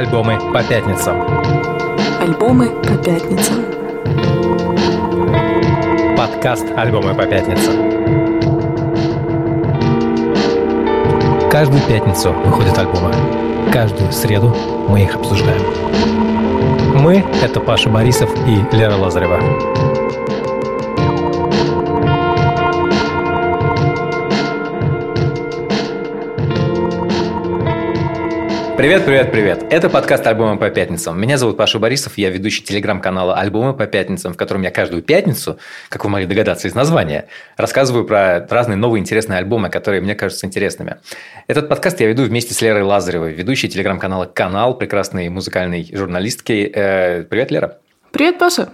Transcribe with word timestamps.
Альбомы 0.00 0.38
по 0.50 0.62
пятницам. 0.62 1.20
Альбомы 2.22 2.70
по 2.70 2.94
пятницам. 3.04 3.56
Подкаст 6.16 6.64
«Альбомы 6.74 7.14
по 7.14 7.26
пятницам». 7.26 7.74
Каждую 11.50 11.82
пятницу 11.82 12.32
выходят 12.32 12.78
альбомы. 12.78 13.12
Каждую 13.70 14.10
среду 14.10 14.56
мы 14.88 15.02
их 15.02 15.16
обсуждаем. 15.16 15.60
Мы— 16.94 17.22
это 17.42 17.60
Паша 17.60 17.90
Борисов 17.90 18.30
и 18.48 18.64
Лера 18.74 18.96
Лазарева. 18.96 19.38
Привет, 28.80 29.04
привет, 29.04 29.30
привет. 29.30 29.62
Это 29.68 29.90
подкаст 29.90 30.26
«Альбомы 30.26 30.58
по 30.58 30.70
пятницам». 30.70 31.20
Меня 31.20 31.36
зовут 31.36 31.58
Паша 31.58 31.78
Борисов, 31.78 32.16
я 32.16 32.30
ведущий 32.30 32.64
телеграм-канала 32.64 33.34
«Альбомы 33.34 33.74
по 33.74 33.86
пятницам», 33.86 34.32
в 34.32 34.38
котором 34.38 34.62
я 34.62 34.70
каждую 34.70 35.02
пятницу, 35.02 35.58
как 35.90 36.02
вы 36.02 36.08
могли 36.08 36.26
догадаться 36.26 36.66
из 36.66 36.74
названия, 36.74 37.26
рассказываю 37.58 38.06
про 38.06 38.46
разные 38.48 38.76
новые 38.76 39.02
интересные 39.02 39.38
альбомы, 39.38 39.68
которые 39.68 40.00
мне 40.00 40.14
кажутся 40.14 40.46
интересными. 40.46 40.96
Этот 41.46 41.68
подкаст 41.68 42.00
я 42.00 42.06
веду 42.06 42.22
вместе 42.22 42.54
с 42.54 42.62
Лерой 42.62 42.84
Лазаревой, 42.84 43.34
ведущей 43.34 43.68
телеграм-канала 43.68 44.24
«Канал», 44.24 44.74
прекрасной 44.78 45.28
музыкальной 45.28 45.86
журналистки. 45.92 46.72
Э, 46.74 47.24
привет, 47.24 47.50
Лера. 47.50 47.76
Привет, 48.12 48.38
Паша. 48.38 48.70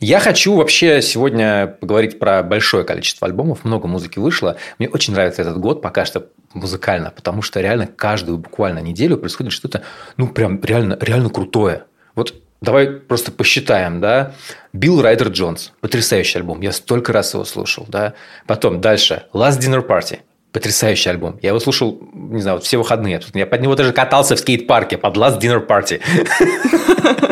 Я 0.00 0.20
хочу 0.20 0.54
вообще 0.54 1.02
сегодня 1.02 1.66
поговорить 1.66 2.18
про 2.18 2.42
большое 2.42 2.84
количество 2.84 3.26
альбомов, 3.26 3.64
много 3.64 3.88
музыки 3.88 4.18
вышло. 4.18 4.56
Мне 4.78 4.88
очень 4.88 5.12
нравится 5.12 5.42
этот 5.42 5.58
год 5.58 5.82
пока 5.82 6.04
что 6.04 6.26
музыкально, 6.54 7.10
потому 7.14 7.42
что 7.42 7.60
реально 7.60 7.86
каждую 7.86 8.38
буквально 8.38 8.80
неделю 8.80 9.16
происходит 9.16 9.52
что-то, 9.52 9.82
ну, 10.16 10.28
прям 10.28 10.60
реально, 10.62 10.98
реально 11.00 11.30
крутое. 11.30 11.84
Вот 12.14 12.34
давай 12.60 12.88
просто 12.88 13.32
посчитаем, 13.32 14.00
да. 14.00 14.34
Билл 14.72 15.02
Райдер 15.02 15.28
Джонс, 15.28 15.72
потрясающий 15.80 16.38
альбом, 16.38 16.60
я 16.60 16.72
столько 16.72 17.12
раз 17.12 17.34
его 17.34 17.44
слушал, 17.44 17.86
да. 17.88 18.14
Потом 18.46 18.80
дальше 18.80 19.24
Last 19.32 19.60
Dinner 19.60 19.86
Party, 19.86 20.20
Потрясающий 20.52 21.08
альбом. 21.08 21.38
Я 21.40 21.48
его 21.48 21.60
слушал, 21.60 21.98
не 22.12 22.42
знаю, 22.42 22.60
все 22.60 22.76
выходные. 22.76 23.22
Я 23.32 23.46
под 23.46 23.62
него 23.62 23.74
даже 23.74 23.94
катался 23.94 24.36
в 24.36 24.38
скейт-парке 24.38 24.98
под 24.98 25.16
Last 25.16 25.40
Dinner 25.40 25.66
Party. 25.66 26.02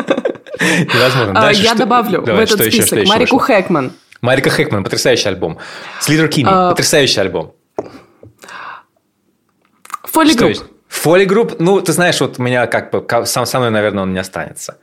Невозможно. 0.93 1.47
А, 1.47 1.51
я 1.51 1.75
добавлю 1.75 2.21
в 2.21 2.29
этот 2.29 2.61
список 2.61 3.07
Марику 3.07 3.37
Хэкман. 3.37 3.93
Марика 4.21 4.49
Хэкман, 4.49 4.83
потрясающий 4.83 5.29
альбом. 5.29 5.57
Sleater-Kinney, 5.99 6.47
а, 6.51 6.69
потрясающий 6.69 7.19
альбом. 7.19 7.53
Folly 10.03 10.33
Group. 10.33 10.57
Folly 10.89 11.25
Group, 11.25 11.55
ну, 11.59 11.81
ты 11.81 11.93
знаешь, 11.93 12.19
вот 12.21 12.37
у 12.37 12.43
меня 12.43 12.67
как 12.67 12.91
бы, 12.91 13.05
сам, 13.25 13.45
со 13.45 13.59
мной, 13.59 13.71
наверное, 13.71 14.03
он 14.03 14.13
не 14.13 14.19
останется. 14.19 14.77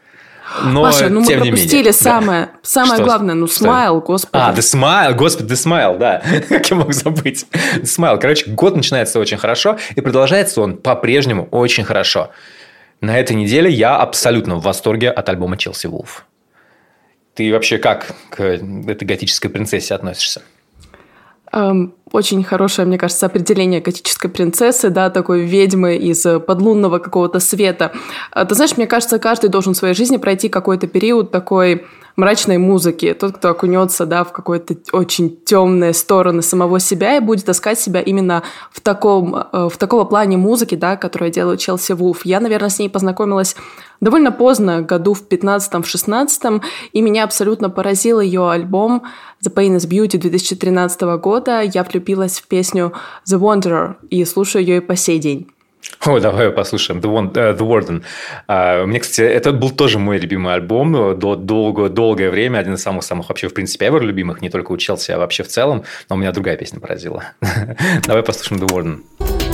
Но, 0.63 0.83
Паша, 0.83 1.11
ну 1.11 1.21
мы 1.21 1.27
пропустили 1.27 1.79
менее, 1.79 1.93
самое, 1.93 2.47
да. 2.47 2.53
самое 2.63 2.95
что, 2.95 3.05
главное, 3.05 3.35
ну, 3.35 3.47
Smile, 3.47 4.01
господи. 4.01 4.43
А, 4.43 4.53
The 4.53 4.61
Smile, 4.61 5.15
господи, 5.15 5.53
The 5.53 5.57
Smile, 5.57 5.99
да, 5.99 6.23
как 6.49 6.71
я 6.71 6.77
мог 6.77 6.95
забыть. 6.95 7.47
The 7.77 7.83
Smile, 7.83 8.19
короче, 8.19 8.51
год 8.51 8.75
начинается 8.75 9.21
очень 9.21 9.37
хорошо, 9.37 9.79
и 9.95 10.01
продолжается 10.01 10.63
он 10.63 10.79
по-прежнему 10.79 11.47
очень 11.51 11.85
хорошо. 11.85 12.31
На 13.01 13.19
этой 13.19 13.37
неделе 13.37 13.71
я 13.71 13.97
абсолютно 13.97 14.57
в 14.57 14.63
восторге 14.63 15.11
от 15.11 15.29
альбома 15.29 15.57
Челси 15.57 15.87
Вулф. 15.87 16.27
Ты 17.35 17.53
вообще 17.53 17.79
как 17.79 18.15
к 18.31 18.41
этой 18.41 19.05
готической 19.05 19.51
принцессе 19.51 19.95
относишься? 19.95 20.43
Эм, 21.53 21.95
очень 22.13 22.43
хорошее, 22.45 22.87
мне 22.87 22.99
кажется, 22.99 23.27
определение 23.27 23.81
готической 23.81 24.31
принцессы, 24.31 24.91
да, 24.91 25.11
такой 25.11 25.45
ведьмы 25.45 25.97
из 25.97 26.27
подлунного 26.47 26.99
какого-то 26.99 27.41
света. 27.41 27.93
А, 28.31 28.45
ты 28.45 28.55
знаешь, 28.55 28.77
мне 28.77 28.87
кажется, 28.87 29.19
каждый 29.19 29.51
должен 29.51 29.75
в 29.75 29.77
своей 29.77 29.95
жизни 29.95 30.17
пройти 30.17 30.49
какой-то 30.49 30.87
период 30.87 31.31
такой 31.31 31.85
мрачной 32.19 32.59
музыки, 32.59 33.15
тот, 33.15 33.37
кто 33.37 33.51
окунется 33.51 34.05
да, 34.05 34.25
в 34.25 34.33
какой-то 34.33 34.75
очень 34.93 35.37
темные 35.45 35.93
стороны 35.93 36.43
самого 36.43 36.81
себя 36.81 37.17
и 37.17 37.21
будет 37.21 37.49
искать 37.49 37.79
себя 37.79 38.01
именно 38.01 38.43
в 38.73 38.81
таком, 38.81 39.37
э, 39.37 39.69
в 39.71 39.77
такого 39.77 40.03
плане 40.05 40.37
музыки, 40.37 40.75
да, 40.75 40.97
которую 40.97 41.31
делает 41.31 41.61
Челси 41.61 41.93
Вулф. 41.93 42.27
Я, 42.27 42.41
наверное, 42.41 42.71
с 42.71 42.79
ней 42.81 42.91
познакомилась 42.91 43.55
довольно 44.01 44.33
поздно, 44.33 44.83
году 44.83 45.15
в 45.15 45.23
15-16, 45.29 46.61
и 46.93 47.01
меня 47.01 47.23
абсолютно 47.23 47.71
поразил 47.71 48.21
ее 48.21 48.51
альбом 48.51 49.05
The 49.45 49.55
Pain 49.55 49.77
is 49.77 49.89
Beauty 49.89 50.19
2013 50.19 51.01
года. 51.21 51.63
Я 51.63 51.85
влюбилась 51.85 51.98
в 52.41 52.49
песню 52.49 52.93
The 53.29 53.39
Wanderer 53.39 53.97
и 54.11 54.25
слушаю 54.25 54.65
ее 54.65 54.79
и 54.79 54.81
по 54.81 54.97
сей 54.97 55.19
день. 55.19 55.49
О, 56.05 56.21
давай 56.21 56.51
послушаем. 56.51 57.01
The, 57.01 57.11
One, 57.11 57.33
uh, 57.33 57.57
The 57.57 57.67
Warden. 57.67 58.03
Uh, 58.49 58.87
мне, 58.87 59.01
кстати, 59.01 59.23
это 59.23 59.53
был 59.53 59.71
тоже 59.71 59.99
мой 59.99 60.19
любимый 60.19 60.55
альбом. 60.55 61.19
До, 61.19 61.37
долго, 61.37 61.89
долгое 61.89 62.31
время. 62.31 62.59
Один 62.59 62.75
из 62.75 62.83
самых-самых 62.83 63.29
вообще, 63.29 63.49
в 63.49 63.55
принципе, 63.55 63.87
ever 63.87 64.01
любимых. 64.01 64.43
Не 64.43 64.51
только 64.51 64.73
учился, 64.73 65.15
а 65.15 65.19
вообще 65.19 65.43
в 65.43 65.49
целом. 65.49 65.85
Но 66.09 66.17
у 66.17 66.19
меня 66.19 66.33
другая 66.33 66.57
песня 66.57 66.81
поразила. 66.81 67.25
давай 68.07 68.23
послушаем 68.23 68.63
The 68.63 68.69
Warden. 68.69 69.48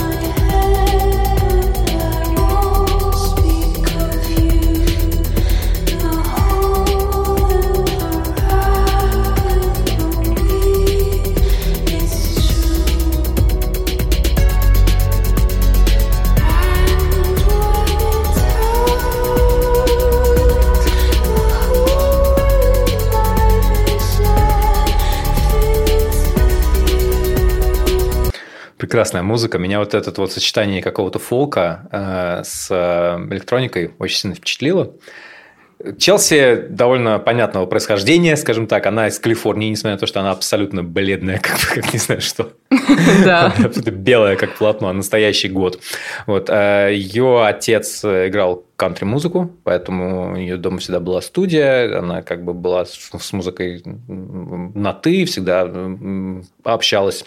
Прекрасная 28.95 29.23
музыка. 29.23 29.57
Меня 29.57 29.79
вот 29.79 29.93
это 29.93 30.13
вот 30.15 30.31
сочетание 30.31 30.81
какого-то 30.81 31.19
фолка 31.19 31.89
э, 31.91 32.43
с 32.45 32.69
э, 32.71 33.27
электроникой 33.29 33.91
очень 33.99 34.15
сильно 34.15 34.35
впечатлило. 34.35 34.93
Челси 35.99 36.67
довольно 36.69 37.19
понятного 37.19 37.65
происхождения, 37.65 38.37
скажем 38.37 38.67
так. 38.67 38.85
Она 38.85 39.09
из 39.09 39.19
Калифорнии, 39.19 39.69
несмотря 39.69 39.95
на 39.95 39.99
то, 39.99 40.07
что 40.07 40.21
она 40.21 40.31
абсолютно 40.31 40.81
бледная, 40.81 41.39
как, 41.43 41.59
как 41.59 41.91
не 41.91 41.99
знаю 41.99 42.21
что. 42.21 42.53
Да. 43.25 43.53
Белая, 43.91 44.37
как 44.37 44.55
полотно, 44.55 44.93
настоящий 44.93 45.49
год. 45.49 45.81
Вот. 46.25 46.49
Э, 46.49 46.89
Ее 46.93 47.45
отец 47.45 48.01
играл 48.05 48.63
кантри-музыку, 48.77 49.51
поэтому 49.65 50.31
у 50.31 50.35
нее 50.37 50.55
дома 50.55 50.77
всегда 50.79 51.01
была 51.01 51.19
студия, 51.21 51.99
она 51.99 52.21
как 52.21 52.45
бы 52.45 52.53
была 52.53 52.85
с 52.85 53.33
музыкой 53.33 53.81
на 53.85 54.93
«ты», 54.93 55.25
всегда 55.25 55.69
общалась 56.63 57.25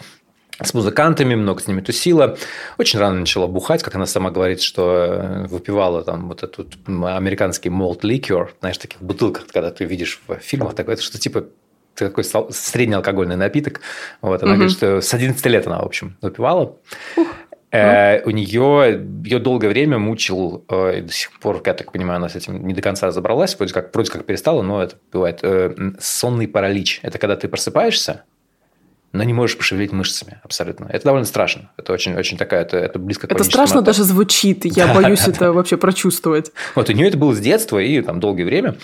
с 0.63 0.75
музыкантами, 0.75 1.35
много 1.35 1.61
с 1.61 1.67
ними 1.67 1.81
тусила. 1.81 2.37
Очень 2.79 2.99
рано 2.99 3.21
начала 3.21 3.47
бухать, 3.47 3.83
как 3.83 3.95
она 3.95 4.07
сама 4.07 4.31
говорит, 4.31 4.61
что 4.61 4.93
э, 4.93 5.47
выпивала 5.47 6.03
там 6.03 6.29
вот 6.29 6.43
этот 6.43 6.75
американский 6.87 7.69
malt 7.69 8.01
liquor, 8.01 8.49
знаешь, 8.61 8.79
таких 8.79 9.01
бутылках, 9.01 9.47
когда 9.53 9.71
ты 9.71 9.85
видишь 9.85 10.21
в 10.27 10.37
фильмах, 10.37 10.75
такое, 10.75 10.97
что 10.97 11.19
типа 11.19 11.47
такой 11.95 12.25
средний 12.51 12.95
алкогольный 12.95 13.37
напиток. 13.37 13.81
Вот, 14.21 14.43
она 14.43 14.53
угу. 14.53 14.59
говорит, 14.59 14.77
что 14.77 15.01
с 15.01 15.13
11 15.15 15.45
лет 15.47 15.67
она, 15.67 15.81
в 15.81 15.87
общем, 15.87 16.17
выпивала. 16.21 16.77
Ух. 17.17 17.27
Э, 17.71 18.23
у 18.25 18.31
нее 18.31 19.07
ее 19.25 19.39
долгое 19.39 19.69
время 19.69 19.99
мучил, 19.99 20.65
э, 20.71 21.03
до 21.03 21.13
сих 21.13 21.39
пор, 21.39 21.61
я 21.67 21.75
так 21.75 21.93
понимаю, 21.93 22.17
она 22.17 22.29
с 22.29 22.37
этим 22.37 22.67
не 22.67 22.73
до 22.73 22.81
конца 22.81 23.07
разобралась, 23.07 23.57
вроде 23.57 23.75
как, 23.75 23.93
вроде 23.93 24.11
как 24.11 24.25
перестала, 24.25 24.63
но 24.63 24.83
это 24.83 24.97
бывает. 25.13 25.41
Э, 25.43 25.75
сонный 26.01 26.49
паралич. 26.49 27.01
Это 27.03 27.19
когда 27.19 27.37
ты 27.37 27.47
просыпаешься, 27.49 28.25
но 29.13 29.23
не 29.23 29.33
можешь 29.33 29.57
пошевелить 29.57 29.93
мышцами 29.93 30.39
абсолютно. 30.43 30.87
Это 30.91 31.05
довольно 31.07 31.27
страшно. 31.27 31.71
Это 31.77 31.93
очень, 31.93 32.15
очень 32.15 32.37
такая, 32.37 32.63
это, 32.63 32.77
это 32.77 32.99
близко 32.99 33.27
к 33.27 33.33
Это 33.33 33.45
страшно 33.45 33.83
даже 33.83 34.05
звучит, 34.05 34.65
я 34.65 34.89
да, 34.89 34.95
боюсь 34.95 35.25
да, 35.25 35.31
это 35.31 35.41
да. 35.41 35.53
вообще 35.53 35.77
прочувствовать. 35.77 36.53
Вот 36.75 36.91
у 36.91 36.93
нее 36.93 37.09
это 37.09 37.17
было 37.17 37.35
с 37.35 37.41
детства 37.41 37.79
и 37.79 38.01
там 38.03 38.21
долгое 38.21 38.45
время. 38.45 38.77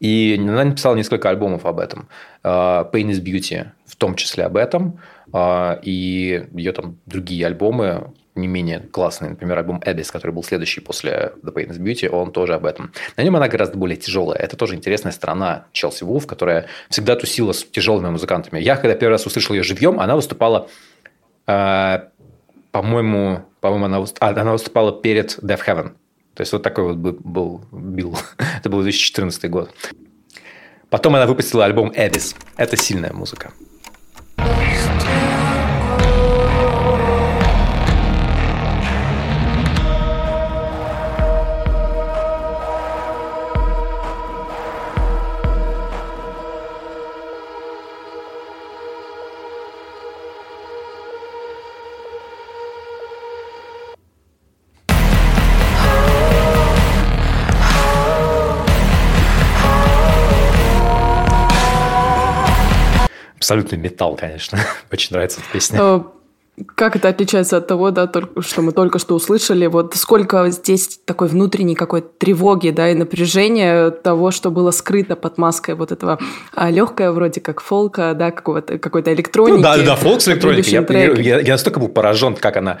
И 0.00 0.36
она 0.40 0.64
написала 0.64 0.94
несколько 0.94 1.28
альбомов 1.28 1.66
об 1.66 1.80
этом. 1.80 2.08
Uh, 2.44 2.90
Pain 2.92 3.10
is 3.10 3.22
Beauty 3.22 3.66
в 3.86 3.96
том 3.96 4.14
числе 4.14 4.44
об 4.44 4.56
этом. 4.56 5.00
Uh, 5.32 5.78
и 5.82 6.46
ее 6.52 6.72
там 6.72 6.98
другие 7.06 7.46
альбомы 7.46 8.12
не 8.38 8.48
менее 8.48 8.80
классный, 8.80 9.30
например, 9.30 9.58
альбом 9.58 9.80
Abyss, 9.84 10.10
который 10.10 10.32
был 10.32 10.42
следующий 10.42 10.80
после 10.80 11.32
The 11.42 11.52
Pain 11.52 11.68
is 11.70 11.78
Beauty, 11.78 12.08
он 12.08 12.32
тоже 12.32 12.54
об 12.54 12.64
этом. 12.64 12.92
На 13.16 13.22
нем 13.22 13.36
она 13.36 13.48
гораздо 13.48 13.76
более 13.76 13.96
тяжелая. 13.96 14.38
Это 14.38 14.56
тоже 14.56 14.74
интересная 14.74 15.12
сторона 15.12 15.66
Челси 15.72 16.04
Вулф, 16.04 16.26
которая 16.26 16.66
всегда 16.88 17.16
тусила 17.16 17.52
с 17.52 17.64
тяжелыми 17.64 18.10
музыкантами. 18.10 18.60
Я, 18.60 18.76
когда 18.76 18.94
первый 18.94 19.12
раз 19.12 19.26
услышал 19.26 19.54
ее 19.54 19.62
живьем, 19.62 20.00
она 20.00 20.16
выступала, 20.16 20.68
э, 21.46 22.00
по-моему, 22.72 23.44
по-моему, 23.60 23.84
она, 23.86 24.04
а, 24.20 24.28
она 24.28 24.52
выступала 24.52 25.00
перед 25.00 25.38
Death 25.38 25.64
Heaven. 25.66 25.90
То 26.34 26.42
есть, 26.42 26.52
вот 26.52 26.62
такой 26.62 26.84
вот 26.84 26.96
был 26.96 27.62
Билл. 27.72 28.16
Это 28.58 28.70
был 28.70 28.82
2014 28.82 29.50
год. 29.50 29.70
Потом 30.90 31.16
она 31.16 31.26
выпустила 31.26 31.64
альбом 31.64 31.90
Abyss. 31.90 32.36
Это 32.56 32.76
сильная 32.76 33.12
музыка. 33.12 33.52
Абсолютный 63.48 63.78
металл, 63.78 64.14
конечно. 64.16 64.58
Очень 64.92 65.14
нравится 65.14 65.40
эта 65.40 65.52
песня. 65.52 65.78
Э, 65.80 66.00
как 66.74 66.96
это 66.96 67.08
отличается 67.08 67.56
от 67.56 67.66
того, 67.66 67.90
да, 67.90 68.10
что 68.40 68.62
мы 68.62 68.72
только 68.72 68.98
что 68.98 69.14
услышали? 69.14 69.66
Вот 69.66 69.94
сколько 69.94 70.50
здесь 70.50 71.00
такой 71.04 71.28
внутренней 71.28 71.74
какой-то 71.74 72.08
тревоги, 72.18 72.70
да, 72.70 72.90
и 72.90 72.94
напряжения 72.94 73.90
того, 73.90 74.32
что 74.32 74.50
было 74.50 74.70
скрыто 74.70 75.16
под 75.16 75.38
маской 75.38 75.74
вот 75.74 75.92
этого 75.92 76.18
а, 76.54 76.70
легкое 76.70 77.10
вроде 77.12 77.40
как 77.40 77.62
фолка, 77.62 78.12
да, 78.14 78.32
какого-то 78.32 78.78
какой-то 78.78 79.14
электроники. 79.14 79.56
Ну, 79.56 79.62
да, 79.62 79.78
да, 79.78 79.96
фолк 79.96 80.20
с 80.20 80.28
электроникой. 80.28 80.72
Я, 80.72 81.36
я, 81.36 81.40
я 81.40 81.52
настолько 81.54 81.80
был 81.80 81.88
поражен, 81.88 82.34
как 82.34 82.56
она 82.56 82.80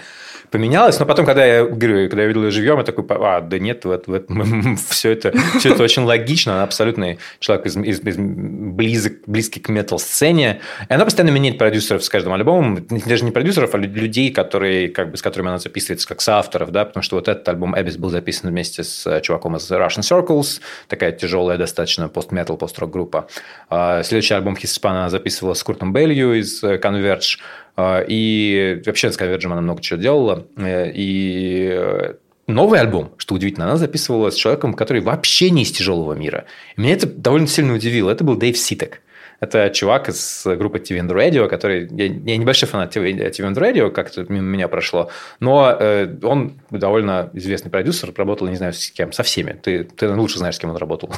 поменялось. 0.50 0.98
Но 0.98 1.06
потом, 1.06 1.26
когда 1.26 1.44
я 1.44 1.64
говорю, 1.64 2.08
когда 2.08 2.22
я 2.22 2.28
видел 2.28 2.44
ее 2.44 2.50
живьем, 2.50 2.78
я 2.78 2.84
такой, 2.84 3.04
а, 3.08 3.40
да 3.40 3.58
нет, 3.58 3.84
вот, 3.84 4.06
вот, 4.06 4.26
все, 4.90 5.12
это, 5.12 5.32
все 5.58 5.72
это 5.72 5.82
очень 5.82 6.02
логично. 6.02 6.54
Она 6.54 6.62
абсолютный 6.64 7.18
человек 7.38 7.66
из, 7.66 7.76
из, 7.76 8.00
из 8.00 8.16
близок, 8.18 9.12
близкий 9.26 9.60
к 9.60 9.68
метал-сцене. 9.68 10.60
И 10.88 10.92
она 10.92 11.04
постоянно 11.04 11.32
меняет 11.32 11.58
продюсеров 11.58 12.04
с 12.04 12.08
каждым 12.08 12.32
альбомом. 12.32 12.86
Даже 13.06 13.24
не 13.24 13.30
продюсеров, 13.30 13.74
а 13.74 13.78
людей, 13.78 14.30
которые, 14.30 14.88
как 14.88 15.10
бы, 15.10 15.16
с 15.16 15.22
которыми 15.22 15.48
она 15.48 15.58
записывается 15.58 16.06
как 16.08 16.20
соавторов, 16.20 16.70
да, 16.70 16.84
потому 16.84 17.02
что 17.02 17.16
вот 17.16 17.28
этот 17.28 17.48
альбом 17.48 17.78
Эбис 17.78 17.96
был 17.96 18.10
записан 18.10 18.50
вместе 18.50 18.84
с 18.84 19.06
э, 19.06 19.20
чуваком 19.20 19.56
из 19.56 19.70
Russian 19.70 20.00
Circles, 20.00 20.60
такая 20.88 21.12
тяжелая 21.12 21.58
достаточно 21.58 22.08
пост-метал, 22.08 22.56
пост-рок 22.56 22.90
группа. 22.90 23.28
А 23.70 24.02
следующий 24.02 24.34
альбом 24.34 24.56
Хиспан 24.56 24.96
она 24.96 25.10
записывала 25.10 25.54
с 25.54 25.62
Куртом 25.62 25.92
Белью 25.92 26.38
из 26.38 26.62
э, 26.62 26.76
Converge. 26.76 27.38
А, 27.80 28.04
и 28.04 28.82
вообще 28.84 29.12
с 29.12 29.16
Convergem 29.16 29.52
она 29.52 29.60
много 29.60 29.80
чего 29.80 30.00
делала. 30.00 30.48
Э, 30.56 30.90
и 30.92 32.12
новый 32.48 32.80
альбом, 32.80 33.12
что 33.18 33.36
удивительно, 33.36 33.66
она 33.66 33.76
записывала 33.76 34.30
с 34.30 34.34
человеком, 34.34 34.74
который 34.74 35.00
вообще 35.00 35.50
не 35.50 35.62
из 35.62 35.70
тяжелого 35.70 36.14
мира. 36.14 36.46
И 36.76 36.80
меня 36.80 36.94
это 36.94 37.06
довольно 37.06 37.46
сильно 37.46 37.72
удивило. 37.72 38.10
Это 38.10 38.24
был 38.24 38.34
Дэйв 38.34 38.58
Ситек. 38.58 39.00
Это 39.38 39.70
чувак 39.70 40.08
из 40.08 40.42
группы 40.44 40.78
TV 40.78 40.98
and 40.98 41.12
Radio, 41.12 41.46
который... 41.46 41.88
Я, 41.92 42.06
я 42.06 42.36
небольшой 42.36 42.68
фанат 42.68 42.96
TV, 42.96 43.14
TV 43.14 43.48
and 43.48 43.54
Radio, 43.54 43.92
как-то 43.92 44.26
мимо 44.28 44.48
меня 44.48 44.66
прошло, 44.66 45.10
но 45.38 45.76
э, 45.78 46.12
он 46.24 46.54
довольно 46.70 47.30
известный 47.34 47.70
продюсер, 47.70 48.12
работал, 48.16 48.48
не 48.48 48.56
знаю, 48.56 48.72
с 48.72 48.90
кем, 48.90 49.12
со 49.12 49.22
всеми. 49.22 49.52
Ты, 49.52 49.84
ты 49.84 50.08
лучше 50.10 50.38
знаешь, 50.38 50.56
с 50.56 50.58
кем 50.58 50.70
он 50.70 50.76
работал. 50.78 51.12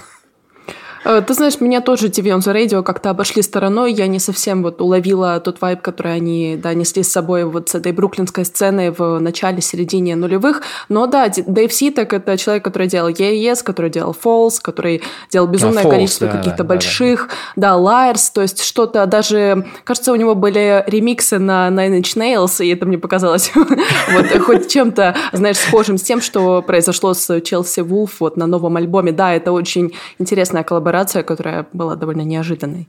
Э, 1.04 1.22
ты 1.26 1.34
знаешь, 1.34 1.60
меня 1.60 1.80
тоже 1.80 2.08
TV 2.08 2.36
on 2.36 2.40
the 2.40 2.54
Radio 2.54 2.82
как-то 2.82 3.10
обошли 3.10 3.42
стороной. 3.42 3.92
Я 3.92 4.06
не 4.06 4.18
совсем 4.18 4.62
вот 4.62 4.80
уловила 4.80 5.40
тот 5.40 5.60
вайб, 5.60 5.80
который 5.80 6.14
они 6.14 6.58
да, 6.62 6.74
несли 6.74 7.02
с 7.02 7.10
собой 7.10 7.44
вот 7.44 7.70
с 7.70 7.74
этой 7.74 7.92
бруклинской 7.92 8.44
сцены 8.44 8.92
в 8.92 9.18
начале, 9.18 9.60
середине 9.60 10.16
нулевых. 10.16 10.62
Но 10.88 11.06
да, 11.06 11.28
Дэйв 11.28 11.72
Ситек– 11.72 12.12
это 12.12 12.36
человек, 12.36 12.64
который 12.64 12.88
делал 12.88 13.08
EES, 13.10 13.62
который 13.64 13.90
делал 13.90 14.14
Falls, 14.22 14.58
который 14.60 15.02
делал 15.30 15.46
безумное 15.46 15.82
а, 15.82 15.86
Falls, 15.86 15.90
количество 15.90 16.26
да, 16.26 16.36
каких-то 16.36 16.64
да, 16.64 16.64
больших, 16.64 17.28
да, 17.56 17.76
да, 17.76 17.80
Liars, 17.80 18.30
то 18.34 18.42
есть 18.42 18.62
что-то 18.62 19.06
даже, 19.06 19.66
кажется, 19.84 20.12
у 20.12 20.16
него 20.16 20.34
были 20.34 20.84
ремиксы 20.86 21.38
на 21.38 21.68
Nine 21.68 22.00
Inch 22.00 22.16
Nails, 22.16 22.64
и 22.64 22.68
это 22.68 22.86
мне 22.86 22.98
показалось 22.98 23.52
вот 24.12 24.26
хоть 24.42 24.68
чем-то, 24.68 25.16
знаешь, 25.32 25.58
схожим 25.58 25.96
с 25.98 26.02
тем, 26.02 26.20
что 26.20 26.62
произошло 26.62 27.14
с 27.14 27.40
Челси 27.40 27.80
Вулф 27.80 28.20
вот 28.20 28.36
на 28.36 28.46
новом 28.46 28.76
альбоме. 28.76 29.12
Да, 29.12 29.34
это 29.34 29.52
очень 29.52 29.92
интересная 30.18 30.62
коллаборация 30.62 30.89
коллаборация, 30.90 31.22
которая 31.22 31.66
была 31.72 31.96
довольно 31.96 32.22
неожиданной. 32.22 32.88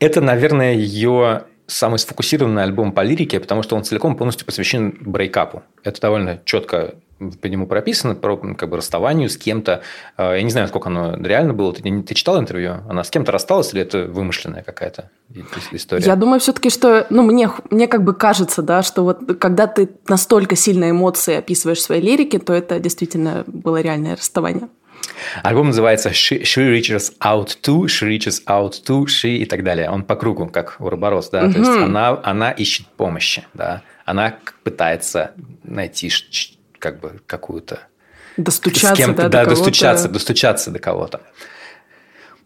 Это, 0.00 0.20
наверное, 0.20 0.74
ее 0.74 1.42
самый 1.66 1.98
сфокусированный 1.98 2.62
альбом 2.62 2.92
по 2.92 3.02
лирике, 3.02 3.38
потому 3.38 3.62
что 3.62 3.76
он 3.76 3.84
целиком 3.84 4.16
полностью 4.16 4.46
посвящен 4.46 4.96
брейкапу. 5.00 5.62
Это 5.84 6.00
довольно 6.00 6.40
четко 6.44 6.94
по 7.42 7.46
нему 7.48 7.66
прописано, 7.66 8.14
про 8.14 8.38
как 8.38 8.70
бы 8.70 8.78
расставанию 8.78 9.28
с 9.28 9.36
кем-то. 9.36 9.82
А, 10.16 10.34
я 10.34 10.42
не 10.42 10.50
знаю, 10.50 10.68
сколько 10.68 10.88
оно 10.88 11.16
реально 11.16 11.52
было. 11.52 11.74
Ты, 11.74 12.02
ты 12.02 12.14
читал 12.14 12.40
интервью? 12.40 12.76
Она 12.88 13.04
с 13.04 13.10
кем-то 13.10 13.30
рассталась 13.30 13.74
или 13.74 13.82
это 13.82 14.06
вымышленная 14.06 14.62
какая-то 14.62 15.10
история? 15.72 16.06
Я 16.06 16.16
думаю 16.16 16.40
все-таки, 16.40 16.70
что 16.70 17.06
ну, 17.10 17.22
мне, 17.22 17.50
мне 17.70 17.88
как 17.88 18.04
бы 18.04 18.14
кажется, 18.14 18.62
да, 18.62 18.82
что 18.82 19.02
вот 19.02 19.38
когда 19.38 19.66
ты 19.66 19.90
настолько 20.08 20.56
сильно 20.56 20.90
эмоции 20.90 21.36
описываешь 21.36 21.78
в 21.78 21.82
своей 21.82 22.02
лирике, 22.02 22.38
то 22.38 22.54
это 22.54 22.80
действительно 22.80 23.44
было 23.46 23.82
реальное 23.82 24.16
расставание. 24.16 24.68
Альбом 25.42 25.68
называется 25.68 26.10
she, 26.10 26.42
she 26.42 26.78
Reaches 26.78 27.12
Out 27.20 27.58
To, 27.62 27.84
She 27.84 28.08
Reaches 28.08 28.44
Out 28.46 28.82
To, 28.86 29.04
She 29.04 29.36
и 29.36 29.44
так 29.44 29.62
далее. 29.62 29.90
Он 29.90 30.02
по 30.02 30.16
кругу, 30.16 30.46
как 30.46 30.76
Уроборос, 30.78 31.30
да. 31.30 31.44
Угу. 31.44 31.52
То 31.52 31.58
есть 31.58 31.70
она, 31.70 32.20
она 32.22 32.50
ищет 32.50 32.86
помощи, 32.86 33.46
да. 33.54 33.82
Она 34.04 34.36
пытается 34.64 35.32
найти 35.62 36.10
как 36.78 37.00
бы 37.00 37.20
какую-то... 37.26 37.80
Достучаться, 38.36 38.94
с 38.94 38.98
кем-то, 38.98 39.28
да, 39.28 39.44
да 39.44 39.50
достучаться, 39.50 40.08
достучаться 40.08 40.70
до 40.70 40.78
кого-то. 40.78 41.20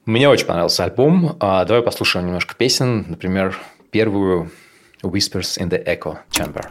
Мне 0.07 0.29
очень 0.29 0.47
понравился 0.47 0.85
альбом. 0.85 1.37
А, 1.41 1.65
давай 1.65 1.83
послушаем 1.83 2.27
немножко 2.27 2.55
песен. 2.55 3.07
Например, 3.09 3.57
первую 3.91 4.51
Whispers 5.03 5.59
in 5.59 5.71
the 5.71 5.83
Echo 5.85 6.19
Chamber. 6.31 6.67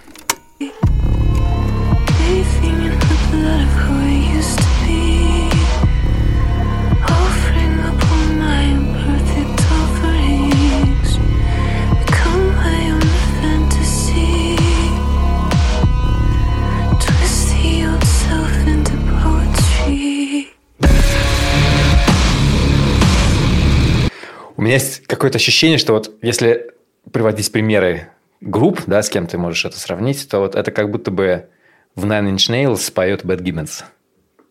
Меня 24.63 24.75
есть 24.75 25.05
какое-то 25.07 25.37
ощущение, 25.37 25.77
что 25.77 25.93
вот 25.93 26.17
если 26.21 26.71
приводить 27.11 27.51
примеры 27.51 28.09
групп, 28.41 28.81
да, 28.87 29.01
с 29.01 29.09
кем 29.09 29.27
ты 29.27 29.37
можешь 29.37 29.65
это 29.65 29.79
сравнить, 29.79 30.27
то 30.29 30.39
вот 30.39 30.55
это 30.55 30.71
как 30.71 30.89
будто 30.89 31.11
бы 31.11 31.47
в 31.95 32.05
Nine 32.05 32.33
Inch 32.33 32.49
Nails 32.49 32.91
поет 32.91 33.25
Бет 33.25 33.41
Гиббонс. 33.41 33.83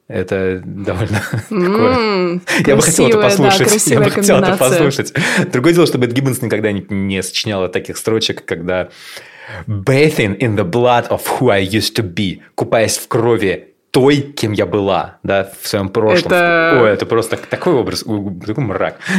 Это 0.08 0.60
довольно 0.64 1.22
мм, 1.50 2.40
такое... 2.46 2.66
Я 2.66 2.76
бы 2.76 2.82
хотел 2.82 3.08
это 3.08 3.20
послушать. 3.22 3.88
Да, 3.88 3.94
я 3.94 4.00
бы 4.00 4.10
хотел 4.10 4.38
это 4.38 4.56
послушать. 4.56 5.14
Другое 5.52 5.72
дело, 5.72 5.86
что 5.86 5.98
Бет 5.98 6.12
Гиббонс 6.12 6.42
никогда 6.42 6.72
не, 6.72 6.84
не 6.88 7.22
сочиняла 7.22 7.68
таких 7.68 7.96
строчек, 7.96 8.44
когда 8.44 8.90
Bathing 9.66 10.38
in 10.38 10.56
the 10.56 10.68
blood 10.68 11.08
of 11.08 11.22
who 11.38 11.50
I 11.50 11.64
used 11.64 11.94
to 11.96 12.02
be, 12.02 12.40
купаясь 12.54 12.98
в 12.98 13.08
крови 13.08 13.71
той, 13.92 14.22
кем 14.22 14.52
я 14.52 14.64
была, 14.64 15.18
да, 15.22 15.52
в 15.60 15.68
своем 15.68 15.90
прошлом. 15.90 16.32
Это... 16.32 16.80
Ой, 16.82 16.88
это 16.88 17.04
просто 17.04 17.36
такой 17.36 17.74
образ, 17.74 18.00
такой 18.00 18.64
мрак. 18.64 18.96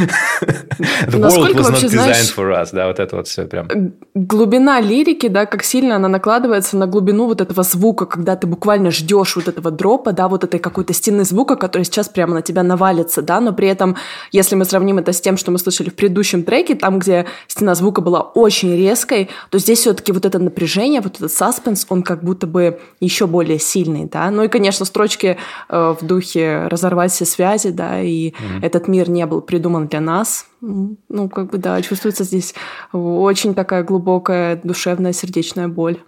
The 1.06 1.20
world 1.20 1.54
was 1.54 1.70
not 1.70 1.80
designed 1.80 1.90
знаешь, 1.90 2.34
for 2.36 2.50
us, 2.50 2.70
да, 2.72 2.88
вот 2.88 2.98
это 2.98 3.14
вот 3.14 3.28
все 3.28 3.44
прям. 3.44 3.68
Глубина 4.14 4.80
лирики, 4.80 5.28
да, 5.28 5.46
как 5.46 5.62
сильно 5.62 5.94
она 5.94 6.08
накладывается 6.08 6.76
на 6.76 6.88
глубину 6.88 7.26
вот 7.26 7.40
этого 7.40 7.62
звука, 7.62 8.06
когда 8.06 8.34
ты 8.34 8.48
буквально 8.48 8.90
ждешь 8.90 9.36
вот 9.36 9.46
этого 9.46 9.70
дропа, 9.70 10.12
да, 10.12 10.26
вот 10.26 10.42
этой 10.42 10.58
какой-то 10.58 10.92
стены 10.92 11.22
звука, 11.24 11.54
который 11.54 11.84
сейчас 11.84 12.08
прямо 12.08 12.34
на 12.34 12.42
тебя 12.42 12.64
навалится, 12.64 13.22
да, 13.22 13.38
но 13.38 13.52
при 13.52 13.68
этом, 13.68 13.96
если 14.32 14.56
мы 14.56 14.64
сравним 14.64 14.98
это 14.98 15.12
с 15.12 15.20
тем, 15.20 15.36
что 15.36 15.52
мы 15.52 15.58
слышали 15.58 15.88
в 15.88 15.94
предыдущем 15.94 16.42
треке, 16.42 16.74
там, 16.74 16.98
где 16.98 17.26
стена 17.46 17.76
звука 17.76 18.00
была 18.00 18.22
очень 18.22 18.76
резкой, 18.76 19.30
то 19.50 19.58
здесь 19.60 19.78
все-таки 19.78 20.10
вот 20.10 20.24
это 20.24 20.40
напряжение, 20.40 21.00
вот 21.00 21.14
этот 21.18 21.32
саспенс, 21.32 21.86
он 21.88 22.02
как 22.02 22.24
будто 22.24 22.48
бы 22.48 22.80
еще 22.98 23.28
более 23.28 23.60
сильный, 23.60 24.06
да, 24.06 24.28
ну 24.32 24.42
и, 24.42 24.48
конечно, 24.48 24.63
конечно, 24.64 24.86
строчки 24.86 25.36
э, 25.68 25.94
в 26.00 26.06
духе 26.06 26.68
разорвать 26.68 27.12
все 27.12 27.26
связи, 27.26 27.70
да, 27.70 28.00
и 28.00 28.30
mm-hmm. 28.30 28.62
этот 28.62 28.88
мир 28.88 29.10
не 29.10 29.26
был 29.26 29.42
придуман 29.42 29.88
для 29.88 30.00
нас. 30.00 30.46
Ну, 30.62 31.28
как 31.28 31.50
бы, 31.50 31.58
да, 31.58 31.82
чувствуется 31.82 32.24
здесь 32.24 32.54
очень 32.92 33.54
такая 33.54 33.82
глубокая 33.82 34.56
душевная 34.56 35.12
сердечная 35.12 35.68
боль. 35.68 35.98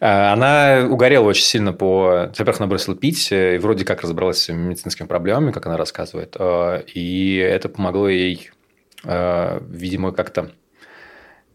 Э, 0.00 0.32
она 0.32 0.88
угорела 0.90 1.24
очень 1.24 1.44
сильно 1.44 1.74
по... 1.74 2.30
Во-первых, 2.30 2.60
она 2.60 2.66
бросила 2.66 2.96
пить, 2.96 3.30
э, 3.30 3.56
и 3.56 3.58
вроде 3.58 3.84
как 3.84 4.00
разобралась 4.00 4.38
с 4.38 4.50
медицинскими 4.50 5.06
проблемами, 5.06 5.52
как 5.52 5.66
она 5.66 5.76
рассказывает. 5.76 6.36
И 6.94 7.36
это 7.36 7.68
помогло 7.68 8.08
ей, 8.08 8.50
видимо, 9.04 10.12
как-то 10.12 10.50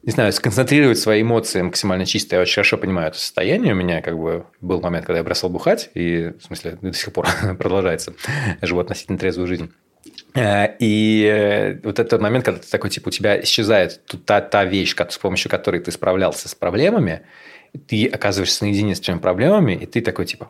не 0.03 0.11
знаю, 0.11 0.31
сконцентрировать 0.31 0.97
свои 0.97 1.21
эмоции 1.21 1.61
максимально 1.61 2.05
чисто. 2.05 2.37
Я 2.37 2.41
очень 2.41 2.55
хорошо 2.55 2.77
понимаю 2.77 3.09
это 3.09 3.19
состояние. 3.19 3.73
У 3.73 3.75
меня 3.75 4.01
как 4.01 4.17
бы 4.17 4.45
был 4.61 4.81
момент, 4.81 5.05
когда 5.05 5.17
я 5.17 5.23
бросал 5.23 5.49
бухать, 5.49 5.89
и, 5.93 6.31
в 6.39 6.43
смысле, 6.43 6.77
до 6.81 6.93
сих 6.93 7.11
пор 7.11 7.27
продолжается. 7.59 8.13
Живу 8.61 8.79
относительно 8.79 9.17
трезвую 9.17 9.47
жизнь. 9.47 9.71
Э, 10.35 10.75
и 10.79 11.23
э, 11.25 11.79
вот 11.83 11.99
этот 11.99 12.21
момент, 12.21 12.45
когда 12.45 12.61
ты 12.61 12.69
такой, 12.69 12.89
типа, 12.89 13.09
у 13.09 13.11
тебя 13.11 13.41
исчезает 13.41 14.01
та, 14.25 14.39
та 14.41 14.63
вещь, 14.63 14.95
с 14.97 15.17
помощью 15.17 15.51
которой 15.51 15.81
ты 15.81 15.91
справлялся 15.91 16.47
с 16.47 16.55
проблемами, 16.55 17.21
ты 17.87 18.07
оказываешься 18.07 18.63
наедине 18.63 18.95
с 18.95 19.01
твоими 19.01 19.19
проблемами, 19.19 19.73
и 19.73 19.85
ты 19.85 20.01
такой, 20.01 20.25
типа, 20.25 20.49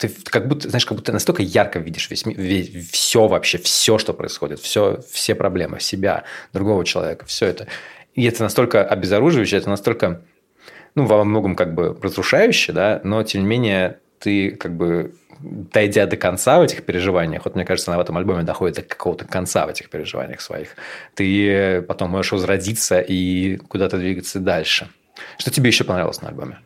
ты 0.00 0.08
как 0.24 0.48
будто, 0.48 0.68
знаешь, 0.68 0.86
как 0.86 0.96
будто 0.96 1.12
настолько 1.12 1.42
ярко 1.42 1.78
видишь 1.78 2.10
весь, 2.10 2.24
весь, 2.24 2.90
все 2.90 3.28
вообще, 3.28 3.58
все, 3.58 3.98
что 3.98 4.14
происходит, 4.14 4.58
все, 4.60 5.00
все 5.10 5.34
проблемы, 5.34 5.78
себя, 5.78 6.24
другого 6.52 6.84
человека, 6.84 7.26
все 7.26 7.46
это. 7.46 7.68
И 8.14 8.24
это 8.24 8.42
настолько 8.42 8.84
обезоруживающе, 8.84 9.56
это 9.56 9.70
настолько, 9.70 10.22
ну, 10.94 11.06
во 11.06 11.22
многом 11.24 11.54
как 11.54 11.74
бы 11.74 11.96
разрушающе, 12.00 12.72
да, 12.72 13.00
но 13.04 13.22
тем 13.22 13.42
не 13.42 13.46
менее 13.48 13.98
ты 14.18 14.50
как 14.52 14.76
бы 14.76 15.14
дойдя 15.40 16.06
до 16.06 16.16
конца 16.16 16.58
в 16.58 16.62
этих 16.62 16.84
переживаниях, 16.84 17.44
вот 17.44 17.54
мне 17.54 17.64
кажется, 17.64 17.90
она 17.90 17.98
в 17.98 18.02
этом 18.02 18.16
альбоме 18.18 18.42
доходит 18.42 18.76
до 18.76 18.82
какого-то 18.82 19.24
конца 19.24 19.66
в 19.66 19.70
этих 19.70 19.88
переживаниях 19.88 20.40
своих, 20.40 20.76
ты 21.14 21.82
потом 21.82 22.10
можешь 22.10 22.32
возродиться 22.32 23.00
и 23.00 23.56
куда-то 23.56 23.96
двигаться 23.96 24.38
дальше. 24.38 24.88
Что 25.38 25.50
тебе 25.50 25.68
еще 25.68 25.84
понравилось 25.84 26.20
на 26.20 26.28
альбоме? 26.28 26.58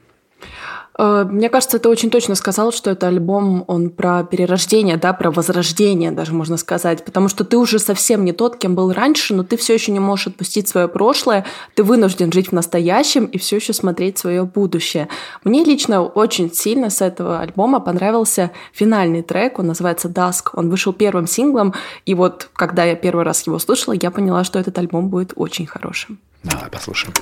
Э, 0.98 1.24
мне 1.28 1.48
кажется, 1.48 1.78
ты 1.78 1.88
очень 1.88 2.10
точно 2.10 2.34
сказал, 2.34 2.72
что 2.72 2.90
это 2.90 3.08
альбом, 3.08 3.64
он 3.66 3.90
про 3.90 4.24
перерождение, 4.24 4.96
да, 4.96 5.12
про 5.12 5.30
возрождение 5.30 6.12
даже 6.12 6.32
можно 6.32 6.56
сказать, 6.56 7.04
потому 7.04 7.28
что 7.28 7.44
ты 7.44 7.56
уже 7.56 7.78
совсем 7.78 8.24
не 8.24 8.32
тот, 8.32 8.56
кем 8.56 8.74
был 8.74 8.92
раньше, 8.92 9.34
но 9.34 9.42
ты 9.42 9.56
все 9.56 9.74
еще 9.74 9.92
не 9.92 10.00
можешь 10.00 10.28
отпустить 10.28 10.68
свое 10.68 10.88
прошлое, 10.88 11.44
ты 11.74 11.82
вынужден 11.82 12.32
жить 12.32 12.48
в 12.48 12.52
настоящем 12.52 13.26
и 13.26 13.38
все 13.38 13.56
еще 13.56 13.72
смотреть 13.72 14.18
свое 14.18 14.44
будущее. 14.44 15.08
Мне 15.42 15.64
лично 15.64 16.02
очень 16.02 16.52
сильно 16.52 16.90
с 16.90 17.00
этого 17.00 17.40
альбома 17.40 17.80
понравился 17.80 18.50
финальный 18.72 19.22
трек, 19.22 19.58
он 19.58 19.66
называется 19.66 20.08
Dusk, 20.08 20.50
он 20.52 20.70
вышел 20.70 20.92
первым 20.92 21.26
синглом, 21.26 21.74
и 22.06 22.14
вот 22.14 22.50
когда 22.54 22.84
я 22.84 22.94
первый 22.94 23.24
раз 23.24 23.46
его 23.46 23.58
слушала, 23.58 23.94
я 24.00 24.10
поняла, 24.10 24.44
что 24.44 24.58
этот 24.58 24.78
альбом 24.78 25.08
будет 25.08 25.32
очень 25.36 25.66
хорошим. 25.66 26.18
Давай 26.42 26.70
послушаем. 26.70 27.14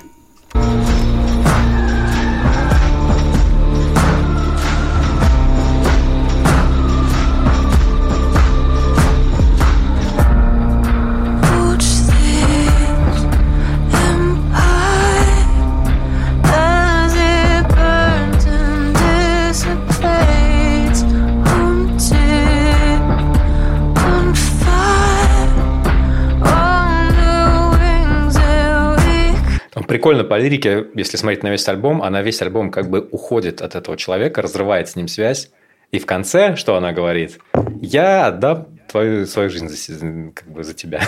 Прикольно 29.92 30.24
по 30.24 30.38
лирике, 30.38 30.86
если 30.94 31.18
смотреть 31.18 31.42
на 31.42 31.48
весь 31.48 31.68
альбом, 31.68 32.02
она 32.02 32.22
весь 32.22 32.40
альбом 32.40 32.70
как 32.70 32.88
бы 32.88 33.06
уходит 33.10 33.60
от 33.60 33.74
этого 33.74 33.98
человека, 33.98 34.40
разрывает 34.40 34.88
с 34.88 34.96
ним 34.96 35.06
связь. 35.06 35.50
И 35.90 35.98
в 35.98 36.06
конце, 36.06 36.56
что 36.56 36.76
она 36.76 36.92
говорит? 36.92 37.38
Я 37.82 38.28
отдам 38.28 38.68
твою, 38.90 39.26
свою 39.26 39.50
жизнь 39.50 39.68
за, 39.68 40.32
как 40.32 40.50
бы 40.50 40.64
за 40.64 40.72
тебя. 40.72 41.02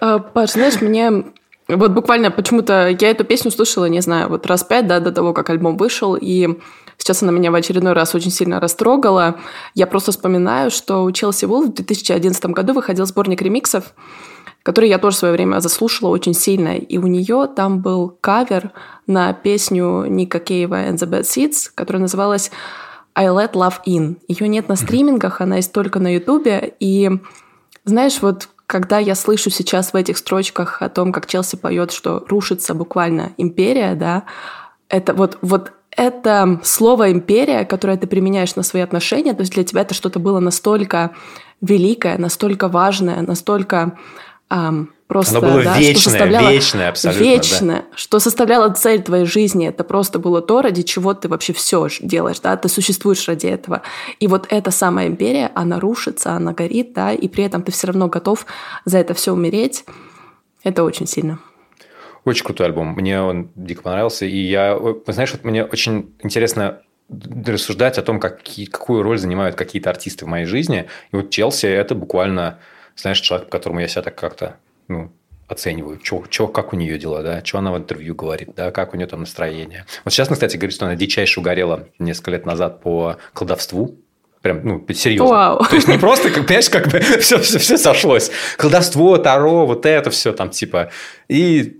А, 0.00 0.18
Паш, 0.18 0.52
знаешь, 0.52 0.80
мне 0.80 1.24
вот 1.68 1.90
буквально 1.90 2.30
почему-то 2.30 2.88
я 2.88 3.10
эту 3.10 3.24
песню 3.24 3.50
слушала, 3.50 3.84
не 3.84 4.00
знаю, 4.00 4.30
вот 4.30 4.46
раз 4.46 4.64
пять, 4.64 4.86
да, 4.86 4.98
до 4.98 5.12
того, 5.12 5.34
как 5.34 5.50
альбом 5.50 5.76
вышел, 5.76 6.16
и 6.18 6.48
сейчас 6.96 7.22
она 7.22 7.32
меня 7.32 7.50
в 7.50 7.54
очередной 7.54 7.92
раз 7.92 8.14
очень 8.14 8.30
сильно 8.30 8.60
растрогала. 8.60 9.38
Я 9.74 9.86
просто 9.86 10.12
вспоминаю, 10.12 10.70
что 10.70 11.04
у 11.04 11.12
Челси 11.12 11.44
Вулф 11.44 11.66
в 11.66 11.74
2011 11.74 12.46
году 12.46 12.72
выходил 12.72 13.04
сборник 13.04 13.42
ремиксов, 13.42 13.92
который 14.62 14.88
я 14.90 14.98
тоже 14.98 15.16
в 15.16 15.18
свое 15.20 15.34
время 15.34 15.60
заслушала 15.60 16.10
очень 16.10 16.34
сильно. 16.34 16.76
И 16.76 16.98
у 16.98 17.06
нее 17.06 17.48
там 17.54 17.80
был 17.80 18.16
кавер 18.20 18.72
на 19.06 19.32
песню 19.32 20.04
Ника 20.06 20.38
Кейва 20.38 20.88
and 20.88 20.96
the 20.96 21.08
Bad 21.08 21.22
Seeds, 21.22 21.70
которая 21.74 22.02
называлась 22.02 22.50
I 23.14 23.26
Let 23.26 23.52
Love 23.52 23.78
In. 23.86 24.16
Ее 24.28 24.48
нет 24.48 24.68
на 24.68 24.76
стримингах, 24.76 25.40
она 25.40 25.56
есть 25.56 25.72
только 25.72 25.98
на 25.98 26.14
Ютубе. 26.14 26.74
И 26.80 27.10
знаешь, 27.84 28.20
вот 28.20 28.48
когда 28.66 28.98
я 28.98 29.14
слышу 29.14 29.50
сейчас 29.50 29.92
в 29.92 29.96
этих 29.96 30.16
строчках 30.16 30.80
о 30.80 30.88
том, 30.88 31.12
как 31.12 31.26
Челси 31.26 31.56
поет, 31.56 31.90
что 31.90 32.24
рушится 32.28 32.72
буквально 32.72 33.32
империя, 33.36 33.94
да, 33.94 34.24
это 34.88 35.12
вот, 35.12 35.38
вот 35.42 35.72
это 35.90 36.60
слово 36.62 37.10
империя, 37.10 37.64
которое 37.64 37.96
ты 37.96 38.06
применяешь 38.06 38.54
на 38.54 38.62
свои 38.62 38.82
отношения, 38.82 39.34
то 39.34 39.40
есть 39.40 39.54
для 39.54 39.64
тебя 39.64 39.82
это 39.82 39.94
что-то 39.94 40.20
было 40.20 40.38
настолько 40.38 41.10
великое, 41.60 42.16
настолько 42.16 42.68
важное, 42.68 43.22
настолько 43.22 43.98
просто, 45.06 45.38
Оно 45.38 45.48
было 45.48 45.62
да, 45.62 45.78
вечное, 45.78 45.94
что 45.94 46.10
составляло, 46.10 46.50
вечное 46.50 46.88
абсолютно. 46.88 47.22
Вечное, 47.24 47.76
да. 47.76 47.96
что 47.96 48.18
составляло 48.18 48.70
цель 48.74 49.02
твоей 49.02 49.24
жизни. 49.24 49.68
Это 49.68 49.84
просто 49.84 50.18
было 50.18 50.42
то, 50.42 50.60
ради 50.60 50.82
чего 50.82 51.14
ты 51.14 51.28
вообще 51.28 51.52
все 51.52 51.88
делаешь, 52.00 52.40
да, 52.40 52.56
ты 52.56 52.68
существуешь 52.68 53.26
ради 53.28 53.46
этого. 53.46 53.82
И 54.18 54.26
вот 54.26 54.46
эта 54.50 54.70
самая 54.70 55.06
империя, 55.06 55.50
она 55.54 55.78
рушится, 55.78 56.32
она 56.32 56.52
горит, 56.52 56.92
да, 56.92 57.12
и 57.12 57.28
при 57.28 57.44
этом 57.44 57.62
ты 57.62 57.72
все 57.72 57.86
равно 57.86 58.08
готов 58.08 58.44
за 58.84 58.98
это 58.98 59.14
все 59.14 59.32
умереть. 59.32 59.84
Это 60.62 60.84
очень 60.84 61.06
сильно. 61.06 61.38
Очень 62.24 62.44
крутой 62.44 62.66
альбом. 62.66 62.88
Мне 62.88 63.22
он 63.22 63.50
дико 63.54 63.82
понравился. 63.82 64.26
И 64.26 64.36
я, 64.36 64.78
знаешь, 65.06 65.32
вот 65.32 65.44
мне 65.44 65.64
очень 65.64 66.12
интересно 66.22 66.82
рассуждать 67.46 67.98
о 67.98 68.02
том, 68.02 68.20
какие, 68.20 68.66
какую 68.66 69.02
роль 69.02 69.18
занимают 69.18 69.56
какие-то 69.56 69.90
артисты 69.90 70.26
в 70.26 70.28
моей 70.28 70.44
жизни. 70.44 70.86
И 71.12 71.16
вот 71.16 71.30
Челси– 71.30 71.66
это 71.66 71.94
буквально 71.94 72.58
знаешь, 72.96 73.20
человек, 73.20 73.46
по 73.48 73.52
которому 73.52 73.80
я 73.80 73.88
себя 73.88 74.02
так 74.02 74.14
как-то 74.16 74.56
ну, 74.88 75.12
оцениваю, 75.48 75.98
чё, 75.98 76.24
чё, 76.28 76.46
как 76.46 76.72
у 76.72 76.76
нее 76.76 76.98
дела, 76.98 77.22
да, 77.22 77.44
что 77.44 77.58
она 77.58 77.72
в 77.72 77.78
интервью 77.78 78.14
говорит, 78.14 78.50
да, 78.56 78.70
как 78.70 78.94
у 78.94 78.96
нее 78.96 79.06
там 79.06 79.20
настроение. 79.20 79.84
Вот 80.04 80.12
сейчас, 80.12 80.28
кстати, 80.28 80.56
говорит, 80.56 80.74
что 80.74 80.86
она 80.86 80.96
дичайше 80.96 81.40
угорела 81.40 81.88
несколько 81.98 82.30
лет 82.32 82.46
назад 82.46 82.82
по 82.82 83.16
колдовству, 83.32 83.96
Прям, 84.42 84.60
ну, 84.64 84.86
серьезно. 84.94 85.28
Вау. 85.28 85.66
То 85.66 85.76
есть 85.76 85.86
не 85.86 85.98
просто, 85.98 86.30
как, 86.30 86.46
понимаешь, 86.46 86.70
как 86.70 86.88
бы 86.88 87.00
все, 87.20 87.38
все, 87.40 87.58
все 87.58 87.76
сошлось. 87.76 88.30
Колдовство, 88.56 89.18
таро, 89.18 89.66
вот 89.66 89.84
это 89.84 90.08
все 90.08 90.32
там 90.32 90.48
типа. 90.48 90.90
И 91.28 91.79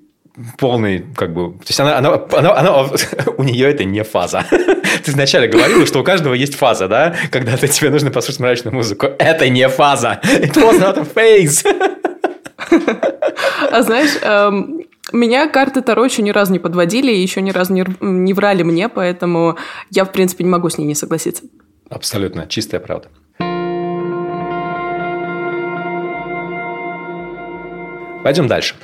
полный, 0.59 1.05
как 1.17 1.33
бы, 1.33 1.53
то 1.53 1.67
есть 1.67 1.81
она, 1.81 1.99
она, 1.99 2.21
она, 2.33 2.57
она, 2.57 2.83
у 3.37 3.43
нее 3.43 3.71
это 3.71 3.85
не 3.85 4.03
фаза. 4.05 4.45
Ты 5.05 5.13
вначале 5.13 5.49
говорила, 5.49 5.87
что 5.87 6.01
у 6.01 6.05
каждого 6.05 6.35
есть 6.35 6.55
фаза, 6.55 6.89
да? 6.89 7.15
Когда-то 7.31 7.69
тебе 7.69 7.91
нужно 7.91 8.11
послушать 8.11 8.41
мрачную 8.41 8.75
музыку. 8.75 9.07
Это 9.19 9.49
не 9.49 9.69
фаза. 9.69 10.21
It 10.25 10.55
was 10.55 10.81
not 10.81 10.99
a 10.99 11.05
phase. 11.05 11.65
А 13.71 13.83
знаешь, 13.83 14.19
эм, 14.23 14.83
меня 15.13 15.49
карты 15.49 15.83
Таро 15.83 16.05
еще 16.05 16.23
ни 16.23 16.31
разу 16.31 16.53
не 16.53 16.59
подводили 16.59 17.13
и 17.13 17.21
еще 17.21 17.41
ни 17.41 17.51
разу 17.51 17.73
не, 17.73 17.85
не 18.01 18.33
врали 18.33 18.63
мне, 18.63 18.89
поэтому 18.89 19.57
я, 19.91 20.05
в 20.05 20.13
принципе, 20.13 20.45
не 20.45 20.51
могу 20.51 20.69
с 20.69 20.79
ней 20.79 20.87
не 20.87 20.95
согласиться. 20.95 21.45
Абсолютно, 21.89 22.47
чистая 22.47 22.81
правда. 22.81 23.09
Пойдем 28.23 28.47
дальше. 28.47 28.75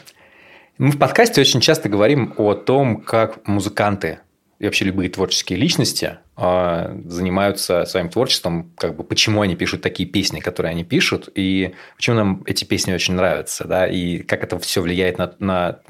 Мы 0.78 0.90
в 0.90 0.98
подкасте 0.98 1.40
очень 1.40 1.60
часто 1.60 1.88
говорим 1.88 2.34
о 2.36 2.54
том, 2.54 3.00
как 3.00 3.46
музыканты 3.48 4.18
и 4.58 4.66
вообще 4.66 4.84
любые 4.84 5.08
творческие 5.08 5.58
личности 5.58 6.18
э, 6.36 7.00
занимаются 7.06 7.86
своим 7.86 8.10
творчеством, 8.10 8.72
как 8.76 8.94
бы 8.94 9.02
почему 9.02 9.40
они 9.40 9.56
пишут 9.56 9.80
такие 9.80 10.06
песни, 10.06 10.40
которые 10.40 10.70
они 10.70 10.84
пишут, 10.84 11.30
и 11.34 11.74
почему 11.96 12.16
нам 12.16 12.42
эти 12.44 12.64
песни 12.64 12.92
очень 12.92 13.14
нравятся, 13.14 13.64
да, 13.66 13.86
и 13.86 14.18
как 14.18 14.44
это 14.44 14.58
все 14.58 14.82
влияет 14.82 15.16
на, 15.16 15.34
на 15.38 15.80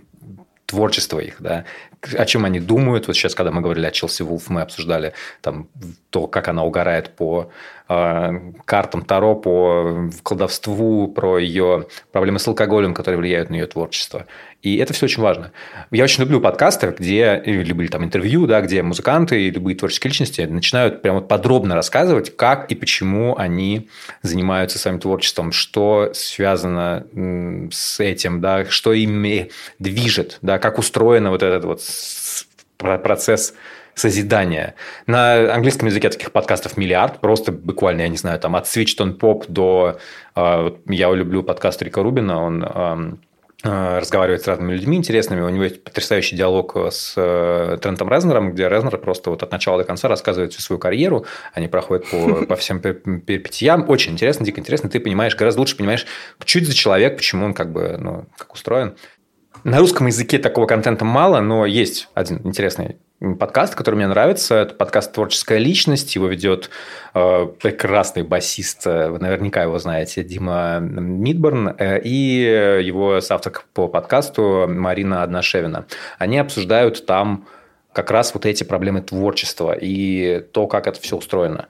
творчество 0.67 1.19
их, 1.19 1.37
да, 1.41 1.65
о 2.17 2.25
чем 2.27 2.45
они 2.45 2.61
думают. 2.61 3.07
Вот 3.07 3.17
сейчас, 3.17 3.35
когда 3.35 3.51
мы 3.51 3.63
говорили 3.63 3.87
о 3.87 3.91
Челси 3.91 4.23
Вулф, 4.23 4.51
мы 4.51 4.61
обсуждали 4.61 5.15
там 5.41 5.69
то, 6.11 6.27
как 6.27 6.49
она 6.49 6.65
угорает 6.65 7.11
по 7.17 7.51
картам 7.87 9.03
Таро, 9.03 9.37
по 9.37 10.11
колдовству, 10.23 11.09
про 11.09 11.39
ее 11.39 11.87
проблемы 12.11 12.39
с 12.39 12.49
алкоголем, 12.49 12.95
которые 12.95 13.21
влияют 13.21 13.49
на 13.49 13.55
ее 13.55 13.67
творчество. 13.67 14.27
И 14.63 14.79
это 14.79 14.93
все 14.93 15.07
очень 15.07 15.23
важно. 15.23 15.53
Я 15.93 16.03
очень 16.03 16.25
люблю 16.25 16.41
подкасты, 16.41 16.93
где, 16.99 17.41
или 17.45 17.87
там 17.87 18.03
интервью, 18.03 18.49
да, 18.49 18.61
где 18.61 18.83
музыканты 18.83 19.43
и 19.43 19.51
любые 19.51 19.77
творческие 19.77 20.11
личности 20.11 20.41
начинают 20.41 21.03
прямо 21.03 21.21
подробно 21.21 21.77
рассказывать, 21.77 22.37
как 22.37 22.73
и 22.73 22.75
почему 22.75 23.37
они 23.39 23.89
занимаются 24.23 24.81
своим 24.81 24.99
творчеством, 24.99 25.53
что 25.53 26.11
связано 26.15 27.07
с 27.71 28.01
этим, 28.01 28.41
да, 28.41 28.65
что 28.65 28.93
ими 28.93 29.53
движет, 29.79 30.39
да, 30.43 30.59
как 30.59 30.79
устроено 30.79 31.31
вот 31.31 31.45
этот 31.45 31.65
вот 31.65 31.83
процесс 32.79 33.55
созидания. 33.97 34.77
На 35.07 35.53
английском 35.53 35.89
языке 35.89 36.09
таких 36.09 36.31
подкастов 36.31 36.77
миллиард, 36.77 37.19
просто 37.19 37.51
буквально, 37.51 38.03
я 38.03 38.09
не 38.09 38.17
знаю, 38.17 38.39
там 38.39 38.55
от 38.55 38.67
Switched 38.67 38.99
on 38.99 39.19
Pop 39.19 39.47
до... 39.49 39.99
А, 40.37 40.73
я 40.87 41.13
люблю 41.13 41.43
подкаст 41.43 41.83
Рика 41.83 42.05
Рубина, 42.05 42.41
он 42.41 43.19
Э, 43.65 43.99
разговаривает 43.99 44.43
с 44.43 44.47
разными 44.47 44.75
людьми 44.75 44.97
интересными. 44.97 45.41
У 45.41 45.49
него 45.49 45.65
есть 45.65 45.83
потрясающий 45.83 46.37
диалог 46.37 46.77
с 46.77 47.15
э, 47.17 47.79
Трентом 47.81 48.11
Резнером, 48.11 48.53
где 48.53 48.69
Резнер 48.69 48.99
просто 48.99 49.31
вот 49.31 49.43
от 49.43 49.51
начала 49.51 49.79
до 49.79 49.85
конца 49.85 50.09
рассказывает 50.09 50.53
всю 50.53 50.61
свою 50.61 50.79
карьеру. 50.79 51.25
Они 51.55 51.67
проходят 51.67 52.07
по, 52.11 52.45
по 52.47 52.57
всем 52.57 52.81
перипетиям. 52.81 53.89
Очень 53.89 54.13
интересно, 54.13 54.45
дико 54.45 54.61
интересно. 54.61 54.91
Ты 54.91 55.01
понимаешь, 55.01 55.35
гораздо 55.35 55.61
лучше 55.61 55.77
понимаешь, 55.77 56.07
это 56.39 56.65
за 56.65 56.75
человек, 56.75 57.17
почему 57.17 57.47
он 57.47 57.55
как 57.55 57.73
бы, 57.73 57.97
ну, 57.99 58.27
как 58.37 58.53
устроен. 58.53 58.95
На 59.65 59.79
русском 59.79 60.07
языке 60.07 60.39
такого 60.39 60.67
контента 60.67 61.05
мало, 61.05 61.41
но 61.41 61.65
есть 61.65 62.09
один 62.15 62.43
интересный 62.45 62.99
подкаст, 63.21 63.75
который 63.75 63.97
мне 63.97 64.09
нравится. 64.09 64.57
Это 64.57 64.75
подкаст 64.75 65.13
«Творческая 65.13 65.59
личность». 65.59 66.15
Его 66.15 66.27
ведет 66.27 66.71
э, 67.15 67.47
прекрасный 67.61 68.23
басист, 68.23 68.87
э, 68.87 69.09
вы 69.09 69.19
наверняка 69.19 69.63
его 69.63 69.79
знаете, 69.79 70.23
Дима 70.23 70.79
Мидборн, 70.81 71.75
э, 71.79 72.01
и 72.03 72.83
его 72.85 73.21
соавторка 73.21 73.63
по 73.73 73.89
подкасту 73.89 74.67
Марина 74.69 75.23
Одношевина. 75.23 75.87
Они 76.19 76.39
обсуждают 76.39 77.07
там 77.07 77.47
как 77.93 78.11
раз 78.11 78.35
вот 78.35 78.45
эти 78.45 78.63
проблемы 78.63 79.01
творчества 79.01 79.73
и 79.73 80.41
то, 80.53 80.67
как 80.67 80.87
это 80.87 81.01
все 81.01 81.17
устроено. 81.17 81.69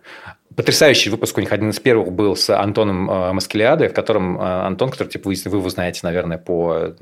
Потрясающий 0.56 1.10
выпуск 1.10 1.36
у 1.36 1.40
них 1.42 1.52
один 1.52 1.68
из 1.68 1.78
первых 1.78 2.12
был 2.12 2.34
с 2.34 2.48
Антоном 2.48 3.10
э, 3.10 3.32
Маскелиадой, 3.32 3.88
в 3.88 3.92
котором 3.92 4.40
э, 4.40 4.42
Антон, 4.42 4.90
который 4.90 5.08
типа, 5.08 5.28
вы, 5.28 5.36
вы 5.44 5.58
его 5.58 5.68
знаете, 5.68 6.00
наверное, 6.02 6.38
по 6.38 6.94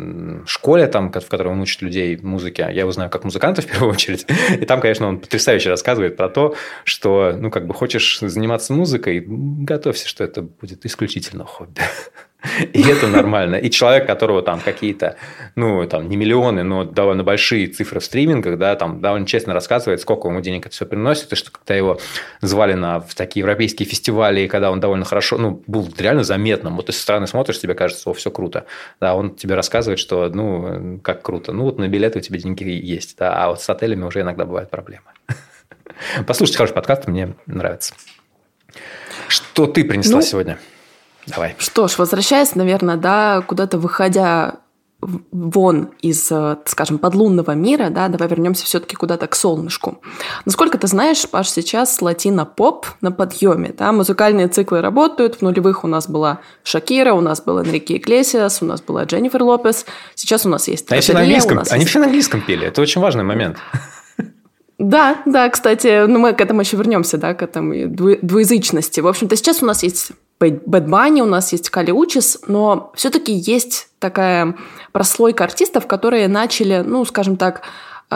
школе, 0.44 0.88
там, 0.88 1.12
в 1.12 1.28
которой 1.28 1.48
он 1.48 1.60
учит 1.60 1.80
людей 1.80 2.16
музыке. 2.16 2.68
Я 2.72 2.80
его 2.80 2.90
знаю 2.90 3.10
как 3.10 3.22
музыканта 3.22 3.62
в 3.62 3.66
первую 3.66 3.92
очередь. 3.92 4.26
И 4.60 4.64
там, 4.64 4.80
конечно, 4.80 5.06
он 5.06 5.20
потрясающе 5.20 5.70
рассказывает 5.70 6.16
про 6.16 6.28
то, 6.28 6.56
что, 6.82 7.32
ну, 7.38 7.50
как 7.50 7.68
бы 7.68 7.74
хочешь 7.74 8.18
заниматься 8.20 8.72
музыкой, 8.72 9.24
готовься, 9.24 10.08
что 10.08 10.24
это 10.24 10.42
будет 10.42 10.84
исключительно 10.84 11.44
хобби. 11.44 11.80
И 12.72 12.82
это 12.82 13.06
нормально. 13.08 13.56
И 13.56 13.70
человек, 13.70 14.06
которого 14.06 14.42
там 14.42 14.60
какие-то, 14.60 15.16
ну, 15.54 15.86
там, 15.86 16.08
не 16.08 16.16
миллионы, 16.16 16.62
но 16.62 16.84
довольно 16.84 17.24
большие 17.24 17.68
цифры 17.68 18.00
в 18.00 18.04
стримингах, 18.04 18.58
да, 18.58 18.76
там 18.76 19.00
довольно 19.00 19.26
честно 19.26 19.54
рассказывает, 19.54 20.00
сколько 20.00 20.28
ему 20.28 20.40
денег 20.40 20.66
это 20.66 20.74
все 20.74 20.86
приносит, 20.86 21.32
и 21.32 21.36
что 21.36 21.50
когда 21.50 21.74
его 21.74 21.98
звали 22.40 22.74
на 22.74 23.00
в 23.00 23.14
такие 23.14 23.40
европейские 23.40 23.88
фестивали, 23.88 24.42
и 24.42 24.48
когда 24.48 24.70
он 24.70 24.80
довольно 24.80 25.04
хорошо, 25.04 25.38
ну, 25.38 25.62
был 25.66 25.88
реально 25.98 26.24
заметным. 26.24 26.76
Вот 26.76 26.86
ты 26.86 26.92
со 26.92 27.00
стороны 27.00 27.26
смотришь, 27.26 27.60
тебе 27.60 27.74
кажется, 27.74 28.10
о, 28.10 28.12
все 28.12 28.30
круто. 28.30 28.66
Да, 29.00 29.14
он 29.14 29.34
тебе 29.34 29.54
рассказывает, 29.54 29.98
что, 29.98 30.28
ну, 30.28 31.00
как 31.02 31.22
круто. 31.22 31.52
Ну, 31.52 31.64
вот 31.64 31.78
на 31.78 31.88
билеты 31.88 32.18
у 32.18 32.22
тебя 32.22 32.38
деньги 32.38 32.64
есть, 32.64 33.16
да, 33.18 33.42
а 33.42 33.48
вот 33.48 33.62
с 33.62 33.70
отелями 33.70 34.04
уже 34.04 34.20
иногда 34.20 34.44
бывают 34.44 34.70
проблемы. 34.70 35.06
Послушайте 36.26 36.58
хороший 36.58 36.74
подкаст, 36.74 37.06
мне 37.06 37.34
нравится. 37.46 37.94
Что 39.28 39.66
ты 39.66 39.84
принесла 39.84 40.16
ну, 40.16 40.22
сегодня? 40.22 40.58
Давай. 41.26 41.54
Что 41.58 41.88
ж, 41.88 41.98
возвращаясь, 41.98 42.54
наверное, 42.54 42.96
да, 42.96 43.42
куда-то 43.46 43.78
выходя 43.78 44.56
вон 45.30 45.90
из, 46.00 46.30
э, 46.30 46.56
скажем, 46.64 46.98
подлунного 46.98 47.52
мира, 47.52 47.90
да, 47.90 48.08
давай 48.08 48.28
вернемся 48.28 48.64
все-таки 48.64 48.96
куда-то 48.96 49.26
к 49.26 49.34
солнышку. 49.34 50.00
Насколько 50.44 50.78
ты 50.78 50.86
знаешь, 50.86 51.28
Паш, 51.28 51.50
сейчас 51.50 52.00
латино-поп 52.00 52.86
на 53.00 53.12
подъеме, 53.12 53.74
да, 53.76 53.92
музыкальные 53.92 54.48
циклы 54.48 54.80
работают, 54.80 55.36
в 55.36 55.42
нулевых 55.42 55.84
у 55.84 55.88
нас 55.88 56.08
была 56.08 56.40
Шакира, 56.62 57.12
у 57.12 57.20
нас 57.20 57.42
был 57.42 57.58
Энрике 57.58 57.96
Иглесиас, 57.96 58.62
у 58.62 58.64
нас 58.64 58.80
была 58.80 59.04
Дженнифер 59.04 59.42
Лопес, 59.42 59.84
сейчас 60.14 60.46
у 60.46 60.48
нас 60.48 60.68
есть 60.68 60.90
а 60.90 61.00
все 61.00 61.12
на 61.12 61.20
английском, 61.20 61.58
Они 61.70 61.80
есть... 61.80 61.90
все 61.90 61.98
на 61.98 62.06
английском 62.06 62.40
пели, 62.40 62.66
это 62.66 62.80
очень 62.80 63.00
важный 63.00 63.24
момент. 63.24 63.58
Да, 64.76 65.22
да, 65.24 65.48
кстати, 65.50 66.06
ну 66.06 66.18
мы 66.18 66.32
к 66.32 66.40
этому 66.40 66.62
еще 66.62 66.76
вернемся, 66.76 67.16
да, 67.16 67.34
к 67.34 67.42
этому 67.42 67.86
двуязычности. 67.88 69.00
В 69.00 69.06
общем-то, 69.06 69.36
сейчас 69.36 69.62
у 69.62 69.66
нас 69.66 69.84
есть 69.84 70.12
Bad 70.50 70.86
Bunny, 70.86 71.20
у 71.20 71.26
нас 71.26 71.52
есть 71.52 71.70
Кали 71.70 71.90
Учис, 71.90 72.38
но 72.46 72.92
все-таки 72.94 73.32
есть 73.32 73.88
такая 73.98 74.56
прослойка 74.92 75.44
артистов, 75.44 75.86
которые 75.86 76.28
начали, 76.28 76.82
ну, 76.86 77.04
скажем 77.04 77.36
так, 77.36 77.62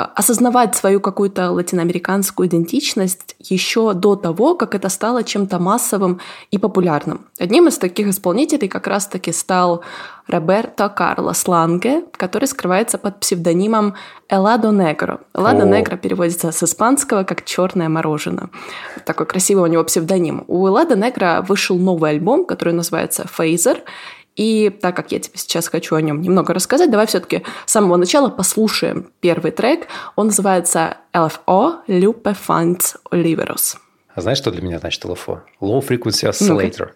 осознавать 0.04 0.74
свою 0.74 1.00
какую-то 1.00 1.50
латиноамериканскую 1.50 2.48
идентичность 2.48 3.36
еще 3.38 3.94
до 3.94 4.16
того, 4.16 4.54
как 4.54 4.74
это 4.74 4.88
стало 4.88 5.24
чем-то 5.24 5.58
массовым 5.58 6.20
и 6.50 6.58
популярным. 6.58 7.26
Одним 7.38 7.68
из 7.68 7.78
таких 7.78 8.08
исполнителей 8.08 8.68
как 8.68 8.86
раз-таки 8.86 9.32
стал 9.32 9.82
Роберто 10.28 10.90
Карлос 10.90 11.48
Ланге, 11.48 12.04
который 12.12 12.46
скрывается 12.46 12.98
под 12.98 13.20
псевдонимом 13.20 13.94
Эладо 14.28 14.70
Негро. 14.70 15.20
Эладо 15.34 15.64
Негро 15.64 15.96
переводится 15.96 16.52
с 16.52 16.62
испанского 16.62 17.24
как 17.24 17.44
«черное 17.44 17.88
мороженое». 17.88 18.50
Такой 19.06 19.24
красивый 19.24 19.64
у 19.64 19.72
него 19.72 19.84
псевдоним. 19.84 20.44
У 20.46 20.66
Эладо 20.68 20.96
Негро 20.96 21.42
вышел 21.46 21.78
новый 21.78 22.10
альбом, 22.10 22.44
который 22.44 22.74
называется 22.74 23.26
«Фейзер», 23.26 23.82
и 24.38 24.70
так 24.70 24.94
как 24.96 25.10
я 25.12 25.18
тебе 25.18 25.36
сейчас 25.36 25.68
хочу 25.68 25.96
о 25.96 26.00
нем 26.00 26.22
немного 26.22 26.54
рассказать, 26.54 26.90
давай 26.90 27.06
все-таки 27.06 27.42
с 27.66 27.72
самого 27.72 27.96
начала 27.96 28.30
послушаем 28.30 29.10
первый 29.20 29.50
трек. 29.50 29.88
Он 30.14 30.26
называется 30.26 30.98
LFO 31.12 31.80
Lupe 31.88 32.36
Funds 32.46 32.96
Oliveros. 33.10 33.76
А 34.14 34.20
знаешь, 34.20 34.38
что 34.38 34.52
для 34.52 34.62
меня 34.62 34.78
значит 34.78 35.04
LFO? 35.04 35.40
Low 35.60 35.80
Frequency 35.80 36.30
Oscillator. 36.30 36.90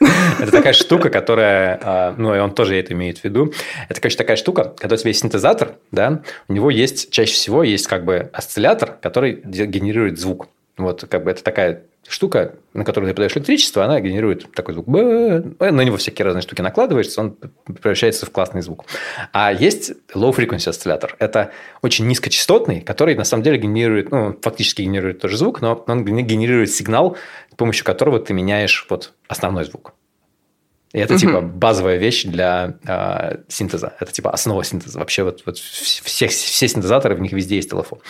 Это 0.40 0.52
такая 0.52 0.74
штука, 0.74 1.08
которая, 1.08 1.80
а, 1.82 2.14
ну, 2.16 2.34
и 2.34 2.38
он 2.38 2.54
тоже 2.54 2.76
это 2.76 2.92
имеет 2.92 3.18
в 3.18 3.24
виду. 3.24 3.52
Это, 3.88 4.00
короче, 4.00 4.16
такая 4.16 4.36
штука, 4.36 4.74
когда 4.78 4.94
у 4.94 4.98
тебя 4.98 5.10
есть 5.10 5.20
синтезатор, 5.20 5.76
да, 5.92 6.22
у 6.48 6.52
него 6.52 6.70
есть, 6.70 7.10
чаще 7.10 7.34
всего 7.34 7.62
есть 7.62 7.86
как 7.86 8.04
бы 8.04 8.30
осциллятор, 8.32 8.98
который 9.00 9.40
генерирует 9.44 10.18
звук. 10.18 10.48
Вот, 10.78 11.04
как 11.08 11.24
бы 11.24 11.30
это 11.30 11.44
такая 11.44 11.82
штука, 12.08 12.56
на 12.74 12.84
которую 12.84 13.10
ты 13.10 13.14
подаешь 13.14 13.36
электричество, 13.36 13.84
она 13.84 14.00
генерирует 14.00 14.52
такой 14.52 14.74
звук. 14.74 14.86
На 14.88 15.84
него 15.84 15.96
всякие 15.96 16.24
разные 16.24 16.42
штуки 16.42 16.60
накладываешься, 16.60 17.20
он 17.20 17.36
превращается 17.64 18.26
в 18.26 18.30
классный 18.30 18.60
звук. 18.62 18.84
А 19.32 19.52
есть 19.52 19.92
low 20.14 20.34
frequency 20.34 20.68
осциллятор. 20.68 21.16
Это 21.18 21.52
очень 21.80 22.06
низкочастотный, 22.06 22.80
который 22.80 23.14
на 23.14 23.24
самом 23.24 23.44
деле 23.44 23.58
генерирует, 23.58 24.10
ну, 24.10 24.36
фактически 24.42 24.82
генерирует 24.82 25.20
тоже 25.20 25.36
звук, 25.36 25.60
но 25.60 25.84
он 25.86 26.04
генерирует 26.04 26.70
сигнал, 26.70 27.16
с 27.52 27.56
помощью 27.56 27.84
которого 27.84 28.18
ты 28.18 28.34
меняешь 28.34 28.86
вот 28.90 29.12
основной 29.28 29.64
звук. 29.64 29.94
И 30.92 30.98
это, 30.98 31.16
типа, 31.16 31.40
базовая 31.40 31.96
вещь 31.96 32.24
для 32.24 32.74
э, 32.86 33.38
синтеза. 33.48 33.94
Это, 33.98 34.12
типа, 34.12 34.30
основа 34.30 34.62
синтеза. 34.62 34.98
Вообще, 34.98 35.22
вот, 35.22 35.42
вот 35.46 35.56
все, 35.56 36.28
все 36.28 36.68
синтезаторы, 36.68 37.14
в 37.14 37.20
них 37.20 37.32
везде 37.32 37.56
есть 37.56 37.70
телефон. 37.70 38.00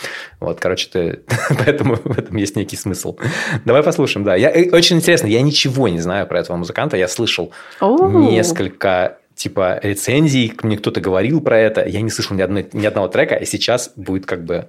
Вот, 0.41 0.59
короче, 0.59 0.89
ты... 0.91 1.21
поэтому 1.65 1.95
в 1.95 2.19
этом 2.19 2.35
есть 2.35 2.57
некий 2.57 2.75
смысл. 2.75 3.17
Давай 3.63 3.83
послушаем, 3.83 4.25
да. 4.25 4.35
Я, 4.35 4.51
э, 4.51 4.69
очень 4.71 4.97
интересно, 4.97 5.27
я 5.27 5.41
ничего 5.41 5.87
не 5.87 5.99
знаю 5.99 6.27
про 6.27 6.39
этого 6.39 6.57
музыканта. 6.57 6.97
Я 6.97 7.07
слышал 7.07 7.53
несколько 7.81 9.19
типа 9.35 9.79
рецензий, 9.81 10.53
мне 10.61 10.77
кто-то 10.77 11.01
говорил 11.01 11.41
про 11.41 11.57
это, 11.57 11.87
я 11.87 12.01
не 12.01 12.09
слышал 12.09 12.35
ни, 12.35 12.41
одной, 12.41 12.67
ни 12.73 12.85
одного 12.85 13.07
трека, 13.07 13.35
и 13.35 13.45
сейчас 13.45 13.91
будет 13.95 14.25
как 14.25 14.45
бы 14.45 14.67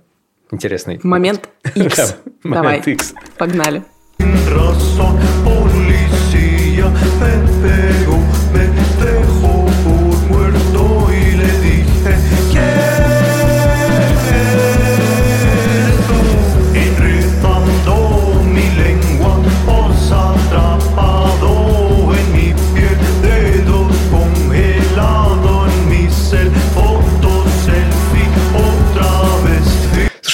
интересный... 0.50 1.00
Момент 1.02 1.48
X. 1.74 2.16
Давай, 2.44 2.82
погнали. 3.36 3.82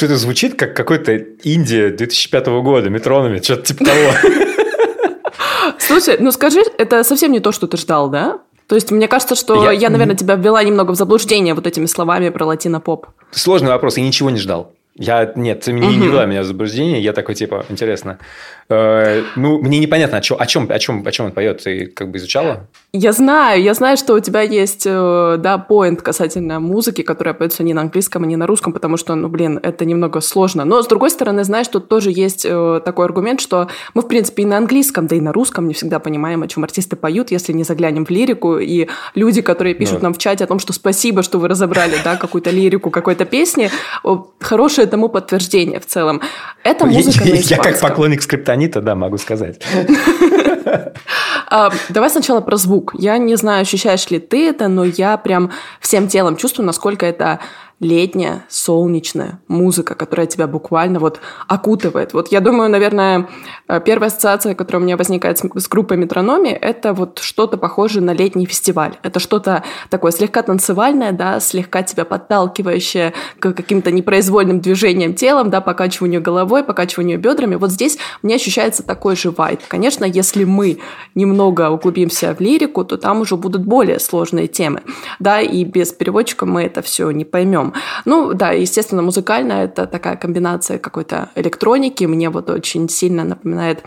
Что 0.01 0.07
это 0.07 0.17
звучит 0.17 0.55
как 0.55 0.75
какой-то 0.75 1.13
Индия 1.13 1.91
2005 1.91 2.47
года, 2.63 2.89
метронами, 2.89 3.39
что-то 3.39 3.65
типа 3.65 3.85
того. 3.85 4.13
Слушай, 5.79 6.17
ну 6.19 6.33
скажи, 6.33 6.63
это 6.79 7.05
совсем 7.05 7.33
не 7.33 7.41
то, 7.41 7.53
что 7.53 7.67
ты 7.67 7.77
ждал, 7.77 8.09
да? 8.09 8.39
То 8.67 8.77
есть 8.77 8.91
мне 8.91 9.09
кажется, 9.09 9.35
что 9.35 9.63
я, 9.63 9.73
я 9.73 9.91
наверное, 9.91 10.17
тебя 10.17 10.37
ввела 10.37 10.63
немного 10.63 10.93
в 10.93 10.95
заблуждение 10.95 11.53
вот 11.53 11.67
этими 11.67 11.85
словами 11.85 12.31
про 12.31 12.47
латино-поп. 12.47 13.09
Сложный 13.31 13.69
вопрос, 13.69 13.99
я 13.99 14.03
ничего 14.03 14.31
не 14.31 14.39
ждал. 14.39 14.73
Я, 15.01 15.33
нет, 15.35 15.61
ты 15.61 15.73
не 15.73 15.99
вела 15.99 16.27
меня 16.27 16.43
в 16.43 16.45
заблуждение, 16.45 17.01
я 17.01 17.15
такой, 17.15 17.35
типа, 17.35 17.65
интересно. 17.71 18.19
Э, 18.69 19.23
ну, 19.35 19.59
мне 19.59 19.79
непонятно, 19.79 20.19
о 20.19 20.21
чем, 20.21 20.37
о 20.39 20.45
чем, 20.47 20.71
о 20.71 20.79
чем, 20.79 21.07
о 21.07 21.11
чем 21.11 21.27
он 21.27 21.33
поет, 21.33 21.63
ты 21.65 21.87
как 21.87 22.11
бы 22.11 22.19
изучала? 22.19 22.69
Я 22.93 23.13
знаю, 23.13 23.63
я 23.63 23.73
знаю, 23.73 23.97
что 23.97 24.13
у 24.13 24.21
тебя 24.21 24.43
есть, 24.43 24.85
э, 24.87 25.37
да, 25.39 25.57
поинт 25.57 26.03
касательно 26.03 26.61
музыки, 26.61 27.01
которая 27.01 27.33
поется 27.33 27.63
не 27.63 27.73
на 27.73 27.81
английском, 27.81 28.25
а 28.25 28.27
не 28.27 28.37
на 28.37 28.47
русском, 28.47 28.75
потому 28.75 28.99
что, 28.99 29.15
ну, 29.15 29.29
блин, 29.29 29.59
это 29.63 29.87
немного 29.87 30.21
сложно. 30.21 30.67
Но, 30.67 30.83
с 30.83 30.87
другой 30.87 31.11
стороны, 31.11 31.45
знаешь, 31.45 31.69
тут 31.69 31.89
тоже 31.89 32.11
есть 32.11 32.45
э, 32.45 32.83
такой 32.85 33.07
аргумент, 33.07 33.41
что 33.41 33.69
мы, 33.95 34.03
в 34.03 34.07
принципе, 34.07 34.43
и 34.43 34.47
на 34.47 34.59
английском, 34.59 35.07
да 35.07 35.17
и 35.17 35.21
на 35.21 35.33
русском 35.33 35.67
не 35.67 35.73
всегда 35.73 35.99
понимаем, 35.99 36.43
о 36.43 36.47
чем 36.47 36.63
артисты 36.63 36.95
поют, 36.95 37.31
если 37.31 37.55
не 37.55 37.65
заглянем 37.65 38.05
в 38.05 38.11
лирику, 38.11 38.59
и 38.59 38.87
люди, 39.15 39.41
которые 39.41 39.75
пишут 39.75 40.01
ну. 40.01 40.05
нам 40.05 40.15
в 40.15 40.19
чате 40.19 40.45
о 40.45 40.47
том, 40.47 40.59
что 40.59 40.75
спасибо, 40.75 41.23
что 41.23 41.39
вы 41.39 41.49
разобрали, 41.49 41.97
да, 42.05 42.17
какую-то 42.17 42.51
лирику 42.51 42.91
какой-то 42.91 43.25
песни, 43.25 43.71
хорошее 44.41 44.90
тому 44.91 45.09
подтверждение 45.09 45.81
в 45.81 45.87
целом. 45.87 46.21
Это 46.63 46.85
музыка 46.87 47.25
я, 47.25 47.35
на 47.35 47.39
Я 47.41 47.57
как 47.57 47.81
поклонник 47.81 48.23
скриптонита, 48.23 48.81
да, 48.81 48.95
могу 48.95 49.19
сказать. 49.19 49.61
А, 51.53 51.73
давай 51.89 52.11
сначала 52.11 52.41
про 52.41 52.57
звук. 52.57 52.95
Я 52.97 53.19
не 53.19 53.35
знаю, 53.37 53.63
ощущаешь 53.63 54.09
ли 54.11 54.21
ты 54.21 54.49
это, 54.49 54.69
но 54.69 54.85
я 54.85 55.17
прям 55.17 55.51
всем 55.81 56.07
телом 56.07 56.37
чувствую, 56.37 56.67
насколько 56.67 57.07
это 57.07 57.41
летняя, 57.81 58.45
солнечная 58.49 59.41
музыка, 59.49 59.95
которая 59.95 60.27
тебя 60.27 60.47
буквально 60.47 61.01
вот 61.01 61.19
окутывает. 61.49 62.13
Вот 62.13 62.31
я 62.31 62.41
думаю, 62.41 62.71
наверное, 62.71 63.27
э, 63.69 63.81
первая 63.83 64.09
ассоциация, 64.09 64.55
которая 64.55 64.83
у 64.83 64.85
меня 64.85 64.99
возникает 64.99 65.39
с, 65.39 65.69
группой 65.69 65.97
Метрономи, 65.97 66.51
это 66.51 66.93
вот 66.93 67.21
что-то 67.21 67.57
похожее 67.57 68.03
на 68.03 68.13
летний 68.13 68.45
фестиваль. 68.45 68.99
Это 69.03 69.19
что-то 69.19 69.65
такое 69.89 70.13
слегка 70.13 70.43
танцевальное, 70.43 71.13
да, 71.13 71.41
слегка 71.41 71.83
тебя 71.83 72.05
подталкивающее 72.05 73.15
к 73.39 73.53
каким-то 73.55 73.91
непроизвольным 73.91 74.61
движениям 74.61 75.15
телом, 75.15 75.49
да, 75.49 75.63
покачиванию 75.63 76.21
головой, 76.21 76.63
покачиванию 76.63 77.19
бедрами. 77.19 77.55
Вот 77.55 77.71
здесь 77.71 77.97
мне 78.23 78.35
ощущается 78.35 78.83
такой 78.83 79.17
же 79.17 79.31
вайт. 79.31 79.63
Конечно, 79.69 80.05
если 80.05 80.45
мы 80.45 80.81
немного 81.15 81.71
углубимся 81.71 82.35
в 82.35 82.41
лирику, 82.41 82.85
то 82.85 82.99
там 82.99 83.23
уже 83.23 83.37
будут 83.37 83.65
более 83.65 83.99
сложные 84.01 84.49
темы, 84.49 84.83
да, 85.19 85.41
и 85.41 85.65
без 85.65 85.93
переводчика 85.93 86.45
мы 86.45 86.65
это 86.65 86.83
все 86.83 87.11
не 87.11 87.25
поймем. 87.25 87.70
Ну, 88.05 88.35
да, 88.35 88.53
естественно, 88.53 89.03
музыкально 89.03 89.53
это 89.53 89.87
такая 89.87 90.17
комбинация 90.17 90.79
какой-то 90.79 91.31
электроники. 91.35 92.05
Мне 92.05 92.31
вот 92.31 92.51
очень 92.51 92.89
сильно 92.89 93.25
напоминает 93.25 93.83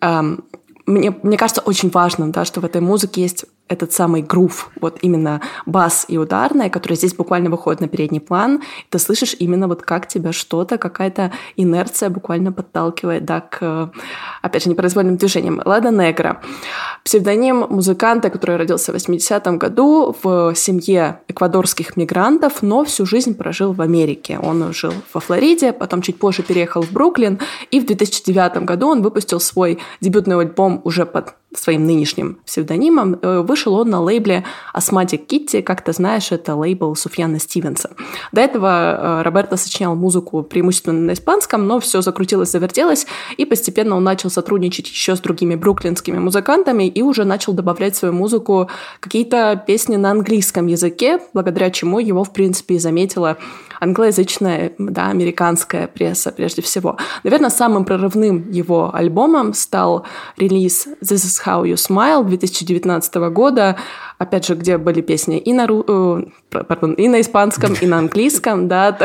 эм, 0.00 0.44
мне, 0.86 1.14
мне 1.22 1.36
кажется 1.36 1.62
очень 1.62 1.90
важным, 1.90 2.30
да, 2.30 2.44
что 2.44 2.60
в 2.60 2.64
этой 2.64 2.80
музыке 2.80 3.22
есть 3.22 3.44
этот 3.68 3.92
самый 3.92 4.22
грув, 4.22 4.70
вот 4.80 4.98
именно 5.02 5.40
бас 5.66 6.04
и 6.08 6.18
ударная, 6.18 6.70
который 6.70 6.94
здесь 6.94 7.14
буквально 7.14 7.50
выходит 7.50 7.80
на 7.80 7.88
передний 7.88 8.20
план, 8.20 8.62
ты 8.90 8.98
слышишь 8.98 9.34
именно 9.38 9.66
вот 9.66 9.82
как 9.82 10.06
тебя 10.06 10.32
что-то, 10.32 10.78
какая-то 10.78 11.32
инерция 11.56 12.10
буквально 12.10 12.52
подталкивает, 12.52 13.24
да, 13.24 13.40
к, 13.40 13.90
опять 14.42 14.64
же, 14.64 14.70
непроизвольным 14.70 15.16
движениям. 15.16 15.60
Лада 15.64 15.90
Негра. 15.90 16.40
Псевдоним 17.04 17.66
музыканта, 17.68 18.30
который 18.30 18.56
родился 18.56 18.92
в 18.92 18.96
80-м 18.96 19.58
году 19.58 20.14
в 20.22 20.54
семье 20.54 21.20
эквадорских 21.28 21.96
мигрантов, 21.96 22.62
но 22.62 22.84
всю 22.84 23.04
жизнь 23.04 23.34
прожил 23.34 23.72
в 23.72 23.80
Америке. 23.80 24.38
Он 24.42 24.72
жил 24.72 24.92
во 25.12 25.20
Флориде, 25.20 25.72
потом 25.72 26.02
чуть 26.02 26.18
позже 26.18 26.42
переехал 26.42 26.82
в 26.82 26.92
Бруклин, 26.92 27.40
и 27.70 27.80
в 27.80 27.86
2009 27.86 28.64
году 28.64 28.88
он 28.88 29.02
выпустил 29.02 29.40
свой 29.40 29.78
дебютный 30.00 30.38
альбом 30.38 30.80
уже 30.84 31.04
под 31.04 31.34
своим 31.58 31.86
нынешним 31.86 32.38
псевдонимом, 32.44 33.18
э, 33.20 33.40
вышел 33.40 33.74
он 33.74 33.90
на 33.90 34.00
лейбле 34.00 34.44
Asthmatic 34.74 35.26
Kitty, 35.26 35.62
как 35.62 35.82
ты 35.82 35.92
знаешь, 35.92 36.32
это 36.32 36.54
лейбл 36.54 36.94
Суфьяна 36.94 37.38
Стивенса. 37.38 37.90
До 38.32 38.40
этого 38.40 39.20
э, 39.20 39.22
Роберто 39.22 39.56
сочинял 39.56 39.94
музыку 39.94 40.42
преимущественно 40.42 41.00
на 41.00 41.12
испанском, 41.12 41.66
но 41.66 41.80
все 41.80 42.02
закрутилось, 42.02 42.50
завертелось, 42.50 43.06
и 43.36 43.44
постепенно 43.44 43.96
он 43.96 44.04
начал 44.04 44.30
сотрудничать 44.30 44.88
еще 44.88 45.16
с 45.16 45.20
другими 45.20 45.54
бруклинскими 45.54 46.18
музыкантами 46.18 46.88
и 46.88 47.02
уже 47.02 47.24
начал 47.24 47.52
добавлять 47.52 47.94
в 47.94 47.98
свою 47.98 48.14
музыку 48.14 48.68
какие-то 49.00 49.62
песни 49.66 49.96
на 49.96 50.10
английском 50.10 50.66
языке, 50.66 51.20
благодаря 51.32 51.70
чему 51.70 51.98
его, 51.98 52.24
в 52.24 52.32
принципе, 52.32 52.76
и 52.76 52.78
заметила 52.78 53.36
англоязычная, 53.80 54.72
да, 54.78 55.08
американская 55.08 55.86
пресса 55.86 56.32
прежде 56.32 56.62
всего. 56.62 56.96
Наверное, 57.24 57.50
самым 57.50 57.84
прорывным 57.84 58.50
его 58.50 58.94
альбомом 58.94 59.54
стал 59.54 60.04
релиз 60.36 60.86
This 61.02 61.24
is 61.24 61.38
How 61.46 61.62
You 61.64 61.74
Smile 61.74 62.24
2019 62.24 63.14
года, 63.30 63.76
опять 64.18 64.46
же, 64.46 64.54
где 64.54 64.78
были 64.78 65.00
песни 65.00 65.38
и 65.38 65.52
на, 65.52 65.66
ру... 65.66 65.84
Э, 65.86 66.22
пардон, 66.50 66.94
и 66.94 67.08
на 67.08 67.20
испанском, 67.20 67.74
и 67.80 67.86
на 67.86 67.98
английском, 67.98 68.68
да. 68.68 68.98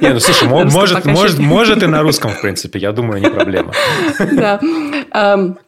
Не, 0.00 0.12
ну 0.14 0.20
слушай, 0.20 0.48
может, 0.48 1.04
может, 1.04 1.38
может 1.38 1.82
и 1.82 1.86
на 1.86 2.02
русском, 2.02 2.30
в 2.30 2.40
принципе, 2.40 2.78
я 2.78 2.92
думаю, 2.92 3.20
не 3.20 3.30
проблема. 3.30 3.72
Да. 4.32 4.60
Эм, 5.12 5.58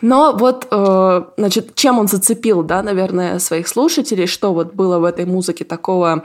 но 0.00 0.36
вот, 0.36 0.66
э, 0.70 1.22
значит, 1.36 1.74
чем 1.74 1.98
он 1.98 2.08
зацепил, 2.08 2.62
да, 2.62 2.82
наверное, 2.82 3.38
своих 3.38 3.68
слушателей, 3.68 4.26
что 4.26 4.52
вот 4.52 4.74
было 4.74 4.98
в 4.98 5.04
этой 5.04 5.26
музыке 5.26 5.64
такого 5.64 6.24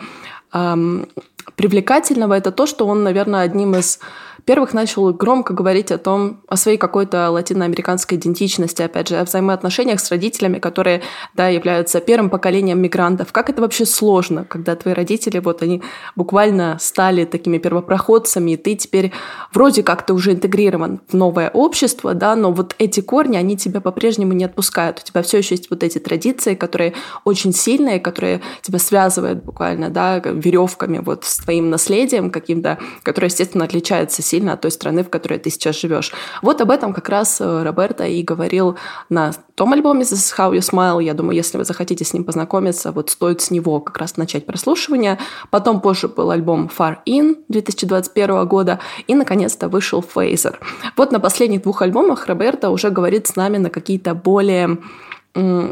эм, 0.53 1.07
привлекательного, 1.55 2.33
это 2.33 2.51
то, 2.51 2.65
что 2.65 2.87
он, 2.87 3.03
наверное, 3.03 3.41
одним 3.41 3.75
из 3.75 3.99
первых 4.45 4.73
начал 4.73 5.11
громко 5.11 5.53
говорить 5.53 5.91
о 5.91 5.97
том, 5.97 6.41
о 6.47 6.55
своей 6.55 6.77
какой-то 6.77 7.29
латиноамериканской 7.31 8.17
идентичности, 8.17 8.81
опять 8.81 9.09
же, 9.09 9.17
о 9.17 9.25
взаимоотношениях 9.25 9.99
с 9.99 10.09
родителями, 10.11 10.59
которые, 10.59 11.01
да, 11.33 11.47
являются 11.47 11.99
первым 11.99 12.29
поколением 12.29 12.79
мигрантов. 12.79 13.31
Как 13.31 13.49
это 13.49 13.61
вообще 13.61 13.85
сложно, 13.85 14.45
когда 14.45 14.75
твои 14.75 14.93
родители, 14.93 15.39
вот 15.39 15.61
они 15.61 15.81
буквально 16.15 16.77
стали 16.79 17.25
такими 17.25 17.57
первопроходцами, 17.57 18.51
и 18.51 18.57
ты 18.57 18.75
теперь 18.75 19.11
вроде 19.53 19.83
как 19.83 20.05
ты 20.05 20.13
уже 20.13 20.33
интегрирован 20.33 21.01
в 21.07 21.15
новое 21.15 21.49
общество, 21.49 22.13
да, 22.13 22.35
но 22.35 22.51
вот 22.51 22.75
эти 22.77 23.01
корни, 23.01 23.37
они 23.37 23.57
тебя 23.57 23.81
по-прежнему 23.81 24.33
не 24.33 24.45
отпускают. 24.45 24.99
У 25.03 25.07
тебя 25.07 25.23
все 25.23 25.39
еще 25.39 25.55
есть 25.55 25.69
вот 25.69 25.83
эти 25.83 25.97
традиции, 25.97 26.53
которые 26.53 26.93
очень 27.23 27.53
сильные, 27.53 27.99
которые 27.99 28.41
тебя 28.61 28.79
связывают 28.79 29.43
буквально, 29.43 29.89
да, 29.89 30.19
веревками 30.19 30.99
вот 30.99 31.25
с 31.25 31.37
твоим 31.37 31.69
наследием 31.69 32.29
каким-то, 32.29 32.77
которое, 33.03 33.27
естественно, 33.27 33.65
отличается 33.65 34.21
сильно 34.21 34.34
сильно 34.35 34.53
от 34.53 34.61
той 34.61 34.71
страны, 34.71 35.03
в 35.03 35.09
которой 35.09 35.39
ты 35.39 35.49
сейчас 35.49 35.79
живешь. 35.79 36.11
Вот 36.41 36.61
об 36.61 36.69
этом 36.69 36.93
как 36.93 37.09
раз 37.09 37.39
э, 37.39 37.63
Роберто 37.63 38.05
и 38.05 38.21
говорил 38.21 38.75
на 39.09 39.31
том 39.55 39.71
альбоме 39.73 40.01
This 40.01 40.15
is 40.15 40.37
How 40.37 40.51
You 40.51 40.59
Smile. 40.59 41.01
Я 41.01 41.13
думаю, 41.13 41.37
если 41.37 41.57
вы 41.57 41.63
захотите 41.63 42.03
с 42.03 42.13
ним 42.13 42.25
познакомиться, 42.25 42.91
вот 42.91 43.09
стоит 43.09 43.39
с 43.39 43.51
него 43.51 43.79
как 43.79 43.97
раз 43.97 44.17
начать 44.17 44.45
прослушивание. 44.45 45.17
Потом 45.51 45.79
позже 45.79 46.07
был 46.07 46.31
альбом 46.31 46.69
Far 46.77 46.97
In 47.07 47.35
2021 47.47 48.45
года. 48.47 48.79
И, 49.07 49.15
наконец-то, 49.15 49.69
вышел 49.69 50.03
Phaser. 50.15 50.55
Вот 50.97 51.11
на 51.11 51.19
последних 51.19 51.61
двух 51.61 51.81
альбомах 51.81 52.27
Роберто 52.27 52.69
уже 52.69 52.89
говорит 52.89 53.27
с 53.27 53.37
нами 53.37 53.57
на 53.57 53.69
какие-то 53.69 54.13
более 54.15 54.77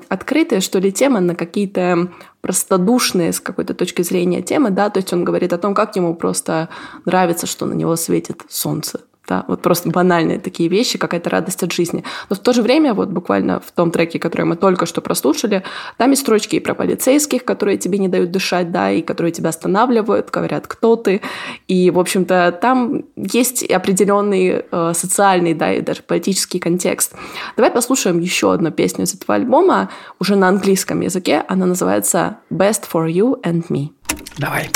открытые, 0.09 0.61
что 0.61 0.79
ли, 0.79 0.91
темы, 0.91 1.19
на 1.21 1.35
какие-то 1.35 2.09
простодушные 2.41 3.31
с 3.31 3.39
какой-то 3.39 3.73
точки 3.73 4.01
зрения 4.01 4.41
темы, 4.41 4.69
да, 4.69 4.89
то 4.89 4.99
есть 4.99 5.13
он 5.13 5.23
говорит 5.23 5.53
о 5.53 5.57
том, 5.57 5.73
как 5.73 5.95
ему 5.95 6.15
просто 6.15 6.69
нравится, 7.05 7.47
что 7.47 7.65
на 7.65 7.73
него 7.73 7.95
светит 7.95 8.41
солнце, 8.49 9.01
да, 9.27 9.45
вот 9.47 9.61
просто 9.61 9.89
банальные 9.89 10.39
такие 10.39 10.69
вещи, 10.69 10.97
какая-то 10.97 11.29
радость 11.29 11.63
от 11.63 11.71
жизни. 11.71 12.03
Но 12.29 12.35
в 12.35 12.39
то 12.39 12.51
же 12.51 12.61
время, 12.61 12.93
вот 12.93 13.09
буквально 13.09 13.59
в 13.59 13.71
том 13.71 13.91
треке, 13.91 14.19
который 14.19 14.45
мы 14.45 14.55
только 14.55 14.85
что 14.85 15.01
прослушали, 15.01 15.63
там 15.97 16.09
есть 16.11 16.23
строчки 16.23 16.57
и 16.57 16.59
про 16.59 16.73
полицейских, 16.73 17.45
которые 17.45 17.77
тебе 17.77 17.99
не 17.99 18.09
дают 18.09 18.31
дышать, 18.31 18.71
да, 18.71 18.91
и 18.91 19.01
которые 19.01 19.31
тебя 19.31 19.49
останавливают, 19.49 20.29
говорят, 20.29 20.67
кто 20.67 20.95
ты. 20.95 21.21
И, 21.67 21.89
в 21.89 21.99
общем-то, 21.99 22.57
там 22.61 23.03
есть 23.15 23.63
определенный 23.63 24.65
э, 24.69 24.91
социальный, 24.93 25.53
да, 25.53 25.73
и 25.73 25.81
даже 25.81 26.03
политический 26.03 26.59
контекст. 26.59 27.13
Давай 27.55 27.71
послушаем 27.71 28.19
еще 28.19 28.51
одну 28.51 28.71
песню 28.71 29.05
из 29.05 29.13
этого 29.13 29.35
альбома, 29.35 29.89
уже 30.19 30.35
на 30.35 30.49
английском 30.49 30.99
языке. 31.01 31.43
Она 31.47 31.65
называется 31.65 32.37
«Best 32.51 32.83
for 32.91 33.07
You 33.07 33.41
and 33.41 33.67
Me». 33.69 33.89
Давай. 34.37 34.69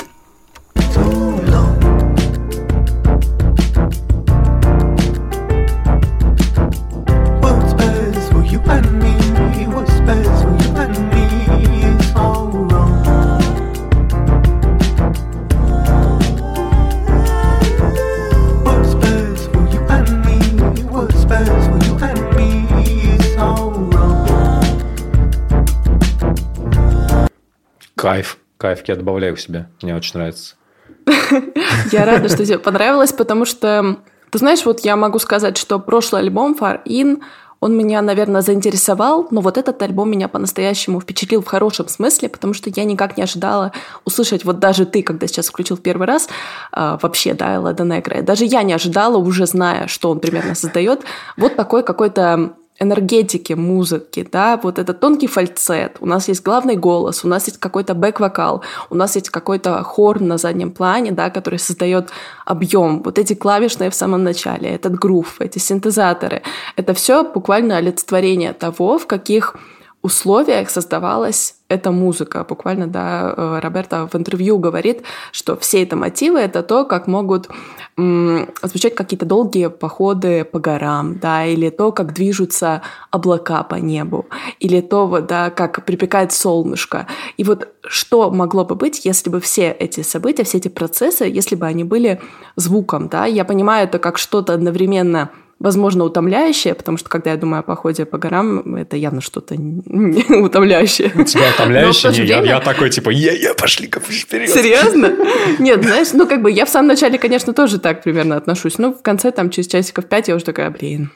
Кайф, 28.07 28.37
кайф, 28.57 28.83
я 28.87 28.95
добавляю 28.95 29.35
к 29.35 29.39
себе, 29.39 29.67
мне 29.81 29.93
очень 29.93 30.13
нравится. 30.13 30.55
Я 31.91 32.05
рада, 32.05 32.29
что 32.29 32.45
тебе 32.45 32.57
понравилось, 32.57 33.11
потому 33.11 33.43
что, 33.43 33.97
ты 34.29 34.37
знаешь, 34.37 34.63
вот 34.63 34.79
я 34.79 34.95
могу 34.95 35.19
сказать, 35.19 35.57
что 35.57 35.77
прошлый 35.77 36.21
альбом 36.21 36.55
Far 36.57 36.81
In, 36.85 37.21
он 37.59 37.77
меня, 37.77 38.01
наверное, 38.01 38.39
заинтересовал, 38.39 39.27
но 39.31 39.41
вот 39.41 39.57
этот 39.57 39.81
альбом 39.81 40.09
меня 40.09 40.29
по-настоящему 40.29 41.01
впечатлил 41.01 41.41
в 41.41 41.47
хорошем 41.47 41.89
смысле, 41.89 42.29
потому 42.29 42.53
что 42.53 42.71
я 42.73 42.85
никак 42.85 43.17
не 43.17 43.23
ожидала 43.23 43.73
услышать, 44.05 44.45
вот 44.45 44.59
даже 44.59 44.85
ты, 44.85 45.03
когда 45.03 45.27
сейчас 45.27 45.49
включил 45.49 45.75
первый 45.75 46.07
раз, 46.07 46.29
э, 46.71 46.97
вообще, 47.01 47.33
да, 47.33 47.59
Лада 47.59 47.83
Негра, 47.83 48.21
даже 48.21 48.45
я 48.45 48.63
не 48.63 48.71
ожидала, 48.71 49.17
уже 49.17 49.47
зная, 49.47 49.87
что 49.87 50.11
он 50.11 50.21
примерно 50.21 50.55
создает, 50.55 51.01
вот 51.35 51.57
такой 51.57 51.83
какой-то 51.83 52.53
энергетики 52.79 53.53
музыки, 53.53 54.27
да, 54.31 54.59
вот 54.61 54.79
этот 54.79 54.99
тонкий 54.99 55.27
фальцет, 55.27 55.97
у 55.99 56.05
нас 56.05 56.27
есть 56.27 56.43
главный 56.43 56.75
голос, 56.75 57.25
у 57.25 57.27
нас 57.27 57.47
есть 57.47 57.59
какой-то 57.59 57.93
бэк-вокал, 57.93 58.63
у 58.89 58.95
нас 58.95 59.15
есть 59.15 59.29
какой-то 59.29 59.83
хор 59.83 60.21
на 60.21 60.37
заднем 60.37 60.71
плане, 60.71 61.11
да, 61.11 61.29
который 61.29 61.59
создает 61.59 62.09
объем, 62.45 63.01
вот 63.03 63.17
эти 63.19 63.33
клавишные 63.33 63.89
в 63.89 63.95
самом 63.95 64.23
начале, 64.23 64.69
этот 64.69 64.95
грув, 64.95 65.41
эти 65.41 65.59
синтезаторы, 65.59 66.43
это 66.75 66.93
все 66.93 67.23
буквально 67.23 67.77
олицетворение 67.77 68.53
того, 68.53 68.97
в 68.97 69.07
каких 69.07 69.55
условиях 70.01 70.69
создавалась 70.69 71.55
эта 71.69 71.91
музыка. 71.91 72.45
Буквально, 72.47 72.87
да, 72.87 73.33
э, 73.35 73.59
Роберто 73.61 74.07
в 74.07 74.15
интервью 74.15 74.57
говорит, 74.57 75.03
что 75.31 75.57
все 75.57 75.83
это 75.83 75.95
мотивы— 75.95 76.39
это 76.39 76.63
то, 76.63 76.85
как 76.85 77.07
могут 77.07 77.49
м- 77.97 78.47
звучать 78.63 78.95
какие-то 78.95 79.25
долгие 79.25 79.69
походы 79.69 80.45
по 80.45 80.59
горам, 80.59 81.19
да, 81.19 81.45
или 81.45 81.69
то, 81.69 81.91
как 81.91 82.13
движутся 82.13 82.83
облака 83.11 83.63
по 83.63 83.75
небу, 83.75 84.27
или 84.59 84.81
то, 84.81 85.19
да, 85.19 85.49
как 85.49 85.83
припекает 85.83 86.31
солнышко. 86.31 87.07
И 87.35 87.43
вот 87.43 87.67
что 87.85 88.31
могло 88.31 88.63
бы 88.63 88.75
быть, 88.75 89.03
если 89.03 89.29
бы 89.29 89.41
все 89.41 89.71
эти 89.71 90.01
события, 90.01 90.43
все 90.43 90.59
эти 90.59 90.69
процессы, 90.69 91.25
если 91.25 91.55
бы 91.55 91.65
они 91.65 91.83
были 91.83 92.21
звуком, 92.55 93.09
да? 93.09 93.25
Я 93.25 93.43
понимаю 93.43 93.87
это 93.87 93.99
как 93.99 94.17
что-то 94.17 94.53
одновременно 94.53 95.31
возможно, 95.59 96.03
утомляющее, 96.03 96.75
потому 96.75 96.97
что, 96.97 97.09
когда 97.09 97.31
я 97.31 97.37
думаю 97.37 97.61
о 97.61 97.63
походе 97.63 98.05
по 98.05 98.17
горам, 98.17 98.75
это 98.75 98.95
явно 98.95 99.21
что-то 99.21 99.55
утомляющее. 99.55 101.11
У 101.15 101.23
тебя 101.23 101.49
утомляющее? 101.53 102.11
Не, 102.11 102.21
время... 102.21 102.45
я, 102.45 102.55
я 102.55 102.59
такой, 102.59 102.89
типа, 102.89 103.09
я, 103.09 103.33
я 103.33 103.53
пошли 103.53 103.87
как 103.87 104.03
вперед. 104.03 104.49
Серьезно? 104.49 105.13
Нет, 105.59 105.83
знаешь, 105.83 106.09
ну, 106.13 106.27
как 106.27 106.41
бы 106.41 106.51
я 106.51 106.65
в 106.65 106.69
самом 106.69 106.89
начале, 106.89 107.17
конечно, 107.17 107.53
тоже 107.53 107.79
так 107.79 108.03
примерно 108.03 108.35
отношусь. 108.35 108.77
Ну, 108.77 108.93
в 108.93 109.01
конце, 109.01 109.31
там, 109.31 109.49
через 109.49 109.67
часиков 109.67 110.05
пять 110.05 110.27
я 110.27 110.35
уже 110.35 110.45
такая, 110.45 110.69
блин, 110.69 111.11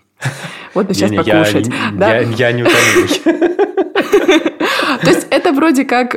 вот 0.73 0.87
бы 0.87 0.93
сейчас 0.93 1.11
покушать. 1.11 1.67
Я, 1.99 2.21
я, 2.21 2.21
я 2.21 2.51
не 2.51 2.63
утомлюсь. 2.63 3.21
То 5.01 5.09
есть 5.09 5.27
это 5.29 5.51
вроде 5.51 5.85
как 5.85 6.15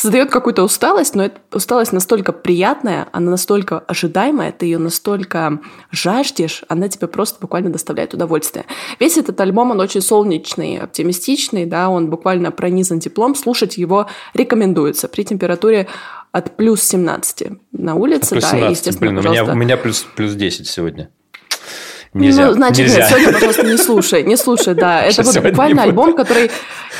создает 0.00 0.30
какую-то 0.30 0.62
усталость, 0.62 1.14
но 1.14 1.24
эта 1.24 1.40
усталость 1.52 1.92
настолько 1.92 2.32
приятная, 2.32 3.08
она 3.12 3.30
настолько 3.30 3.80
ожидаемая, 3.80 4.52
ты 4.52 4.66
ее 4.66 4.78
настолько 4.78 5.60
жаждешь, 5.90 6.64
она 6.68 6.88
тебе 6.88 7.06
просто 7.06 7.38
буквально 7.40 7.70
доставляет 7.70 8.14
удовольствие. 8.14 8.64
Весь 8.98 9.18
этот 9.18 9.40
альбом, 9.40 9.72
он 9.72 9.80
очень 9.80 10.00
солнечный, 10.00 10.78
оптимистичный, 10.78 11.66
да, 11.66 11.90
он 11.90 12.08
буквально 12.08 12.50
пронизан 12.50 13.00
теплом, 13.00 13.34
слушать 13.34 13.76
его 13.76 14.06
рекомендуется 14.32 15.06
при 15.08 15.22
температуре 15.22 15.86
от 16.32 16.56
плюс 16.56 16.82
17 16.82 17.48
на 17.72 17.94
улице, 17.94 18.30
плюс 18.30 18.44
да, 18.44 18.50
17. 18.50 18.68
и, 18.68 18.70
естественно, 18.70 19.10
Блин, 19.10 19.26
у 19.26 19.30
меня, 19.30 19.44
у 19.44 19.54
меня 19.54 19.76
плюс, 19.76 20.06
плюс 20.16 20.34
10 20.34 20.66
сегодня. 20.66 21.10
Нельзя. 22.12 22.46
Ну, 22.46 22.52
значит, 22.54 22.86
Нельзя. 22.86 22.98
нет, 22.98 23.08
сегодня, 23.08 23.32
пожалуйста, 23.32 23.66
не 23.66 23.76
слушай, 23.76 24.22
не 24.24 24.36
слушай, 24.36 24.74
да. 24.74 25.02
Это 25.06 25.22
вот 25.22 25.42
буквально 25.42 25.84
альбом, 25.84 26.16
который 26.16 26.50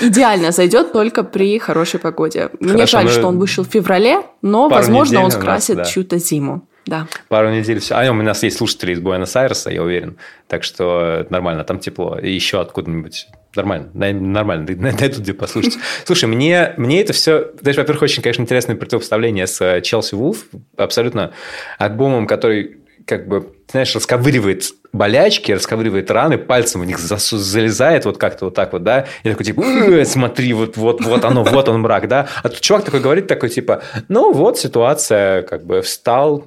идеально 0.01 0.53
зайдет 0.53 0.93
только 0.93 1.25
при 1.25 1.59
хорошей 1.59 1.99
погоде. 1.99 2.51
Мне 2.61 2.73
Хорошо, 2.73 2.99
жаль, 2.99 3.09
что 3.09 3.27
он 3.27 3.39
вышел 3.39 3.65
в 3.65 3.69
феврале, 3.69 4.21
но, 4.41 4.69
возможно, 4.69 5.23
он 5.23 5.31
скрасит 5.31 5.77
да. 5.77 5.85
чью-то 5.85 6.19
зиму. 6.19 6.67
Да. 6.87 7.07
Пару 7.29 7.51
недель 7.51 7.81
все. 7.81 7.95
А 7.95 8.11
у 8.11 8.15
нас 8.15 8.43
есть 8.43 8.57
слушатели 8.57 8.93
из 8.93 9.01
Буэнос-Айреса, 9.01 9.71
я 9.71 9.83
уверен. 9.83 10.17
Так 10.49 10.65
что 10.65 11.27
нормально, 11.29 11.65
там 11.65 11.79
тепло. 11.79 12.19
И 12.19 12.33
еще 12.33 12.61
откуда-нибудь 12.61 13.27
Нормально, 13.57 13.91
нормально, 13.93 14.65
найдут 14.79 15.19
где 15.19 15.35
послушать. 15.35 15.77
Слушай, 16.05 16.27
мне, 16.27 16.73
мне 16.77 17.01
это 17.01 17.13
все, 17.13 17.51
знаешь, 17.61 17.77
во-первых, 17.77 18.03
очень, 18.03 18.23
конечно, 18.23 18.43
интересное 18.43 18.77
противопоставление 18.77 19.49
с 19.49 19.81
Челси 19.81 20.15
Вулф, 20.15 20.45
абсолютно 20.77 21.33
альбомом, 21.77 22.29
который 22.29 22.77
как 23.07 23.27
бы, 23.27 23.53
знаешь, 23.69 23.93
расковыривает 23.97 24.71
болячки, 24.93 25.53
расковыривает 25.53 26.11
раны, 26.11 26.39
пальцем 26.39 26.81
в 26.81 26.85
них 26.85 26.99
залезает 26.99 28.05
вот 28.05 28.19
как-то 28.19 28.47
вот 28.47 28.55
так 28.55 28.73
вот, 28.73 28.83
да, 28.83 29.07
и 29.23 29.31
такой 29.31 29.47
типа, 29.47 29.61
«Э, 29.63 30.05
смотри, 30.05 30.53
вот, 30.53 30.77
вот, 30.77 31.05
вот 31.05 31.25
оно, 31.25 31.45
вот 31.45 31.69
он 31.69 31.81
мрак, 31.81 32.09
да, 32.09 32.29
а 32.43 32.49
тут 32.49 32.61
чувак 32.61 32.85
такой 32.85 33.01
говорит, 33.01 33.27
такой 33.27 33.49
типа, 33.49 33.83
ну 34.09 34.33
вот 34.33 34.59
ситуация, 34.59 35.43
как 35.43 35.65
бы 35.65 35.83
встал 35.83 36.47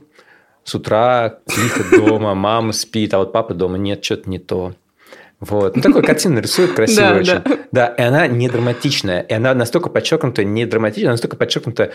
с 0.64 0.76
утра, 0.76 1.40
тихо 1.46 1.84
дома, 1.98 2.36
мама 2.36 2.74
спит, 2.74 3.14
а 3.14 3.20
вот 3.20 3.32
папа 3.32 3.54
дома 3.54 3.78
нет, 3.78 4.04
что-то 4.04 4.30
не 4.30 4.40
то. 4.40 4.74
Вот. 5.40 5.76
Ну, 5.76 5.82
такой 5.82 6.04
картину 6.04 6.40
рисует 6.40 6.72
красиво 6.74 7.16
очень. 7.16 7.42
Да, 7.74 7.88
и 7.88 8.02
она 8.02 8.28
не 8.28 8.48
драматичная. 8.48 9.22
И 9.22 9.34
она 9.34 9.54
настолько 9.54 9.90
подчеркнута 9.90 10.46
не 10.46 10.66
драматичная, 10.66 11.12
настолько 11.12 11.36
подчеркнута 11.36 11.92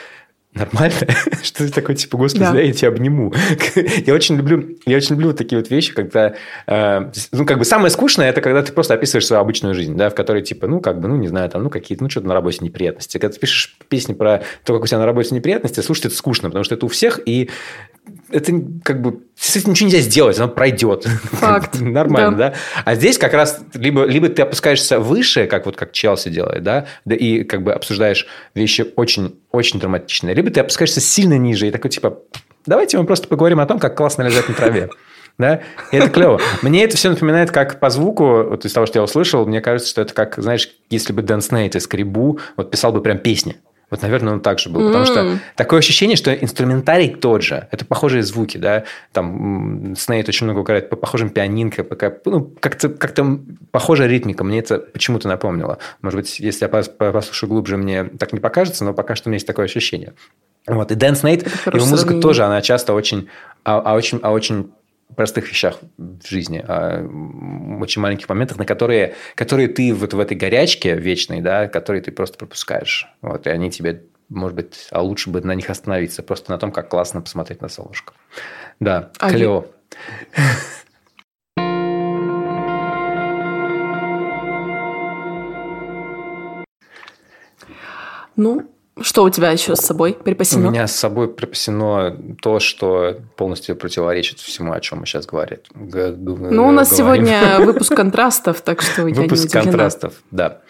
нормально, 0.58 0.94
что 1.42 1.66
ты 1.66 1.70
такой, 1.70 1.94
типа, 1.94 2.16
господи, 2.16 2.44
да. 2.44 2.60
я 2.60 2.72
тебя 2.72 2.88
обниму. 2.88 3.32
я 4.06 4.14
очень 4.14 4.36
люблю, 4.36 4.76
я 4.86 4.96
очень 4.96 5.10
люблю 5.10 5.28
вот 5.28 5.36
такие 5.36 5.58
вот 5.58 5.70
вещи, 5.70 5.94
когда, 5.94 6.34
э, 6.66 7.10
ну, 7.32 7.46
как 7.46 7.58
бы 7.58 7.64
самое 7.64 7.90
скучное, 7.90 8.28
это 8.28 8.40
когда 8.40 8.62
ты 8.62 8.72
просто 8.72 8.94
описываешь 8.94 9.26
свою 9.26 9.40
обычную 9.40 9.74
жизнь, 9.74 9.96
да, 9.96 10.10
в 10.10 10.14
которой, 10.14 10.42
типа, 10.42 10.66
ну, 10.66 10.80
как 10.80 11.00
бы, 11.00 11.08
ну, 11.08 11.16
не 11.16 11.28
знаю, 11.28 11.48
там, 11.50 11.62
ну, 11.62 11.70
какие-то, 11.70 12.02
ну, 12.02 12.10
что-то 12.10 12.26
на 12.26 12.34
работе 12.34 12.58
неприятности. 12.62 13.18
Когда 13.18 13.34
ты 13.34 13.40
пишешь 13.40 13.76
песни 13.88 14.14
про 14.14 14.42
то, 14.64 14.74
как 14.74 14.82
у 14.82 14.86
тебя 14.86 14.98
на 14.98 15.06
работе 15.06 15.34
неприятности, 15.34 15.80
слушать 15.80 16.06
это 16.06 16.14
скучно, 16.14 16.48
потому 16.48 16.64
что 16.64 16.74
это 16.74 16.86
у 16.86 16.88
всех, 16.88 17.20
и 17.24 17.50
это 18.30 18.52
как 18.82 19.00
бы 19.00 19.20
с 19.36 19.56
этим 19.56 19.70
ничего 19.70 19.88
нельзя 19.88 20.00
сделать, 20.02 20.38
оно 20.38 20.48
пройдет. 20.48 21.04
Факт. 21.04 21.76
Нормально, 21.80 22.36
да. 22.36 22.50
да? 22.50 22.56
А 22.84 22.94
здесь 22.94 23.18
как 23.18 23.32
раз 23.32 23.60
либо, 23.74 24.04
либо 24.04 24.28
ты 24.28 24.42
опускаешься 24.42 24.98
выше, 24.98 25.46
как 25.46 25.66
вот 25.66 25.76
как 25.76 25.92
Челси 25.92 26.30
делает, 26.30 26.62
да, 26.62 26.86
да 27.04 27.14
и 27.14 27.44
как 27.44 27.62
бы 27.62 27.72
обсуждаешь 27.72 28.26
вещи 28.54 28.86
очень, 28.96 29.38
очень 29.50 29.80
драматичные, 29.80 30.34
либо 30.34 30.50
ты 30.50 30.60
опускаешься 30.60 31.00
сильно 31.00 31.38
ниже 31.38 31.68
и 31.68 31.70
такой 31.70 31.90
типа, 31.90 32.18
давайте 32.66 32.98
мы 32.98 33.04
просто 33.04 33.28
поговорим 33.28 33.60
о 33.60 33.66
том, 33.66 33.78
как 33.78 33.96
классно 33.96 34.22
лежать 34.22 34.48
на 34.48 34.54
траве. 34.54 34.90
Да? 35.38 35.60
И 35.92 35.96
это 35.96 36.10
клево. 36.10 36.40
Мне 36.62 36.82
это 36.82 36.96
все 36.96 37.10
напоминает, 37.10 37.52
как 37.52 37.78
по 37.78 37.90
звуку, 37.90 38.42
вот 38.42 38.64
из 38.64 38.72
того, 38.72 38.86
что 38.86 38.98
я 38.98 39.04
услышал, 39.04 39.46
мне 39.46 39.60
кажется, 39.60 39.88
что 39.88 40.02
это 40.02 40.12
как, 40.12 40.34
знаешь, 40.36 40.68
если 40.90 41.12
бы 41.12 41.22
Дэн 41.22 41.40
Снейт 41.40 41.76
из 41.76 41.86
Крибу 41.86 42.40
вот 42.56 42.72
писал 42.72 42.90
бы 42.90 43.00
прям 43.00 43.18
песни. 43.18 43.56
Вот, 43.90 44.02
наверное, 44.02 44.34
он 44.34 44.40
так 44.40 44.58
же 44.58 44.68
был. 44.68 44.86
Потому 44.86 45.06
что 45.06 45.38
такое 45.56 45.78
ощущение, 45.78 46.16
что 46.16 46.32
инструментарий 46.34 47.14
тот 47.14 47.42
же. 47.42 47.68
Это 47.70 47.84
похожие 47.84 48.22
звуки, 48.22 48.58
да. 48.58 48.84
Там 49.12 49.94
Снейт 49.96 50.28
очень 50.28 50.44
много 50.44 50.62
играет 50.62 50.90
по 50.90 50.96
похожим 50.96 51.30
пианинкам. 51.30 51.86
Ну, 52.26 52.52
как-то 52.60 52.90
как 52.90 53.14
похожая 53.70 54.08
ритмика. 54.08 54.44
Мне 54.44 54.58
это 54.58 54.78
почему-то 54.78 55.28
напомнило. 55.28 55.78
Может 56.02 56.20
быть, 56.20 56.40
если 56.40 56.64
я 56.64 56.68
послушаю 56.68 57.48
глубже, 57.48 57.76
мне 57.76 58.04
так 58.04 58.32
не 58.32 58.40
покажется, 58.40 58.84
но 58.84 58.92
пока 58.92 59.16
что 59.16 59.28
у 59.28 59.30
меня 59.30 59.36
есть 59.36 59.46
такое 59.46 59.64
ощущение. 59.64 60.12
Вот. 60.66 60.92
И 60.92 60.94
Дэн 60.94 61.16
Снейт, 61.16 61.46
его 61.66 61.78
музыка 61.78 61.96
сравнение. 61.96 62.22
тоже, 62.22 62.44
она 62.44 62.60
часто 62.60 62.92
очень, 62.92 63.28
а, 63.64 63.80
а 63.80 63.94
очень, 63.94 64.20
а 64.22 64.32
очень 64.32 64.70
простых 65.16 65.48
вещах 65.48 65.78
в 65.96 66.26
жизни, 66.26 66.64
о 66.66 67.02
очень 67.80 68.02
маленьких 68.02 68.28
моментах, 68.28 68.58
на 68.58 68.64
которые, 68.64 69.14
которые 69.34 69.68
ты 69.68 69.94
вот 69.94 70.14
в 70.14 70.20
этой 70.20 70.36
горячке 70.36 70.94
вечной, 70.94 71.40
да, 71.40 71.68
которые 71.68 72.02
ты 72.02 72.12
просто 72.12 72.38
пропускаешь. 72.38 73.08
Вот, 73.22 73.46
и 73.46 73.50
они 73.50 73.70
тебе, 73.70 74.04
может 74.28 74.56
быть, 74.56 74.88
а 74.90 75.02
лучше 75.02 75.30
бы 75.30 75.40
на 75.40 75.54
них 75.54 75.70
остановиться, 75.70 76.22
просто 76.22 76.50
на 76.50 76.58
том, 76.58 76.72
как 76.72 76.88
классно 76.88 77.20
посмотреть 77.20 77.60
на 77.60 77.68
солнышко. 77.68 78.12
Да, 78.80 79.10
а 79.18 79.30
клево. 79.30 79.66
Ну, 88.36 88.70
что 89.02 89.24
у 89.24 89.30
тебя 89.30 89.50
еще 89.50 89.76
с 89.76 89.80
собой 89.80 90.14
припасено? 90.14 90.68
У 90.68 90.70
меня 90.70 90.86
с 90.86 90.94
собой 90.94 91.28
припасено 91.28 92.16
то, 92.40 92.58
что 92.58 93.16
полностью 93.36 93.76
противоречит 93.76 94.38
всему, 94.38 94.72
о 94.72 94.80
чем 94.80 95.00
мы 95.00 95.06
сейчас 95.06 95.26
говорим. 95.26 95.58
Ну, 95.74 96.68
у 96.68 96.72
нас 96.72 96.94
сегодня 96.94 97.58
выпуск 97.60 97.94
контрастов, 97.94 98.60
так 98.60 98.82
что 98.82 99.06
я 99.06 99.14
Выпуск 99.14 99.44
не 99.44 99.62
контрастов, 99.62 100.14
да. 100.30 100.60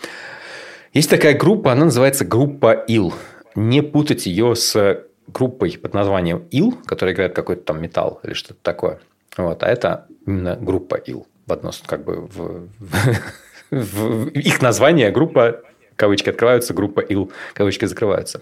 Есть 0.92 1.10
такая 1.10 1.36
группа, 1.36 1.72
она 1.72 1.86
называется 1.86 2.24
группа 2.24 2.72
ИЛ. 2.72 3.14
Не 3.54 3.82
путать 3.82 4.26
ее 4.26 4.54
с 4.54 5.04
группой 5.26 5.78
под 5.78 5.94
названием 5.94 6.44
ИЛ, 6.50 6.78
которая 6.86 7.14
играет 7.14 7.34
какой-то 7.34 7.62
там 7.62 7.82
металл 7.82 8.20
или 8.22 8.32
что-то 8.32 8.60
такое. 8.62 9.00
Вот, 9.36 9.62
а 9.62 9.66
это 9.68 10.06
именно 10.26 10.56
группа 10.56 10.96
ИЛ 10.96 11.26
в 11.46 11.52
одно, 11.52 11.70
как 11.86 12.04
бы 12.04 12.26
в, 12.26 12.68
в, 13.70 14.26
в 14.26 14.28
их 14.28 14.62
название 14.62 15.10
группа 15.10 15.62
кавычки 15.98 16.30
открываются, 16.30 16.72
группа 16.72 17.00
ИЛ, 17.00 17.32
кавычки 17.52 17.84
закрываются. 17.84 18.40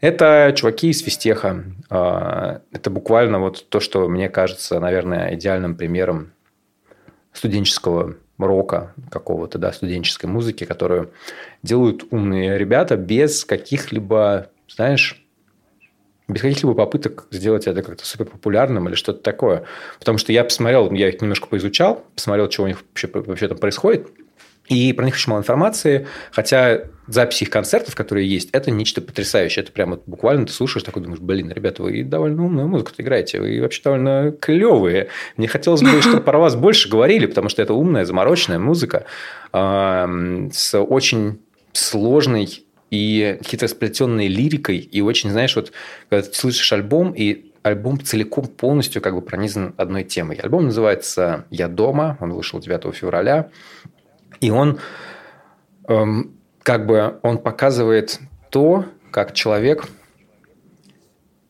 Это 0.00 0.52
чуваки 0.54 0.90
из 0.90 1.02
физтеха. 1.02 1.64
А, 1.88 2.60
это 2.70 2.90
буквально 2.90 3.40
вот 3.40 3.68
то, 3.70 3.80
что 3.80 4.06
мне 4.06 4.28
кажется, 4.28 4.78
наверное, 4.78 5.34
идеальным 5.34 5.76
примером 5.76 6.32
студенческого 7.32 8.16
рока, 8.38 8.92
какого-то, 9.10 9.58
да, 9.58 9.72
студенческой 9.72 10.26
музыки, 10.26 10.64
которую 10.64 11.10
делают 11.62 12.04
умные 12.10 12.58
ребята 12.58 12.96
без 12.96 13.46
каких-либо, 13.46 14.50
знаешь, 14.68 15.24
без 16.28 16.42
каких-либо 16.42 16.74
попыток 16.74 17.26
сделать 17.30 17.66
это 17.66 17.82
как-то 17.82 18.04
супер 18.04 18.26
популярным 18.26 18.88
или 18.88 18.94
что-то 18.94 19.22
такое. 19.22 19.64
Потому 19.98 20.18
что 20.18 20.32
я 20.32 20.44
посмотрел, 20.44 20.92
я 20.92 21.08
их 21.08 21.20
немножко 21.22 21.46
поизучал, 21.46 22.04
посмотрел, 22.14 22.50
что 22.50 22.64
у 22.64 22.66
них 22.66 22.82
вообще, 22.82 23.08
вообще 23.12 23.48
там 23.48 23.56
происходит. 23.56 24.08
И 24.68 24.94
про 24.94 25.04
них 25.04 25.14
очень 25.14 25.30
мало 25.30 25.40
информации, 25.40 26.06
хотя 26.32 26.84
записи 27.06 27.44
их 27.44 27.50
концертов, 27.50 27.94
которые 27.94 28.26
есть, 28.26 28.48
это 28.52 28.70
нечто 28.70 29.02
потрясающее. 29.02 29.62
Это 29.62 29.72
прямо 29.72 30.00
буквально 30.06 30.46
ты 30.46 30.52
слушаешь, 30.54 30.84
такой 30.84 31.02
думаешь, 31.02 31.20
блин, 31.20 31.52
ребята, 31.52 31.82
вы 31.82 32.02
довольно 32.02 32.44
умную 32.44 32.66
музыку 32.66 32.92
играете, 32.96 33.40
вы 33.40 33.60
вообще 33.60 33.82
довольно 33.82 34.32
клевые. 34.40 35.08
Мне 35.36 35.48
хотелось 35.48 35.82
бы, 35.82 36.00
чтобы 36.00 36.22
про 36.22 36.38
вас 36.38 36.56
больше 36.56 36.88
говорили, 36.88 37.26
потому 37.26 37.50
что 37.50 37.60
это 37.60 37.74
умная, 37.74 38.06
замороченная 38.06 38.58
музыка 38.58 39.04
с 39.52 40.78
очень 40.78 41.40
сложной 41.72 42.64
и 42.90 43.38
хитросплетенной 43.44 44.28
лирикой, 44.28 44.78
и 44.78 45.02
очень, 45.02 45.30
знаешь, 45.30 45.56
вот 45.56 45.72
когда 46.08 46.26
ты 46.26 46.34
слышишь 46.34 46.72
альбом, 46.72 47.12
и 47.12 47.50
альбом 47.62 48.00
целиком 48.00 48.46
полностью 48.46 49.02
как 49.02 49.14
бы 49.14 49.22
пронизан 49.22 49.74
одной 49.78 50.04
темой. 50.04 50.36
Альбом 50.36 50.66
называется 50.66 51.46
«Я 51.50 51.68
дома», 51.68 52.16
он 52.20 52.32
вышел 52.32 52.60
9 52.60 52.94
февраля, 52.94 53.50
и 54.44 54.50
он 54.50 54.78
эм, 55.88 56.36
как 56.62 56.84
бы 56.84 57.18
он 57.22 57.38
показывает 57.38 58.20
то, 58.50 58.84
как 59.10 59.32
человек 59.32 59.88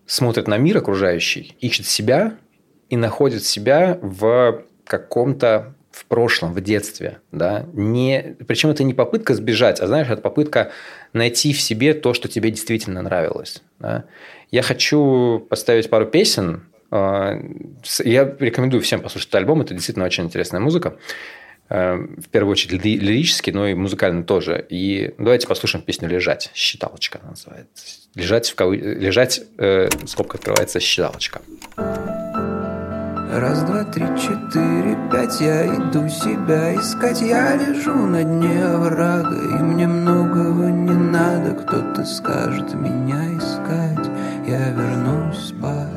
смотрит 0.06 0.46
на 0.46 0.58
мир 0.58 0.78
окружающий, 0.78 1.56
ищет 1.60 1.86
себя 1.86 2.34
и 2.90 2.96
находит 2.96 3.44
себя 3.44 3.98
в 4.00 4.62
каком-то 4.84 5.74
в 5.90 6.06
прошлом, 6.06 6.52
в 6.52 6.60
детстве, 6.60 7.18
да, 7.32 7.66
не, 7.72 8.36
причем 8.46 8.70
это 8.70 8.84
не 8.84 8.94
попытка 8.94 9.34
сбежать, 9.34 9.80
а 9.80 9.86
знаешь, 9.86 10.08
это 10.08 10.20
попытка 10.20 10.70
найти 11.12 11.52
в 11.52 11.60
себе 11.60 11.94
то, 11.94 12.14
что 12.14 12.28
тебе 12.28 12.50
действительно 12.50 13.00
нравилось. 13.00 13.62
Да. 13.78 14.04
Я 14.50 14.62
хочу 14.62 15.46
поставить 15.48 15.88
пару 15.90 16.06
песен. 16.06 16.64
Э, 16.90 17.40
я 18.04 18.36
рекомендую 18.40 18.82
всем 18.82 19.02
послушать 19.02 19.28
этот 19.28 19.36
альбом, 19.36 19.60
это 19.62 19.72
действительно 19.72 20.06
очень 20.06 20.24
интересная 20.24 20.60
музыка. 20.60 20.96
Эм, 21.70 22.16
в 22.20 22.28
первую 22.28 22.52
очередь 22.52 22.84
лирически, 22.84 23.50
но 23.50 23.66
и 23.66 23.74
музыкально 23.74 24.22
тоже. 24.22 24.64
И 24.68 25.14
давайте 25.16 25.46
послушаем 25.46 25.84
песню 25.84 26.08
«Лежать». 26.08 26.50
«Считалочка» 26.54 27.20
называется. 27.26 27.68
«Лежать», 28.14 28.50
в 28.50 28.54
кавы... 28.54 28.76
«Лежать» 28.76 29.40
э, 29.56 29.88
скобка 30.06 30.36
открывается 30.36 30.78
«Считалочка». 30.78 31.40
Раз, 33.32 33.62
два, 33.64 33.82
три, 33.84 34.04
четыре, 34.16 34.96
пять 35.10 35.40
Я 35.40 35.66
иду 35.66 36.08
себя 36.08 36.76
искать 36.76 37.20
Я 37.20 37.56
лежу 37.56 37.92
на 37.92 38.22
дне 38.22 38.64
врага 38.76 39.58
И 39.58 39.62
мне 39.62 39.88
многого 39.88 40.70
не 40.70 40.94
надо 40.94 41.50
Кто-то 41.50 42.04
скажет 42.04 42.74
меня 42.74 43.36
искать 43.36 44.08
Я 44.46 44.70
вернусь 44.70 45.48
спать 45.48 45.93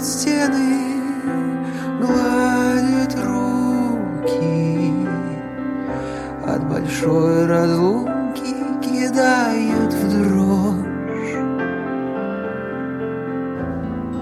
гладит 0.00 0.04
стены, 0.04 1.02
гладит 2.00 3.14
руки. 3.22 4.92
От 6.46 6.68
большой 6.68 7.46
разлуки 7.46 8.54
кидает 8.82 9.92
в 9.92 10.08
дрожь. 10.08 11.36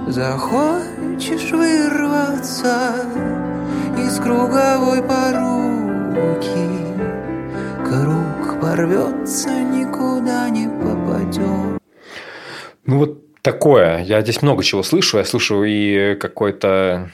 Захочешь 0.09 1.53
вырваться 1.53 2.95
из 3.99 4.19
круговой 4.19 5.03
поруки, 5.03 6.59
Круг 7.85 8.61
порвется 8.61 9.51
никуда 9.51 10.51
не 10.51 10.68
такое. 13.53 14.03
Я 14.03 14.21
здесь 14.21 14.43
много 14.43 14.63
чего 14.63 14.83
слышу. 14.83 15.19
Я 15.19 15.25
слышу 15.25 15.65
и 15.65 16.15
какой-то 16.17 17.11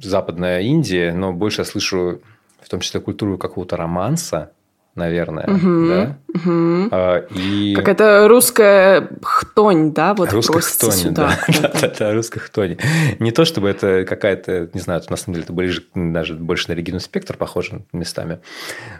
западная 0.00 0.60
Индия, 0.60 1.12
но 1.12 1.32
больше 1.32 1.62
я 1.62 1.64
слышу 1.64 2.20
в 2.60 2.68
том 2.68 2.80
числе 2.80 3.00
культуру 3.00 3.38
какого-то 3.38 3.76
романса, 3.76 4.52
наверное, 4.94 5.46
угу, 5.46 5.88
да? 5.88 6.18
Угу. 6.34 6.88
А, 6.90 7.26
и... 7.34 7.74
Какая-то 7.74 8.28
русская 8.28 9.08
хтонь, 9.22 9.92
да? 9.92 10.14
Вот 10.14 10.32
русская 10.32 10.60
хтонь, 10.60 10.92
сюда. 10.92 11.36
да. 11.48 11.72
да, 11.80 11.92
да, 11.98 12.12
русская 12.12 12.40
хтонь. 12.40 12.76
Не 13.18 13.32
то, 13.32 13.44
чтобы 13.44 13.68
это 13.68 14.04
какая-то, 14.04 14.68
не 14.72 14.80
знаю, 14.80 15.02
на 15.08 15.16
самом 15.16 15.34
деле 15.34 15.44
это 15.44 15.52
ближе, 15.52 15.82
даже 15.94 16.34
больше 16.34 16.68
на 16.68 16.74
Регину 16.74 17.00
Спектр 17.00 17.36
похоже 17.36 17.82
местами. 17.92 18.40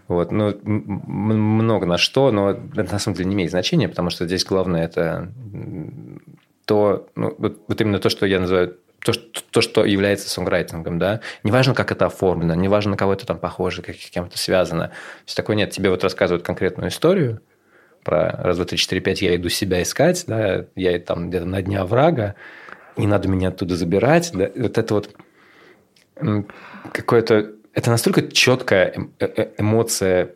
Вот, 0.08 0.32
ну, 0.32 0.56
много 0.64 1.86
на 1.86 1.98
что, 1.98 2.32
но 2.32 2.50
это 2.50 2.92
на 2.92 2.98
самом 2.98 3.16
деле 3.16 3.28
не 3.28 3.34
имеет 3.34 3.50
значения, 3.50 3.88
потому 3.88 4.10
что 4.10 4.26
здесь 4.26 4.44
главное 4.44 4.84
это 4.84 5.28
то 6.70 7.08
ну, 7.16 7.34
вот, 7.36 7.64
вот 7.66 7.80
именно 7.80 7.98
то, 7.98 8.08
что 8.10 8.26
я 8.26 8.38
называю 8.38 8.78
то, 9.00 9.12
что, 9.12 9.42
то, 9.50 9.60
что 9.60 9.84
является 9.84 10.30
сонграйтингом, 10.30 11.00
да, 11.00 11.20
неважно, 11.42 11.74
как 11.74 11.90
это 11.90 12.06
оформлено, 12.06 12.54
неважно, 12.54 12.96
кого 12.96 13.14
это 13.14 13.26
там 13.26 13.40
похоже, 13.40 13.82
как, 13.82 13.96
с 13.96 14.08
кем 14.08 14.26
это 14.26 14.38
связано, 14.38 14.92
все 15.24 15.34
такое 15.34 15.56
нет, 15.56 15.72
тебе 15.72 15.90
вот 15.90 16.04
рассказывают 16.04 16.46
конкретную 16.46 16.90
историю 16.90 17.40
про 18.04 18.30
раз, 18.30 18.54
два, 18.54 18.66
три, 18.66 18.78
четыре, 18.78 19.00
пять, 19.00 19.20
я 19.20 19.34
иду 19.34 19.48
себя 19.48 19.82
искать, 19.82 20.22
да, 20.28 20.66
я 20.76 20.96
там 21.00 21.30
где-то 21.30 21.44
на 21.44 21.60
дне 21.60 21.82
врага, 21.82 22.36
не 22.96 23.08
надо 23.08 23.26
меня 23.26 23.48
оттуда 23.48 23.74
забирать, 23.74 24.30
да, 24.32 24.48
вот 24.54 24.78
это 24.78 24.94
вот 24.94 25.16
какое-то, 26.92 27.50
это 27.74 27.90
настолько 27.90 28.28
четкая 28.30 28.92
эм, 28.94 29.12
э, 29.18 29.26
э, 29.26 29.48
эмоция, 29.58 30.34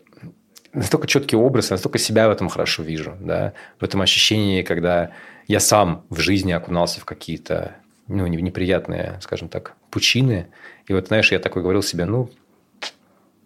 настолько 0.74 1.06
четкий 1.06 1.36
образ, 1.36 1.70
настолько 1.70 1.98
себя 1.98 2.28
в 2.28 2.32
этом 2.32 2.48
хорошо 2.48 2.82
вижу, 2.82 3.16
да, 3.20 3.52
в 3.80 3.84
этом 3.84 4.02
ощущении, 4.02 4.62
когда 4.62 5.12
я 5.46 5.60
сам 5.60 6.04
в 6.10 6.18
жизни 6.20 6.52
окунался 6.52 7.00
в 7.00 7.04
какие-то 7.04 7.76
ну, 8.08 8.26
неприятные, 8.26 9.18
скажем 9.22 9.48
так, 9.48 9.74
пучины. 9.90 10.48
И 10.86 10.92
вот, 10.92 11.08
знаешь, 11.08 11.32
я 11.32 11.38
такой 11.38 11.62
говорил 11.62 11.82
себе, 11.82 12.04
ну, 12.04 12.30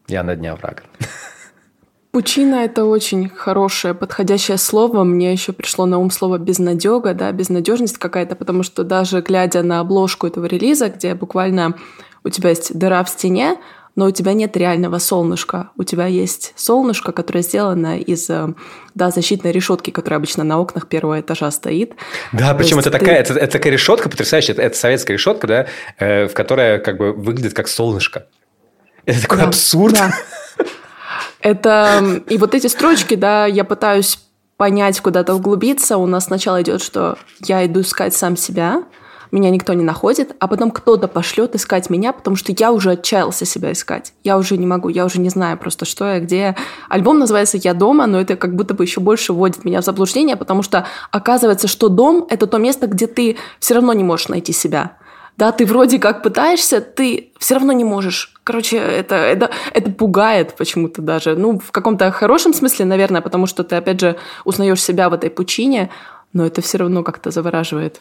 я 0.09 0.23
на 0.23 0.35
дня 0.35 0.57
врага. 0.57 0.83
Пучина– 2.11 2.55
это 2.64 2.85
очень 2.85 3.29
хорошее, 3.29 3.95
подходящее 3.95 4.57
слово. 4.57 5.05
Мне 5.05 5.31
еще 5.33 5.53
пришло 5.53 5.85
на 5.87 5.99
ум 5.99 6.11
слово 6.11 6.38
«безнадега», 6.38 7.12
да, 7.14 7.31
безнадежность 7.33 7.99
какая-то, 7.99 8.35
потому 8.35 8.62
что 8.62 8.83
даже 8.83 9.21
глядя 9.21 9.62
на 9.62 9.81
обложку 9.81 10.27
этого 10.27 10.47
релиза, 10.47 10.88
где 10.88 11.14
буквально 11.14 11.77
у 12.25 12.31
тебя 12.31 12.49
есть 12.49 12.77
дыра 12.77 13.05
в 13.05 13.11
стене, 13.11 13.59
но 13.99 14.07
у 14.07 14.13
тебя 14.13 14.33
нет 14.33 14.57
реального 14.57 14.99
солнышка. 14.99 15.71
У 15.77 15.83
тебя 15.83 16.07
есть 16.07 16.53
солнышко, 16.55 17.11
которое 17.11 17.43
сделано 17.43 17.99
из 17.99 18.31
э, 18.31 18.47
да, 18.95 19.11
защитной 19.11 19.51
решетки, 19.51 19.91
которая 19.91 20.19
обычно 20.19 20.45
на 20.45 20.61
окнах 20.61 20.87
первого 20.87 21.21
этажа 21.21 21.51
стоит. 21.51 21.95
Да, 22.33 22.53
То 22.53 22.59
причем 22.59 22.79
это, 22.79 22.93
ты... 22.93 22.99
такая, 23.01 23.17
это, 23.17 23.35
это 23.35 23.51
такая 23.51 23.73
решетка 23.73 24.09
потрясающая. 24.09 24.55
Это, 24.55 24.63
это 24.63 24.79
советская 24.79 25.17
решетка, 25.17 25.49
да, 25.49 25.67
э, 25.99 26.29
в 26.29 26.33
которая 26.33 26.79
как 26.79 26.97
бы 26.97 27.13
выглядит 27.13 27.55
как 27.55 27.67
солнышко. 27.67 28.27
Это 29.05 29.21
такой 29.23 29.39
да, 29.39 29.45
абсурд. 29.47 29.95
Да. 29.95 30.13
Это 31.41 32.23
и 32.29 32.39
вот 32.39 32.55
эти 32.55 32.69
строчки, 32.69 33.17
да, 33.17 33.47
я 33.47 33.65
пытаюсь 33.65 34.21
понять, 34.57 35.01
куда-то 35.01 35.35
углубиться. 35.35 35.97
У 35.97 36.07
нас 36.07 36.27
сначала 36.27 36.63
идет, 36.63 36.83
что 36.83 37.19
я 37.41 37.67
иду 37.67 37.81
искать 37.81 38.15
сам 38.15 38.37
себя, 38.37 38.85
меня 39.31 39.51
никто 39.51 39.73
не 39.73 39.85
находит, 39.85 40.35
а 40.38 40.49
потом 40.49 40.71
кто-то 40.71 41.09
пошлет 41.09 41.55
искать 41.55 41.91
меня, 41.91 42.12
потому 42.12 42.37
что 42.37 42.53
я 42.57 42.73
уже 42.73 42.93
отчаялся 42.93 43.45
себя 43.45 43.73
искать. 43.73 44.12
Я 44.25 44.38
уже 44.38 44.57
не 44.57 44.67
могу, 44.67 44.88
я 44.88 45.05
уже 45.05 45.21
не 45.21 45.29
знаю 45.29 45.59
просто, 45.59 45.85
что 45.85 46.05
я, 46.05 46.21
где 46.21 46.57
Альбом 46.88 47.19
называется 47.19 47.57
«Я 47.57 47.75
дома», 47.75 48.07
но 48.07 48.21
это 48.21 48.37
как 48.37 48.55
будто 48.55 48.75
бы 48.75 48.85
еще 48.85 49.01
больше 49.01 49.33
вводит 49.33 49.64
меня 49.64 49.81
в 49.81 49.85
заблуждение, 49.85 50.37
потому 50.37 50.62
что 50.62 50.87
оказывается, 51.11 51.69
что 51.69 51.88
дом— 51.88 52.27
это 52.31 52.47
то 52.47 52.59
место, 52.59 52.87
где 52.87 53.07
ты 53.07 53.37
все 53.59 53.75
равно 53.75 53.93
не 53.93 54.05
можешь 54.05 54.29
найти 54.29 54.53
себя. 54.53 54.97
Да, 55.38 55.53
ты 55.53 55.67
вроде 55.67 56.01
как 56.01 56.25
пытаешься, 56.25 56.81
ты 56.81 57.31
все 57.38 57.55
равно 57.55 57.73
не 57.73 57.85
можешь. 57.85 58.35
Короче, 58.43 58.77
это, 58.77 59.14
это, 59.14 59.51
это 59.73 59.91
пугает 59.93 60.57
почему-то 60.57 61.01
даже. 61.01 61.37
Ну, 61.37 61.61
в 61.61 61.71
каком-то 61.71 62.11
хорошем 62.11 62.53
смысле, 62.53 62.87
наверное, 62.87 63.21
потому 63.21 63.47
что 63.47 63.62
ты, 63.62 63.77
опять 63.77 64.01
же, 64.01 64.17
узнаешь 64.45 64.83
себя 64.83 65.09
в 65.09 65.12
этой 65.12 65.31
пучине, 65.31 65.91
но 66.33 66.45
это 66.45 66.61
все 66.61 66.79
равно 66.79 67.05
как-то 67.05 67.31
завораживает. 67.31 68.01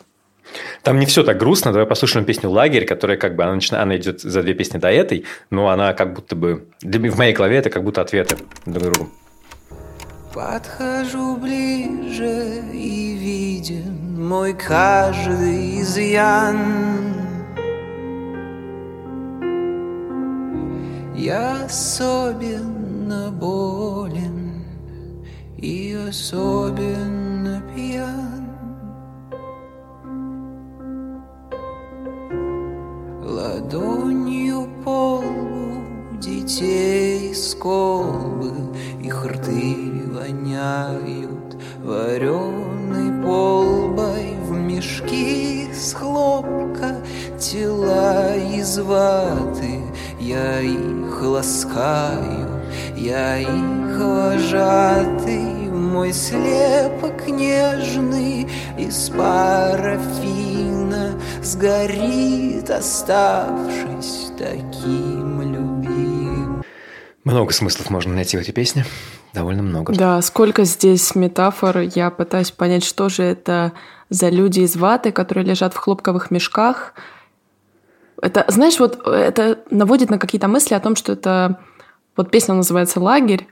Там 0.84 1.00
не 1.00 1.06
все 1.06 1.24
так 1.24 1.38
грустно. 1.38 1.72
Давай 1.72 1.88
послушаем 1.88 2.26
песню 2.26 2.50
«Лагерь», 2.50 2.86
которая 2.86 3.18
как 3.18 3.36
бы, 3.36 3.44
она, 3.44 3.56
начинает, 3.56 3.84
она 3.84 3.98
идет 3.98 4.22
за 4.22 4.42
две 4.42 4.54
песни 4.54 4.78
до 4.78 4.90
этой, 4.90 5.26
но 5.50 5.70
она 5.70 5.94
как 5.94 6.14
будто 6.14 6.36
бы... 6.36 6.68
В 6.82 7.18
моей 7.18 7.34
голове 7.34 7.58
это 7.58 7.70
как 7.70 7.84
будто 7.84 8.02
ответы 8.02 8.38
друг 8.66 8.94
другу. 8.94 9.12
Подхожу 10.34 11.36
ближе 11.38 12.62
и 12.72 13.18
виден 13.18 14.24
мой 14.28 14.54
каждый 14.54 15.82
изъян. 15.82 16.58
Я 21.16 21.66
особенно 21.66 23.32
болен 23.32 24.64
и 25.58 25.98
особенно 26.08 27.64
пьян. 27.76 28.27
Ладонью 33.67 34.69
по 34.86 35.17
лбу 35.17 35.84
детей 36.21 37.36
с 37.36 37.53
колбы 37.53 38.53
Их 39.03 39.25
рты 39.25 39.75
воняют 40.06 41.58
вареной 41.84 43.21
полбой. 43.21 44.36
В 44.47 44.51
мешки 44.53 45.67
с 45.73 45.91
хлопка 45.91 46.95
тела 47.38 48.38
из 48.38 48.80
ваты 48.80 49.82
Я 50.17 50.62
их 50.62 51.21
ласкаю, 51.21 52.62
я 52.95 53.38
их 53.38 53.99
вожатый. 53.99 55.69
Мой 55.73 56.13
слепок 56.13 57.28
нежный 57.28 58.47
из 58.78 59.09
парафина 59.09 60.47
Сгорит, 61.48 62.70
оставшись 62.70 64.34
таким 64.38 65.41
любимым. 65.41 66.62
Много 67.24 67.54
смыслов 67.54 67.89
можно 67.89 68.14
найти 68.14 68.36
в 68.36 68.41
этой 68.41 68.52
песне. 68.52 68.86
Довольно 69.34 69.64
много. 69.64 69.93
Да, 69.93 70.22
сколько 70.22 70.66
здесь 70.66 71.16
метафор. 71.16 71.80
Я 71.80 72.12
пытаюсь 72.12 72.52
понять, 72.52 72.84
что 72.84 73.08
же 73.08 73.24
это 73.24 73.72
за 74.10 74.28
люди 74.28 74.60
из 74.60 74.76
ваты, 74.76 75.14
которые 75.14 75.45
лежат 75.45 75.74
в 75.74 75.78
хлопковых 75.78 76.32
мешках. 76.32 76.93
Это, 78.22 78.43
знаешь, 78.50 78.78
вот 78.78 79.08
это 79.08 79.60
наводит 79.70 80.10
на 80.10 80.20
какие-то 80.20 80.50
мысли 80.50 80.74
о 80.74 80.82
том, 80.82 80.98
что 80.98 81.14
это... 81.14 81.62
Вот 82.18 82.30
песня 82.30 82.56
называется 82.56 83.00
«Лагерь», 83.00 83.48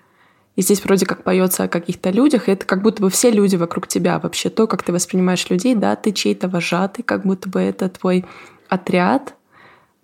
и 0.56 0.62
здесь 0.62 0.84
вроде 0.84 1.06
как 1.06 1.24
поется 1.24 1.64
о 1.64 1.68
каких-то 1.68 2.12
людях, 2.12 2.48
и 2.48 2.52
это 2.52 2.66
как 2.66 2.82
будто 2.82 3.02
бы 3.02 3.10
все 3.10 3.30
люди 3.30 3.56
вокруг 3.56 3.88
тебя 3.88 4.20
вообще. 4.20 4.50
То, 4.50 4.68
как 4.68 4.84
ты 4.84 4.94
воспринимаешь 4.94 5.50
людей, 5.50 5.76
да, 5.76 5.96
ты 5.96 6.12
чей-то 6.12 6.48
вожатый, 6.48 7.04
как 7.04 7.26
будто 7.26 7.50
бы 7.50 7.60
это 7.60 7.90
твой 7.90 8.26
отряд, 8.70 9.36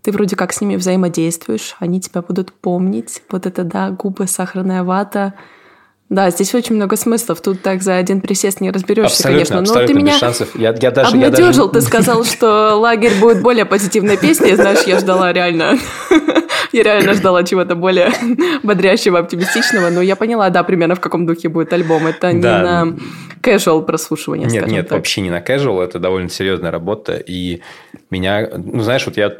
ты 0.02 0.12
вроде 0.12 0.36
как 0.36 0.52
с 0.52 0.62
ними 0.62 0.76
взаимодействуешь, 0.76 1.76
они 1.80 2.02
тебя 2.02 2.22
будут 2.22 2.52
помнить. 2.52 3.22
Вот 3.30 3.46
это, 3.46 3.64
да, 3.64 3.92
губы, 3.92 4.28
сахарная 4.28 4.84
вата, 4.84 5.36
Да, 6.12 6.30
здесь 6.30 6.54
очень 6.54 6.76
много 6.76 6.98
смыслов. 6.98 7.40
Тут 7.40 7.62
так 7.62 7.82
за 7.82 7.96
один 7.96 8.20
присест 8.20 8.60
не 8.60 8.70
разберешься, 8.70 9.16
абсолютно, 9.16 9.34
конечно. 9.34 9.56
Но 9.56 9.62
абсолютно 9.62 9.88
ты 9.88 9.94
меня 9.94 10.18
шансов. 10.20 10.60
Я, 10.60 10.76
я 10.78 10.92
даже, 10.92 11.12
обнадежил, 11.12 11.68
я 11.68 11.72
даже... 11.72 11.72
ты 11.72 11.82
сказал, 11.82 12.26
что 12.26 12.76
лагерь 12.76 13.18
будет 13.22 13.42
более 13.42 13.64
позитивной 13.64 14.18
песней. 14.18 14.56
Знаешь, 14.56 14.84
я 14.86 15.00
ждала 15.00 15.32
реально... 15.32 15.78
Я 16.72 16.84
реально 16.84 17.14
ждала 17.14 17.44
чего-то 17.44 17.76
более 17.76 18.12
бодрящего, 18.64 19.20
оптимистичного. 19.20 19.90
Но 19.90 20.02
я 20.02 20.16
поняла, 20.16 20.50
да, 20.50 20.64
примерно 20.64 20.96
в 20.96 21.00
каком 21.00 21.26
духе 21.26 21.50
будет 21.50 21.74
альбом. 21.74 22.08
Это 22.08 22.32
не 22.34 22.42
на 22.42 22.96
casual 23.42 23.84
прослушивание, 23.84 24.48
Нет, 24.48 24.68
нет, 24.68 24.88
так. 24.90 24.98
вообще 24.98 25.22
не 25.22 25.30
на 25.30 25.40
casual. 25.40 25.84
Это 25.84 26.00
довольно 26.00 26.30
серьезная 26.30 26.72
работа. 26.72 27.16
И 27.16 27.62
меня... 28.10 28.50
Ну, 28.56 28.82
знаешь, 28.82 29.06
вот 29.06 29.18
я 29.18 29.36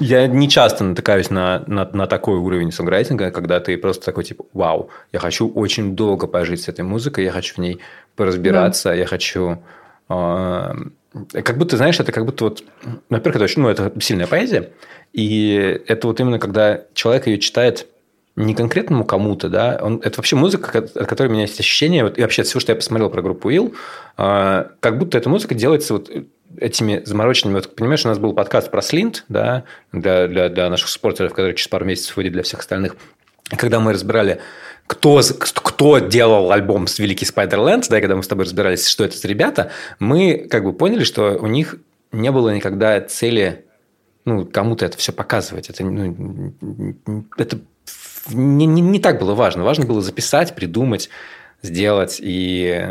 я 0.00 0.26
не 0.26 0.48
часто 0.48 0.84
натыкаюсь 0.84 1.30
на, 1.30 1.64
на, 1.66 1.88
на 1.92 2.06
такой 2.06 2.38
уровень 2.38 2.72
сонграйтинга, 2.72 3.30
когда 3.30 3.60
ты 3.60 3.76
просто 3.76 4.04
такой, 4.06 4.24
типа, 4.24 4.44
вау, 4.52 4.90
я 5.12 5.18
хочу 5.18 5.48
очень 5.48 5.94
долго 5.94 6.26
пожить 6.26 6.62
с 6.62 6.68
этой 6.68 6.80
музыкой, 6.80 7.24
я 7.24 7.30
хочу 7.30 7.54
в 7.54 7.58
ней 7.58 7.78
поразбираться, 8.16 8.88
да. 8.88 8.94
я 8.94 9.06
хочу... 9.06 9.58
Э, 10.08 10.72
как 11.44 11.58
будто, 11.58 11.76
знаешь, 11.76 12.00
это 12.00 12.10
как 12.10 12.24
будто 12.24 12.44
вот... 12.44 12.64
Во-первых, 13.10 13.36
это 13.36 13.44
очень, 13.44 13.62
ну, 13.62 13.68
это 13.68 13.92
сильная 14.00 14.26
поэзия, 14.26 14.70
и 15.12 15.82
это 15.86 16.06
вот 16.06 16.20
именно 16.20 16.38
когда 16.38 16.82
человек 16.94 17.26
ее 17.26 17.38
читает 17.38 17.86
не 18.34 18.54
конкретному 18.54 19.04
кому-то, 19.04 19.48
да, 19.48 19.78
он, 19.82 20.00
это 20.02 20.16
вообще 20.16 20.36
музыка, 20.36 20.78
от 20.78 21.06
которой 21.06 21.28
у 21.28 21.30
меня 21.30 21.42
есть 21.42 21.60
ощущение, 21.60 22.02
вот, 22.02 22.18
и 22.18 22.22
вообще 22.22 22.44
все, 22.44 22.60
что 22.60 22.72
я 22.72 22.76
посмотрел 22.76 23.10
про 23.10 23.20
группу 23.20 23.50
Will, 23.50 23.74
э, 24.16 24.64
как 24.80 24.98
будто 24.98 25.18
эта 25.18 25.28
музыка 25.28 25.54
делается 25.54 25.94
вот 25.94 26.10
этими 26.56 27.02
замороченными... 27.04 27.56
Вот, 27.56 27.74
понимаешь, 27.74 28.04
у 28.04 28.08
нас 28.08 28.18
был 28.18 28.32
подкаст 28.32 28.70
про 28.70 28.80
Слинт, 28.80 29.24
да, 29.28 29.64
для, 29.92 30.28
для, 30.28 30.48
для 30.48 30.70
наших 30.70 30.88
спортеров, 30.88 31.32
который 31.32 31.54
через 31.54 31.68
пару 31.68 31.84
месяцев 31.84 32.16
выйдет 32.16 32.32
для 32.32 32.42
всех 32.42 32.60
остальных. 32.60 32.96
Когда 33.50 33.80
мы 33.80 33.92
разбирали, 33.92 34.40
кто, 34.86 35.20
кто 35.54 35.98
делал 35.98 36.52
альбом 36.52 36.86
с 36.86 36.98
Великий 36.98 37.26
Спайдерленд, 37.26 37.88
да, 37.88 38.00
когда 38.00 38.16
мы 38.16 38.22
с 38.22 38.28
тобой 38.28 38.46
разбирались, 38.46 38.86
что 38.86 39.04
это 39.04 39.16
за 39.16 39.28
ребята, 39.28 39.70
мы 39.98 40.46
как 40.50 40.64
бы 40.64 40.72
поняли, 40.72 41.04
что 41.04 41.38
у 41.38 41.46
них 41.46 41.76
не 42.12 42.30
было 42.30 42.50
никогда 42.50 43.00
цели 43.00 43.66
ну, 44.24 44.46
кому-то 44.46 44.84
это 44.84 44.96
все 44.98 45.12
показывать. 45.12 45.70
Это, 45.70 45.84
ну, 45.84 46.54
это 47.36 47.58
не, 48.30 48.66
не, 48.66 48.80
не 48.80 49.00
так 49.00 49.18
было 49.18 49.34
важно. 49.34 49.64
Важно 49.64 49.84
было 49.84 50.00
записать, 50.00 50.54
придумать, 50.54 51.08
сделать. 51.62 52.20
И 52.22 52.86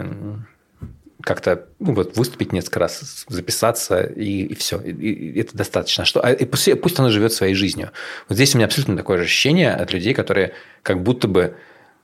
как-то 1.24 1.68
ну, 1.80 1.94
вот, 1.94 2.18
выступить 2.18 2.52
несколько 2.52 2.80
раз, 2.80 3.26
записаться, 3.28 4.02
и, 4.02 4.46
и 4.46 4.56
все. 4.56 4.80
И, 4.82 4.92
и 4.92 5.40
это 5.40 5.56
достаточно. 5.56 6.06
Что, 6.06 6.20
а, 6.22 6.32
и 6.32 6.46
пусть, 6.46 6.82
пусть 6.82 7.00
оно 7.00 7.10
живет 7.10 7.32
своей 7.34 7.54
жизнью. 7.54 7.92
Вот 8.28 8.36
здесь 8.36 8.54
у 8.54 8.58
меня 8.58 8.66
абсолютно 8.66 8.98
такое 8.98 9.18
же 9.18 9.26
ощущение 9.26 9.74
от 9.74 9.94
людей, 9.94 10.14
которые 10.14 10.54
как 10.84 11.02
будто 11.02 11.28
бы... 11.28 11.56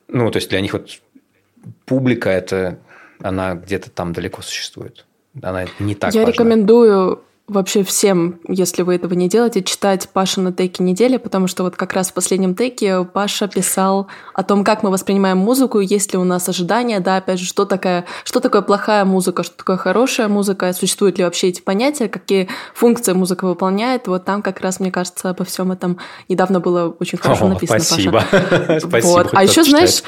Ну, 0.08 0.32
то 0.32 0.38
есть, 0.38 0.50
для 0.50 0.62
них 0.62 0.74
вот 0.74 1.00
публика– 1.86 2.30
это 2.32 2.80
она 3.20 3.56
где-то 3.56 3.90
там 3.90 4.14
далеко 4.14 4.42
существует. 4.42 5.06
Она 5.42 5.66
не 5.80 5.96
так 5.96 6.14
Я 6.14 6.22
важна. 6.22 6.32
рекомендую 6.32 7.24
вообще 7.48 7.84
всем, 7.84 8.42
если 8.50 8.82
вы 8.82 8.96
этого 8.96 9.14
не 9.14 9.30
делаете, 9.30 9.64
читать 9.64 10.10
Паша 10.12 10.42
на 10.42 10.52
теке 10.52 10.84
недели, 10.84 11.16
потому 11.16 11.48
что 11.48 11.64
вот 11.64 11.78
как 11.78 11.94
раз 11.94 12.10
в 12.10 12.14
последнем 12.14 12.56
теке 12.56 13.06
Паша 13.06 13.48
писал 13.48 14.08
о 14.34 14.44
том, 14.44 14.66
как 14.66 14.84
мы 14.84 14.92
воспринимаем 14.92 15.38
музыку, 15.38 15.80
есть 15.80 16.12
ли 16.12 16.20
у 16.20 16.26
нас 16.26 16.50
ожидания, 16.50 17.00
да, 17.00 17.18
опять 17.18 17.40
же, 17.40 17.46
что 17.46 17.64
такое, 17.64 18.06
что 18.26 18.42
такое 18.42 18.62
плохая 18.62 19.06
музыка, 19.06 19.44
что 19.44 19.56
такое 19.56 19.78
хорошая 19.78 20.28
музыка, 20.28 20.74
существуют 20.74 21.20
ли 21.20 21.24
вообще 21.24 21.48
эти 21.48 21.62
понятия, 21.62 22.10
какие 22.10 22.50
функции 22.74 23.14
музыка 23.14 23.46
выполняет. 23.46 24.08
Вот 24.08 24.26
там 24.26 24.42
как 24.42 24.60
раз, 24.60 24.82
мне 24.82 24.92
кажется, 24.92 25.30
обо 25.30 25.46
всем 25.46 25.72
этом 25.72 26.00
недавно 26.28 26.60
было 26.60 26.94
очень 27.00 27.18
хорошо 27.18 27.46
О, 27.46 27.50
написано, 27.50 27.80
спасибо. 27.80 28.24
Паша. 28.30 28.80
спасибо. 28.82 29.08
Вот. 29.08 29.30
А 29.38 29.44
еще, 29.44 29.64
знаешь, 29.64 30.04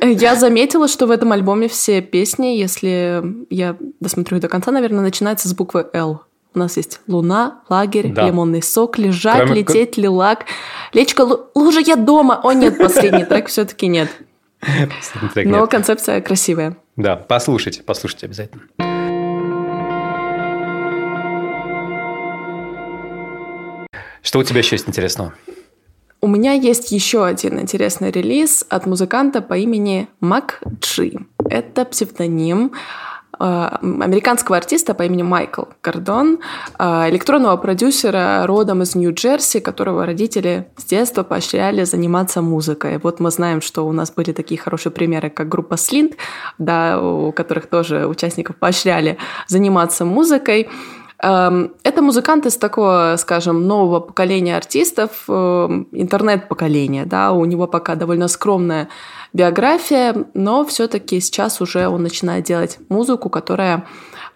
я 0.00 0.34
заметила, 0.34 0.88
что 0.88 1.06
в 1.06 1.10
этом 1.10 1.30
альбоме 1.32 1.68
все 1.68 2.00
песни, 2.00 2.56
если 2.56 3.22
я 3.50 3.76
досмотрю 4.00 4.40
до 4.40 4.48
конца, 4.48 4.72
наверное, 4.72 5.02
начинаются 5.02 5.48
с 5.48 5.54
буквы 5.54 5.86
«Л». 5.92 6.22
У 6.56 6.58
нас 6.58 6.78
есть 6.78 7.00
луна, 7.06 7.60
лагерь, 7.68 8.08
да. 8.14 8.26
лимонный 8.26 8.62
сок, 8.62 8.96
лежать, 8.96 9.42
Кроме... 9.42 9.56
лететь, 9.56 9.98
лилак. 9.98 10.46
Лечка, 10.94 11.28
лужа, 11.54 11.80
я 11.80 11.96
дома. 11.96 12.40
О, 12.42 12.52
нет, 12.52 12.78
последний 12.82 13.26
трек 13.26 13.48
все-таки 13.48 13.86
нет. 13.88 14.08
Но 15.44 15.66
концепция 15.66 16.22
красивая. 16.22 16.78
Да, 16.96 17.14
послушайте, 17.14 17.82
послушайте 17.82 18.24
обязательно. 18.24 18.62
Что 24.22 24.38
у 24.38 24.42
тебя 24.42 24.60
еще 24.60 24.76
есть 24.76 24.88
интересного? 24.88 25.34
У 26.22 26.26
меня 26.26 26.52
есть 26.52 26.90
еще 26.90 27.26
один 27.26 27.60
интересный 27.60 28.10
релиз 28.10 28.64
от 28.70 28.86
музыканта 28.86 29.42
по 29.42 29.58
имени 29.58 30.08
Мак 30.20 30.62
Джи. 30.80 31.18
Это 31.50 31.84
псевдоним 31.84 32.72
американского 33.38 34.56
артиста 34.56 34.94
по 34.94 35.02
имени 35.02 35.22
Майкл 35.22 35.62
Гордон, 35.82 36.38
э, 36.78 37.10
электронного 37.10 37.56
продюсера 37.56 38.46
родом 38.46 38.82
из 38.82 38.94
Нью-Джерси, 38.94 39.60
которого 39.60 40.06
родители 40.06 40.68
с 40.76 40.84
детства 40.84 41.22
поощряли 41.22 41.84
заниматься 41.84 42.42
музыкой. 42.42 42.98
Вот 42.98 43.20
мы 43.20 43.30
знаем, 43.30 43.60
что 43.60 43.86
у 43.86 43.92
нас 43.92 44.10
были 44.10 44.32
такие 44.32 44.60
хорошие 44.60 44.92
примеры, 44.92 45.30
как 45.30 45.48
группа 45.48 45.76
Слинт, 45.76 46.16
да, 46.58 47.00
у 47.00 47.32
которых 47.32 47.66
тоже 47.66 48.06
участников 48.06 48.56
поощряли 48.56 49.18
заниматься 49.48 50.04
музыкой. 50.04 50.68
Эм, 51.22 51.72
это 51.82 52.02
музыкант 52.02 52.44
из 52.46 52.56
такого, 52.58 53.14
скажем, 53.18 53.66
нового 53.66 54.00
поколения 54.00 54.56
артистов, 54.56 55.24
эм, 55.28 55.88
интернет-поколения, 55.92 57.06
да, 57.06 57.32
у 57.32 57.44
него 57.46 57.66
пока 57.66 57.94
довольно 57.94 58.28
скромная 58.28 58.88
биография, 59.32 60.26
но 60.34 60.64
все-таки 60.66 61.20
сейчас 61.20 61.60
уже 61.60 61.88
он 61.88 62.02
начинает 62.02 62.44
делать 62.44 62.78
музыку, 62.90 63.30
которая 63.30 63.86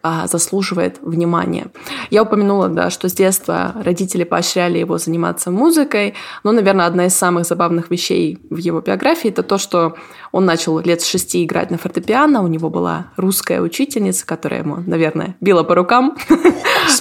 а, 0.02 0.26
заслуживает 0.26 0.98
внимания. 1.02 1.66
Я 2.10 2.22
упомянула, 2.22 2.68
да, 2.68 2.90
что 2.90 3.08
с 3.08 3.12
детства 3.12 3.74
родители 3.82 4.24
поощряли 4.24 4.78
его 4.78 4.98
заниматься 4.98 5.50
музыкой, 5.50 6.14
но, 6.42 6.52
наверное, 6.52 6.86
одна 6.86 7.06
из 7.06 7.14
самых 7.14 7.46
забавных 7.46 7.90
вещей 7.90 8.38
в 8.50 8.56
его 8.56 8.80
биографии 8.80 9.30
это 9.30 9.42
то, 9.42 9.58
что 9.58 9.94
он 10.32 10.44
начал 10.44 10.78
лет 10.78 11.02
с 11.02 11.06
шести 11.06 11.44
играть 11.44 11.70
на 11.70 11.78
фортепиано, 11.78 12.42
у 12.42 12.46
него 12.46 12.70
была 12.70 13.08
русская 13.16 13.60
учительница, 13.60 14.24
которая 14.26 14.60
ему, 14.60 14.76
наверное, 14.86 15.36
била 15.40 15.62
по 15.62 15.74
рукам. 15.74 16.16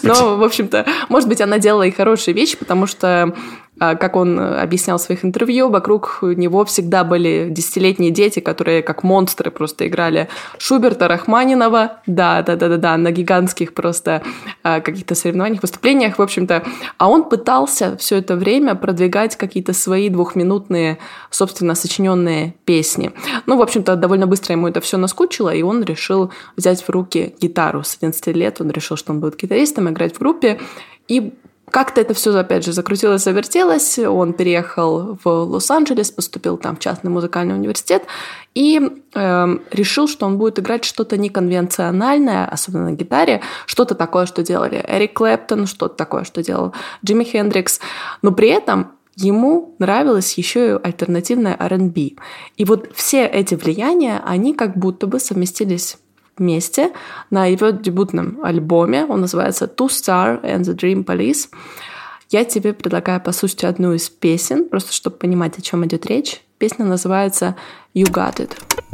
Но, 0.04 0.38
в 0.38 0.44
общем-то, 0.44 0.86
может 1.10 1.30
быть, 1.30 1.42
она 1.42 1.60
делала 1.60 1.84
и 1.84 1.92
хорошие 1.92 2.34
вещи, 2.34 2.58
потому 2.58 2.88
что 2.88 3.36
как 3.80 4.16
он 4.16 4.40
объяснял 4.40 4.98
в 4.98 5.02
своих 5.02 5.24
интервью, 5.26 5.70
вокруг 5.70 6.20
него 6.22 6.66
всегда 6.66 7.04
были 7.04 7.48
десятилетние 7.50 8.12
дети, 8.12 8.40
которые 8.40 8.82
как 8.82 9.04
монстры 9.04 9.52
просто 9.52 9.88
играли 9.88 10.28
Шуберта, 10.58 11.08
Рахманинова, 11.08 12.00
да, 12.06 12.42
да, 12.42 12.56
да, 12.56 12.70
да, 12.70 12.78
да, 12.78 12.98
на 12.98 13.12
гигантских 13.12 13.74
просто 13.74 14.22
а, 14.64 14.82
каких-то 14.82 15.16
соревнованиях, 15.16 15.62
выступлениях, 15.62 16.20
в 16.20 16.22
общем-то. 16.22 16.64
А 16.98 17.10
он 17.10 17.24
пытался 17.24 17.98
все 17.98 18.18
это 18.18 18.36
время 18.36 18.76
продвигать 18.76 19.36
какие-то 19.36 19.74
свои 19.74 20.10
двухминутные, 20.10 20.98
собственно, 21.30 21.76
сочиненные 21.76 22.56
песни. 22.66 23.12
Ну, 23.46 23.58
в 23.58 23.62
общем-то, 23.62 23.96
довольно 23.96 24.28
быстро 24.28 24.54
ему 24.54 24.68
это 24.68 24.82
все 24.82 24.98
наскучило, 24.98 25.54
и 25.54 25.62
он 25.62 25.84
решил 25.84 26.32
взять 26.56 26.82
в 26.82 26.90
руки 26.90 27.36
гитару. 27.40 27.84
С 27.84 27.98
11 27.98 28.28
лет 28.36 28.62
он 28.62 28.70
решил, 28.72 28.98
что 28.98 29.14
он 29.14 29.20
будет 29.20 29.38
гитаристом, 29.38 29.90
играть 29.90 30.16
в 30.16 30.20
группе. 30.20 30.60
И 31.08 31.34
как-то 31.72 32.02
это 32.02 32.14
все, 32.14 32.36
опять 32.36 32.66
же, 32.66 32.74
закрутилось, 32.74 33.24
завертелось. 33.24 34.00
Он 34.00 34.34
переехал 34.34 35.18
в 35.24 35.28
Лос-Анджелес, 35.28 36.12
поступил 36.12 36.58
там 36.58 36.76
в 36.76 36.80
частный 36.80 37.12
музыкальный 37.12 37.56
университет 37.56 38.04
и 38.56 38.82
э, 39.14 39.58
решил, 39.72 40.08
что 40.08 40.26
он 40.26 40.38
будет 40.38 40.60
играть 40.60 40.84
что-то 40.84 41.18
неконвенциональное, 41.18 42.46
особенно 42.46 42.86
на 42.86 42.94
гитаре, 42.94 43.42
что-то 43.66 43.96
такое, 43.96 44.26
что 44.26 44.44
делали 44.44 44.84
Эрик 44.88 45.14
Клэптон, 45.14 45.66
что-то 45.68 45.96
такое, 45.96 46.24
что 46.24 46.44
делал 46.44 46.74
Джимми 47.06 47.24
Хендрикс. 47.24 47.80
Но 48.22 48.32
при 48.32 48.50
этом 48.50 48.92
ему 49.16 49.76
нравилось 49.80 50.38
еще 50.38 50.68
и 50.68 50.88
альтернативное 50.88 51.56
R&B. 51.60 52.12
И 52.58 52.66
вот 52.66 52.90
все 52.94 53.26
эти 53.26 53.56
влияния, 53.56 54.22
они 54.26 54.54
как 54.54 54.78
будто 54.78 55.08
бы 55.08 55.20
совместились 55.20 55.98
вместе 56.40 56.92
на 57.30 57.46
его 57.46 57.70
дебютном 57.70 58.40
альбоме. 58.44 59.06
Он 59.06 59.22
называется 59.22 59.66
Two 59.66 59.88
Star 59.88 60.42
and 60.42 60.62
the 60.62 60.76
Dream 60.76 61.06
Police. 61.06 61.50
Я 62.30 62.46
тебе 62.46 62.74
предлагаю 62.74 63.22
послушать 63.22 63.64
одну 63.64 63.94
из 63.94 64.10
песен, 64.10 64.68
просто 64.68 64.94
чтобы 64.94 65.18
понимать, 65.18 65.58
о 65.58 65.62
чем 65.62 65.86
идет 65.86 66.06
речь. 66.06 66.42
Песня 66.58 66.86
называется 66.86 67.56
You 67.94 68.06
Got 68.06 68.38
It. 68.38 68.89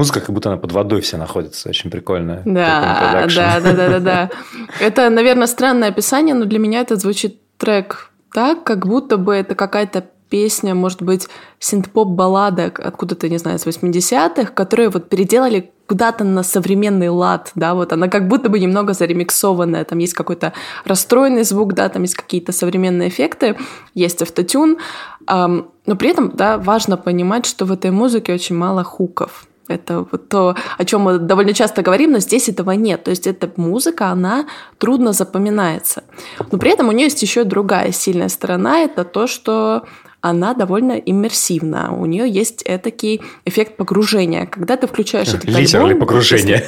Музыка, 0.00 0.20
как 0.20 0.30
будто 0.30 0.48
она 0.48 0.58
под 0.58 0.72
водой 0.72 1.00
вся 1.00 1.18
находится. 1.18 1.68
Очень 1.68 1.90
прикольная. 1.90 2.42
Да, 2.44 3.26
да, 3.28 3.60
да, 3.60 3.60
да, 3.60 3.88
да, 3.88 3.98
да. 4.00 4.30
Это, 4.80 5.10
наверное, 5.10 5.46
странное 5.46 5.90
описание, 5.90 6.34
но 6.34 6.46
для 6.46 6.58
меня 6.58 6.80
это 6.80 6.96
звучит 6.96 7.38
трек 7.58 8.10
так, 8.32 8.64
как 8.64 8.86
будто 8.86 9.16
бы 9.16 9.34
это 9.34 9.54
какая-то 9.54 10.04
песня, 10.30 10.74
может 10.74 11.02
быть, 11.02 11.28
синт-поп-баллада 11.58 12.72
откуда-то, 12.78 13.28
не 13.28 13.38
знаю, 13.38 13.58
с 13.58 13.66
80-х, 13.66 14.52
которые 14.52 14.88
вот 14.88 15.08
переделали 15.08 15.72
куда-то 15.86 16.22
на 16.22 16.44
современный 16.44 17.08
лад, 17.08 17.50
да, 17.56 17.74
вот 17.74 17.92
она 17.92 18.08
как 18.08 18.28
будто 18.28 18.48
бы 18.48 18.60
немного 18.60 18.92
заремиксованная, 18.92 19.84
там 19.84 19.98
есть 19.98 20.14
какой-то 20.14 20.52
расстроенный 20.84 21.42
звук, 21.42 21.74
да, 21.74 21.88
там 21.88 22.02
есть 22.02 22.14
какие-то 22.14 22.52
современные 22.52 23.08
эффекты, 23.08 23.56
есть 23.94 24.22
автотюн, 24.22 24.78
но 25.26 25.96
при 25.98 26.10
этом, 26.10 26.30
да, 26.36 26.58
важно 26.58 26.96
понимать, 26.96 27.44
что 27.44 27.64
в 27.64 27.72
этой 27.72 27.90
музыке 27.90 28.32
очень 28.32 28.56
мало 28.56 28.84
хуков, 28.84 29.46
это 29.70 30.06
вот 30.10 30.28
то, 30.28 30.56
о 30.78 30.84
чем 30.84 31.02
мы 31.02 31.18
довольно 31.18 31.52
часто 31.52 31.82
говорим, 31.82 32.12
но 32.12 32.18
здесь 32.18 32.48
этого 32.48 32.72
нет. 32.72 33.04
То 33.04 33.10
есть 33.10 33.26
эта 33.26 33.50
музыка, 33.56 34.08
она 34.08 34.46
трудно 34.78 35.12
запоминается. 35.12 36.04
Но 36.50 36.58
при 36.58 36.70
этом 36.70 36.88
у 36.88 36.92
нее 36.92 37.04
есть 37.04 37.22
еще 37.22 37.44
другая 37.44 37.92
сильная 37.92 38.28
сторона. 38.28 38.80
Это 38.80 39.04
то, 39.04 39.26
что 39.26 39.84
она 40.20 40.54
довольно 40.54 40.92
иммерсивна. 40.92 41.94
У 41.96 42.06
нее 42.06 42.28
есть 42.28 42.62
этакий 42.64 43.22
эффект 43.44 43.76
погружения. 43.76 44.46
Когда 44.46 44.76
ты 44.76 44.86
включаешь 44.86 45.28
этот 45.28 45.48
альбом... 45.48 46.00
погружение. 46.00 46.64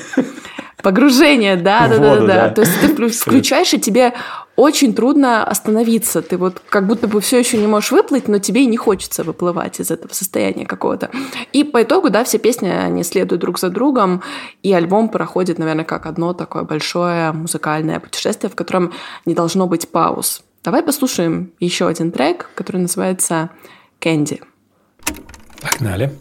Погружение, 0.82 1.57
да, 1.57 1.86
да, 1.86 1.98
да, 1.98 2.20
да. 2.26 2.48
То 2.48 2.62
есть 2.62 2.80
ты 2.80 3.09
включаешь, 3.09 3.72
и 3.72 3.78
тебе 3.78 4.14
очень 4.57 4.94
трудно 4.94 5.44
остановиться. 5.44 6.22
Ты 6.22 6.36
вот 6.36 6.61
как 6.68 6.86
будто 6.86 7.09
бы 7.09 7.20
все 7.20 7.38
еще 7.38 7.59
не 7.59 7.66
можешь 7.66 7.90
выплыть, 7.90 8.28
но 8.28 8.38
тебе 8.38 8.62
и 8.62 8.66
не 8.66 8.76
хочется 8.76 9.24
выплывать 9.24 9.80
из 9.80 9.90
этого 9.90 10.12
состояния 10.12 10.66
какого-то. 10.66 11.11
И 11.53 11.64
по 11.64 11.82
итогу, 11.82 12.11
да, 12.11 12.24
все 12.24 12.38
песни, 12.38 12.68
они 12.68 13.03
следуют 13.03 13.40
друг 13.40 13.59
за 13.59 13.70
другом, 13.70 14.22
и 14.62 14.72
альбом 14.72 15.09
проходит, 15.09 15.59
наверное, 15.59 15.84
как 15.84 16.07
одно 16.07 16.32
такое 16.34 16.64
большое 16.64 17.32
музыкальное 17.32 18.00
путешествие, 18.00 18.50
в 18.50 18.55
котором 18.55 18.92
не 19.26 19.34
должно 19.34 19.66
быть 19.66 19.88
пауз. 19.88 20.42
Давай 20.62 20.82
послушаем 20.82 21.53
еще 21.59 21.88
один 21.88 22.12
трек, 22.12 22.50
который 22.55 22.82
называется 22.82 23.50
«Кэнди». 23.98 24.40
Погнали. 25.61 26.12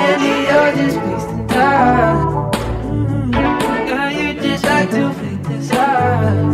Maybe 0.00 0.30
you're 0.48 0.72
just 0.80 0.98
wasting 1.06 1.46
time. 1.48 2.50
Girl, 3.88 4.10
you 4.10 4.34
just 4.40 4.64
like 4.64 4.90
to 4.90 5.12
fake 5.12 5.42
this 5.44 5.70
out. 5.72 6.49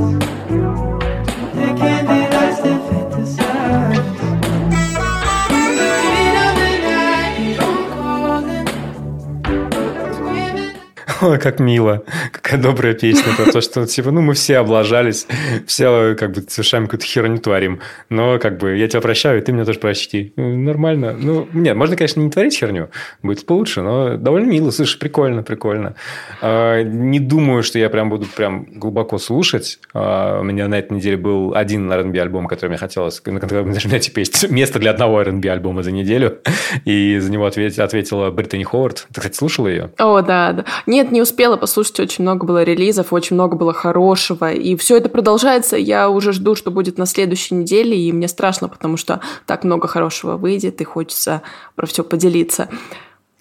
Как 11.41 11.59
мило. 11.59 12.05
Какая 12.33 12.61
добрая 12.61 12.95
песня 12.95 13.35
про 13.37 13.51
то, 13.51 13.61
что, 13.61 13.87
типа, 13.87 14.11
ну, 14.11 14.21
мы 14.21 14.35
все 14.35 14.59
облажались, 14.59 15.27
все, 15.67 16.15
как 16.19 16.33
бы, 16.33 16.43
совершаем 16.49 16.85
какую-то 16.85 17.07
херню 17.07 17.39
творим. 17.39 17.81
Но, 18.09 18.39
как 18.39 18.59
бы, 18.59 18.77
я 18.77 18.87
тебя 18.89 19.01
прощаю, 19.01 19.39
и 19.39 19.41
ты 19.43 19.53
меня 19.53 19.65
тоже 19.65 19.79
прости. 19.79 20.33
Ну, 20.37 20.57
нормально. 20.57 21.17
Ну, 21.19 21.49
нет, 21.53 21.77
можно, 21.77 21.97
конечно, 21.97 22.21
не 22.21 22.31
творить 22.31 22.57
херню, 22.57 22.91
будет 23.23 23.45
получше, 23.45 23.83
но 23.83 24.17
довольно 24.17 24.47
мило. 24.51 24.71
Слушай, 24.71 24.99
прикольно, 24.99 25.43
прикольно. 25.43 25.97
А, 26.41 26.83
не 26.83 27.19
думаю, 27.19 27.63
что 27.63 27.79
я 27.79 27.91
прям 27.91 28.09
буду 28.09 28.27
прям 28.27 28.65
глубоко 28.65 29.19
слушать. 29.19 29.81
А, 29.93 30.41
у 30.41 30.45
меня 30.45 30.69
на 30.69 30.79
этой 30.79 30.95
неделе 30.95 31.17
был 31.17 31.55
один 31.55 31.91
R&B 31.91 32.19
альбом, 32.21 32.47
который 32.47 32.71
мне 32.71 32.79
хотелось, 32.79 33.21
на 33.25 33.41
котором 33.41 33.73
даже 33.73 33.89
у 33.89 33.91
меня, 33.91 33.99
типа, 33.99 34.21
есть 34.21 34.49
место 34.51 34.79
для 34.79 34.93
одного 34.93 35.21
R&B 35.21 35.49
альбома 35.49 35.83
за 35.83 35.91
неделю. 35.91 36.39
И 36.85 37.19
за 37.19 37.31
него 37.31 37.47
ответ, 37.47 37.79
ответила 37.79 38.31
Британи 38.31 38.65
Ховард. 38.65 39.07
Ты, 39.13 39.21
кстати, 39.21 39.37
слушала 39.37 39.69
ее? 39.69 39.91
О, 39.99 40.21
да, 40.23 40.53
да. 40.53 40.65
Нет, 40.87 41.11
не 41.17 41.23
успела 41.23 41.57
послушать, 41.57 41.99
очень 41.99 42.23
много 42.23 42.45
было 42.45 42.63
релизов, 42.63 43.13
очень 43.13 43.35
много 43.35 43.57
было 43.57 43.73
хорошего, 43.73 44.53
и 44.53 44.77
все 44.77 44.99
это 44.99 45.09
продолжается, 45.09 45.77
я 45.77 46.11
уже 46.11 46.33
жду, 46.33 46.55
что 46.55 46.71
будет 46.71 46.99
на 46.99 47.07
следующей 47.07 47.55
неделе, 47.55 47.97
и 47.99 48.13
мне 48.13 48.29
страшно, 48.29 48.69
потому 48.69 48.99
что 48.99 49.21
так 49.47 49.65
много 49.65 49.89
хорошего 49.89 50.37
выйдет, 50.37 50.81
и 50.83 50.85
хочется 50.85 51.41
про 51.75 51.87
все 51.87 52.05
поделиться. 52.05 52.69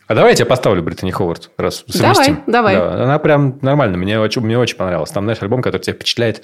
А 0.08 0.16
давай 0.16 0.32
я 0.32 0.36
тебе 0.36 0.46
поставлю 0.46 0.84
Британи 0.84 1.12
Ховард, 1.12 1.52
раз 1.58 1.84
совместим. 1.88 2.44
Давай, 2.48 2.76
давай. 2.76 2.76
Да, 2.76 3.04
она 3.04 3.20
прям 3.20 3.60
нормально, 3.62 3.98
мне 3.98 4.20
очень, 4.20 4.42
мне 4.42 4.58
очень 4.58 4.78
понравилась. 4.78 5.12
Там, 5.12 5.26
знаешь, 5.26 5.42
альбом, 5.42 5.62
который 5.62 5.82
тебя 5.82 5.96
впечатляет 5.96 6.44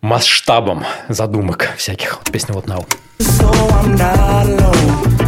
масштабом 0.00 0.84
задумок 1.08 1.68
всяких. 1.76 2.16
Вот 2.16 2.30
песня 2.30 2.54
вот 2.54 2.64
«Now». 2.66 2.86
So 3.18 3.50
I'm 3.50 3.94
not 3.96 4.46
alone. 4.46 5.20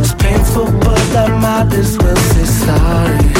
It's 0.00 0.14
painful, 0.14 0.66
but 0.80 1.16
I 1.16 1.26
might 1.40 1.74
as 1.76 1.98
well 1.98 2.16
say 2.16 2.44
sorry. 2.44 3.31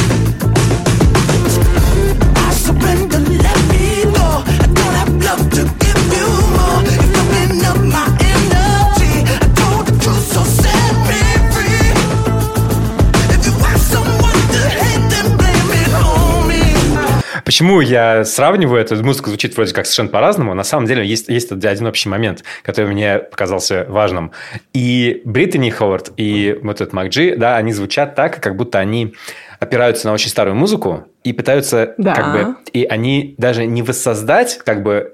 Почему 17.52 17.82
я 17.82 18.24
сравниваю 18.24 18.80
это? 18.80 18.96
Музыка 19.04 19.28
звучит 19.28 19.54
вроде 19.56 19.74
как 19.74 19.84
совершенно 19.84 20.08
по-разному. 20.08 20.54
На 20.54 20.64
самом 20.64 20.86
деле 20.86 21.04
есть, 21.06 21.28
есть 21.28 21.52
один 21.52 21.86
общий 21.86 22.08
момент, 22.08 22.44
который 22.62 22.90
мне 22.90 23.18
показался 23.18 23.84
важным. 23.90 24.32
И 24.72 25.20
Британи 25.26 25.68
Ховард, 25.68 26.12
и 26.16 26.58
вот 26.62 26.76
этот 26.76 26.94
Макджи, 26.94 27.36
да, 27.36 27.58
они 27.58 27.74
звучат 27.74 28.14
так, 28.14 28.40
как 28.40 28.56
будто 28.56 28.78
они 28.78 29.12
опираются 29.60 30.06
на 30.06 30.14
очень 30.14 30.30
старую 30.30 30.56
музыку 30.56 31.04
и 31.24 31.34
пытаются 31.34 31.92
да. 31.98 32.14
как 32.14 32.32
бы... 32.32 32.56
И 32.72 32.86
они 32.86 33.34
даже 33.36 33.66
не 33.66 33.82
воссоздать 33.82 34.56
как 34.64 34.82
бы 34.82 35.12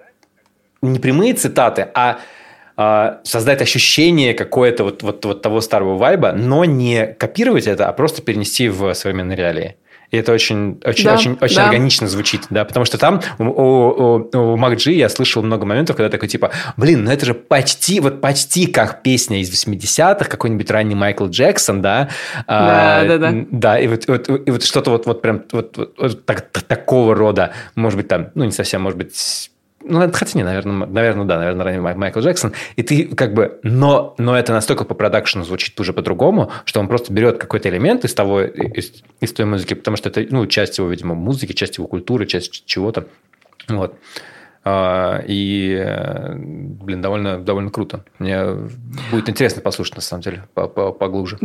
не 0.80 1.00
прямые 1.00 1.34
цитаты, 1.34 1.88
а, 1.92 2.20
а 2.76 3.18
создать 3.24 3.62
ощущение 3.62 4.32
какое-то 4.32 4.84
вот, 4.84 5.02
вот, 5.02 5.24
вот 5.24 5.42
того 5.42 5.60
старого 5.60 5.96
вайба, 5.96 6.30
но 6.30 6.64
не 6.64 7.04
копировать 7.04 7.66
это, 7.66 7.88
а 7.88 7.92
просто 7.92 8.22
перенести 8.22 8.68
в 8.68 8.94
современные 8.94 9.36
реалии. 9.36 9.74
И 10.10 10.16
это 10.16 10.32
очень, 10.32 10.80
очень, 10.84 11.04
да, 11.04 11.14
очень, 11.14 11.36
очень 11.40 11.56
да. 11.56 11.64
органично 11.66 12.08
звучит, 12.08 12.46
да, 12.48 12.64
потому 12.64 12.86
что 12.86 12.96
там 12.96 13.20
у, 13.38 13.44
у, 13.44 14.14
у 14.32 14.56
MacG 14.56 14.92
я 14.92 15.10
слышал 15.10 15.42
много 15.42 15.66
моментов, 15.66 15.96
когда 15.96 16.08
такой 16.08 16.28
типа, 16.28 16.50
блин, 16.78 17.04
ну 17.04 17.10
это 17.10 17.26
же 17.26 17.34
почти, 17.34 18.00
вот 18.00 18.22
почти 18.22 18.66
как 18.66 19.02
песня 19.02 19.40
из 19.40 19.50
80-х, 19.50 20.24
какой-нибудь 20.24 20.70
ранний 20.70 20.94
Майкл 20.94 21.26
Джексон, 21.26 21.82
да, 21.82 22.08
да, 22.46 23.00
а, 23.00 23.04
да, 23.04 23.18
да. 23.18 23.32
да, 23.50 23.78
и 23.78 23.86
вот, 23.86 24.06
вот, 24.08 24.28
и 24.28 24.50
вот 24.50 24.64
что-то 24.64 24.90
вот, 24.90 25.04
вот 25.04 25.20
прям 25.20 25.42
вот, 25.52 25.76
вот, 25.76 25.94
вот 25.98 26.24
так, 26.24 26.40
такого 26.50 27.14
рода, 27.14 27.52
может 27.74 27.98
быть, 27.98 28.08
там, 28.08 28.28
ну 28.34 28.44
не 28.44 28.52
совсем, 28.52 28.82
может 28.82 28.98
быть, 28.98 29.50
ну, 29.84 30.10
хотя 30.12 30.38
не, 30.38 30.44
наверное, 30.44 30.86
наверное, 30.86 31.24
да, 31.24 31.38
наверное, 31.38 31.64
ранее 31.64 31.80
Майкл 31.80 32.20
Джексон. 32.20 32.52
И 32.76 32.82
ты 32.82 33.04
как 33.14 33.32
бы... 33.32 33.60
Но, 33.62 34.14
но 34.18 34.36
это 34.36 34.52
настолько 34.52 34.84
по 34.84 34.94
продакшену 34.94 35.44
звучит 35.44 35.78
уже 35.80 35.92
по-другому, 35.92 36.50
что 36.64 36.80
он 36.80 36.88
просто 36.88 37.12
берет 37.12 37.38
какой-то 37.38 37.68
элемент 37.68 38.04
из 38.04 38.12
того, 38.12 38.42
из, 38.42 39.02
из 39.20 39.32
той 39.32 39.46
музыки, 39.46 39.74
потому 39.74 39.96
что 39.96 40.08
это, 40.08 40.26
ну, 40.30 40.46
часть 40.46 40.78
его, 40.78 40.88
видимо, 40.88 41.14
музыки, 41.14 41.52
часть 41.52 41.78
его 41.78 41.86
культуры, 41.86 42.26
часть 42.26 42.66
чего-то. 42.66 43.06
Вот. 43.68 43.94
А, 44.64 45.22
и, 45.26 45.76
блин, 46.34 47.00
довольно, 47.00 47.38
довольно 47.38 47.70
круто. 47.70 48.04
Мне 48.18 48.44
будет 49.10 49.28
интересно 49.28 49.62
послушать, 49.62 49.96
на 49.96 50.02
самом 50.02 50.22
деле, 50.22 50.42
поглубже. 50.54 51.38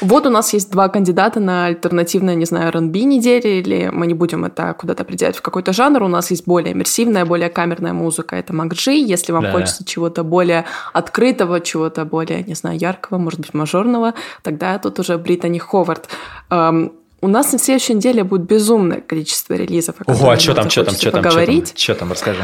Вот 0.00 0.26
у 0.26 0.30
нас 0.30 0.52
есть 0.54 0.70
два 0.70 0.88
кандидата 0.88 1.40
на 1.40 1.66
альтернативное, 1.66 2.34
не 2.34 2.46
знаю, 2.46 2.68
R&B 2.68 3.00
недели, 3.00 3.48
или 3.48 3.90
мы 3.92 4.06
не 4.06 4.14
будем 4.14 4.44
это 4.44 4.74
куда-то 4.74 5.02
определять 5.02 5.36
в 5.36 5.42
какой-то 5.42 5.72
жанр. 5.72 6.02
У 6.02 6.08
нас 6.08 6.30
есть 6.30 6.46
более 6.46 6.72
иммерсивная, 6.72 7.26
более 7.26 7.50
камерная 7.50 7.92
музыка. 7.92 8.36
Это 8.36 8.54
Макджи. 8.54 8.92
Если 8.92 9.32
вам 9.32 9.44
да. 9.44 9.52
хочется 9.52 9.84
чего-то 9.84 10.24
более 10.24 10.64
открытого, 10.92 11.60
чего-то 11.60 12.04
более, 12.04 12.42
не 12.42 12.54
знаю, 12.54 12.78
яркого, 12.78 13.18
может 13.18 13.40
быть, 13.40 13.52
мажорного, 13.52 14.14
тогда 14.42 14.78
тут 14.78 14.98
уже 14.98 15.18
Британи 15.18 15.58
Ховард. 15.58 16.08
Эм, 16.50 16.92
у 17.20 17.28
нас 17.28 17.52
на 17.52 17.58
следующей 17.58 17.94
неделе 17.94 18.24
будет 18.24 18.46
безумное 18.46 19.02
количество 19.02 19.54
релизов. 19.54 19.96
Ого, 20.06 20.30
а 20.30 20.38
что 20.38 20.54
там, 20.54 20.70
что 20.70 20.84
там, 20.84 20.94
что 20.94 21.10
там, 21.10 21.30
что 21.30 21.46
там, 21.46 21.66
что 21.76 21.94
там, 21.94 22.12
расскажи. 22.12 22.42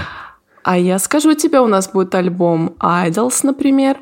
А 0.63 0.77
я 0.77 0.99
скажу 0.99 1.35
тебе, 1.35 1.61
у 1.61 1.69
нас 1.69 1.89
будет 1.89 2.15
альбом 2.15 2.75
Idols, 2.81 3.41
например. 3.45 3.97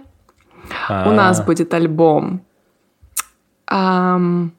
А-а-а. 0.89 1.11
У 1.11 1.13
нас 1.13 1.45
будет 1.45 1.73
альбом 1.75 2.43
Um... 3.71 4.51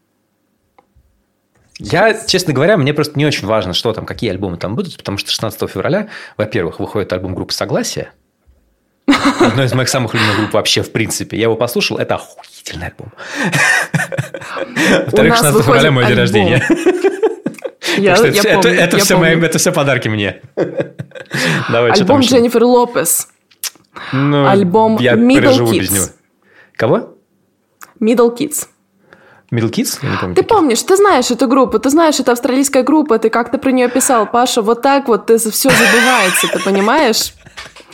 Я, 1.77 2.25
честно 2.25 2.53
говоря, 2.53 2.77
мне 2.77 2.93
просто 2.93 3.19
не 3.19 3.25
очень 3.25 3.45
важно, 3.47 3.73
что 3.73 3.91
там, 3.91 4.05
какие 4.05 4.29
альбомы 4.29 4.55
там 4.55 4.75
будут, 4.75 4.95
потому 4.95 5.17
что 5.17 5.29
16 5.29 5.69
февраля, 5.69 6.07
во-первых, 6.37 6.79
выходит 6.79 7.11
альбом 7.11 7.35
группы 7.35 7.53
«Согласие», 7.53 8.11
Одно 9.39 9.63
из 9.63 9.73
моих 9.73 9.89
самых 9.89 10.13
любимых 10.13 10.37
групп 10.37 10.53
вообще, 10.53 10.81
в 10.81 10.91
принципе. 10.91 11.37
Я 11.37 11.43
его 11.43 11.55
послушал, 11.55 11.97
это 11.97 12.15
охуительный 12.15 12.87
альбом. 12.87 13.11
Во-вторых, 15.05 15.35
16 15.35 15.63
февраля 15.63 15.91
мой 15.91 16.05
день 16.07 16.17
рождения. 16.17 16.63
Я, 17.97 18.13
это, 18.13 18.27
я 18.27 18.43
помню, 18.43 18.57
это, 18.57 18.69
это, 18.69 18.97
я 18.97 19.03
все 19.03 19.13
помню. 19.13 19.37
мои, 19.37 19.47
это 19.47 19.57
все 19.57 19.71
подарки 19.71 20.07
мне. 20.09 20.41
Давай, 21.69 21.91
Альбом? 21.91 22.19
Дженнифер 22.21 22.63
Лопес. 22.63 23.29
Ну, 24.11 24.47
Альбом 24.47 24.97
я 24.97 25.13
Middle 25.13 25.59
Kids. 25.59 26.11
Кого? 26.75 27.15
Middle 28.01 28.35
Kids. 28.35 28.67
Middle 29.51 29.69
Kids? 29.71 29.99
Я 30.01 30.09
не 30.09 30.17
помню. 30.17 30.35
Ты 30.35 30.43
помнишь, 30.43 30.81
ты 30.83 30.95
знаешь 30.95 31.31
эту 31.31 31.47
группу, 31.47 31.79
ты 31.79 31.89
знаешь, 31.89 32.19
это 32.19 32.31
австралийская 32.31 32.83
группа, 32.83 33.19
ты 33.19 33.29
как-то 33.29 33.57
про 33.57 33.71
нее 33.71 33.89
писал, 33.89 34.25
Паша, 34.25 34.61
вот 34.61 34.81
так 34.81 35.07
вот 35.07 35.27
ты 35.27 35.37
все 35.37 35.69
забывается, 35.69 36.47
ты 36.47 36.59
понимаешь? 36.59 37.33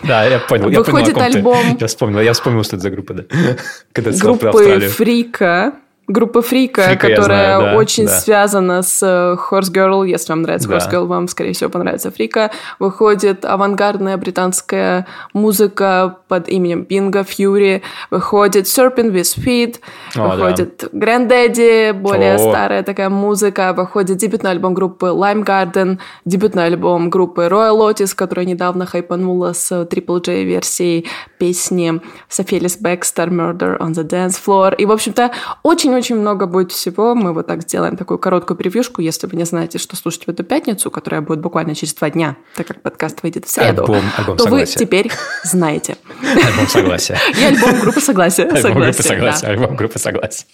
Да, 0.04 0.26
я 0.26 0.40
понял. 0.40 0.70
я 0.70 0.82
понял, 0.82 0.84
Выходит 0.84 1.14
ком 1.14 1.24
ты. 1.32 1.38
альбом. 1.38 1.78
Я 1.80 1.88
вспомнил, 1.88 2.20
я 2.22 2.34
вспомнил, 2.34 2.64
что 2.64 2.76
это 2.76 2.84
за 2.84 2.90
группа, 2.90 3.14
да. 3.14 3.24
Когда 3.94 4.12
Группы. 4.12 4.90
Фрика, 4.90 5.74
группа 6.08 6.42
Фрика, 6.42 6.84
Фрика 6.84 7.10
которая 7.10 7.58
знаю, 7.58 7.62
да, 7.62 7.78
очень 7.78 8.06
да. 8.06 8.12
связана 8.12 8.82
с 8.82 9.02
э, 9.02 9.36
Horse 9.50 9.72
Girl, 9.72 10.08
если 10.08 10.32
вам 10.32 10.42
нравится 10.44 10.68
Да. 10.68 10.78
Horse 10.78 10.92
Girl, 10.92 11.06
вам, 11.06 11.28
скорее 11.28 11.54
всего, 11.54 11.70
понравится 11.70 12.12
Фрика. 12.12 12.52
Выходит 12.80 13.46
авангардная 13.46 14.18
британская 14.18 15.08
музыка 15.34 16.18
под 16.28 16.50
именем 16.50 16.86
Bingo 16.90 17.26
Fury, 17.26 17.82
выходит 18.10 18.66
Serpent 18.66 19.12
with 19.12 19.38
Feet, 19.38 19.80
О, 20.16 20.18
да. 20.18 20.36
выходит 20.36 20.84
Granddaddy, 20.94 21.94
более 21.94 22.36
О. 22.36 22.40
старая 22.40 22.84
такая 22.84 23.10
музыка, 23.10 23.74
выходит 23.74 24.18
дебютный 24.18 24.52
альбом 24.52 24.74
группы 24.74 25.08
Lime 25.08 25.46
Garden, 25.46 26.00
дебютный 26.26 26.66
альбом 26.66 27.10
группы 27.10 27.44
Royal 27.44 27.78
Lotus, 27.78 28.16
которая 28.16 28.46
недавно 28.46 28.86
хайпанула 28.86 29.54
с 29.54 29.72
Triple 29.72 30.22
J 30.22 30.44
версией 30.44 31.08
песни 31.42 32.00
Софелис 32.30 32.78
Бекстер 32.78 33.30
Murder 33.30 33.80
on 33.80 33.94
the 33.94 34.08
Dance 34.08 34.40
Floor. 34.46 34.76
И, 34.76 34.86
в 34.86 34.92
общем-то, 34.92 35.32
очень-очень 35.64 36.16
много 36.16 36.46
будет 36.46 36.72
всего. 36.72 37.16
Мы 37.16 37.34
вот 37.34 37.48
так 37.48 37.64
сделаем 37.64 37.98
такую 37.98 38.20
короткую 38.20 38.58
превьюшку, 38.58 39.02
если 39.02 39.26
вы 39.26 39.36
не 39.38 39.46
знаете, 39.46 39.80
что 39.80 39.96
слушать 39.96 40.28
в 40.28 40.30
эту 40.30 40.44
пятницу, 40.44 40.92
которая 40.92 41.22
будет 41.22 41.42
буквально 41.42 41.74
через 41.74 41.96
два 41.96 42.12
дня, 42.12 42.36
так 42.56 42.68
как 42.68 42.84
подкаст 42.84 43.24
выйдет 43.24 43.48
в 43.48 43.50
среду, 43.50 43.86
Альбом- 43.86 44.04
альбом 44.20 44.38
то 44.38 44.44
вы 44.44 44.50
согласия. 44.68 44.80
теперь 44.80 45.12
знаете. 45.44 45.98
Альбом 46.22 46.68
согласия. 46.68 47.18
И 47.40 47.44
альбом 47.44 47.80
группы 47.80 48.02
Согласия. 48.02 48.44
Альбом 48.44 48.74
группы 48.74 49.02
согласия. 49.02 49.48
Альбом 49.48 49.76
группы 49.76 49.98
согласия. 49.98 50.46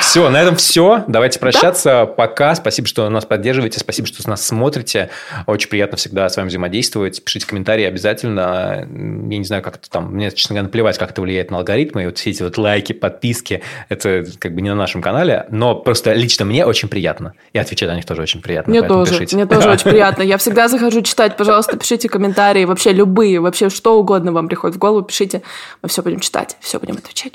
Все, 0.00 0.28
на 0.28 0.42
этом 0.42 0.56
все. 0.56 1.04
Давайте 1.06 1.38
прощаться. 1.38 2.04
Пока. 2.04 2.56
Спасибо, 2.56 2.88
что 2.88 3.08
нас 3.10 3.26
поддерживаете. 3.26 3.78
Спасибо, 3.78 4.08
что 4.08 4.28
нас 4.28 4.44
смотрите. 4.44 5.10
Очень 5.46 5.68
приятно 5.68 5.96
всегда 5.96 6.28
с 6.28 6.36
вами 6.36 6.48
взаимодействовать. 6.48 7.22
Пишите 7.22 7.46
комментарии 7.46 7.84
обязательно. 7.84 8.88
Я 9.30 9.38
не 9.38 9.44
знаю, 9.44 9.62
как 9.62 9.76
это 9.76 9.88
там. 9.88 9.99
Мне, 10.00 10.30
честно 10.30 10.54
говоря, 10.54 10.64
наплевать, 10.64 10.98
как 10.98 11.10
это 11.10 11.20
влияет 11.22 11.50
на 11.50 11.58
алгоритмы. 11.58 12.02
И 12.02 12.06
вот 12.06 12.18
все 12.18 12.30
эти 12.30 12.42
вот 12.42 12.58
лайки, 12.58 12.92
подписки. 12.92 13.62
Это 13.88 14.24
как 14.38 14.54
бы 14.54 14.60
не 14.60 14.68
на 14.70 14.76
нашем 14.76 15.02
канале. 15.02 15.46
Но 15.50 15.74
просто 15.74 16.12
лично 16.12 16.44
мне 16.44 16.64
очень 16.66 16.88
приятно. 16.88 17.34
И 17.52 17.58
отвечать 17.58 17.88
на 17.88 17.96
них 17.96 18.04
тоже 18.04 18.22
очень 18.22 18.40
приятно. 18.42 18.70
Мне 18.70 18.82
тоже, 18.82 19.12
пишите. 19.12 19.36
мне 19.36 19.46
тоже 19.46 19.70
очень 19.70 19.90
приятно. 19.90 20.22
Я 20.22 20.38
всегда 20.38 20.68
захожу 20.68 21.02
читать, 21.02 21.36
пожалуйста, 21.36 21.76
пишите 21.76 22.08
комментарии, 22.08 22.64
вообще 22.64 22.92
любые, 22.92 23.40
вообще 23.40 23.68
что 23.70 23.98
угодно 23.98 24.32
вам 24.32 24.48
приходит 24.48 24.76
в 24.76 24.78
голову, 24.78 25.02
пишите. 25.02 25.42
Мы 25.82 25.88
все 25.88 26.02
будем 26.02 26.20
читать, 26.20 26.56
все 26.60 26.78
будем 26.78 26.96
отвечать. 26.96 27.34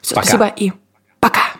Все, 0.00 0.14
спасибо 0.14 0.52
и 0.56 0.72
пока. 1.20 1.51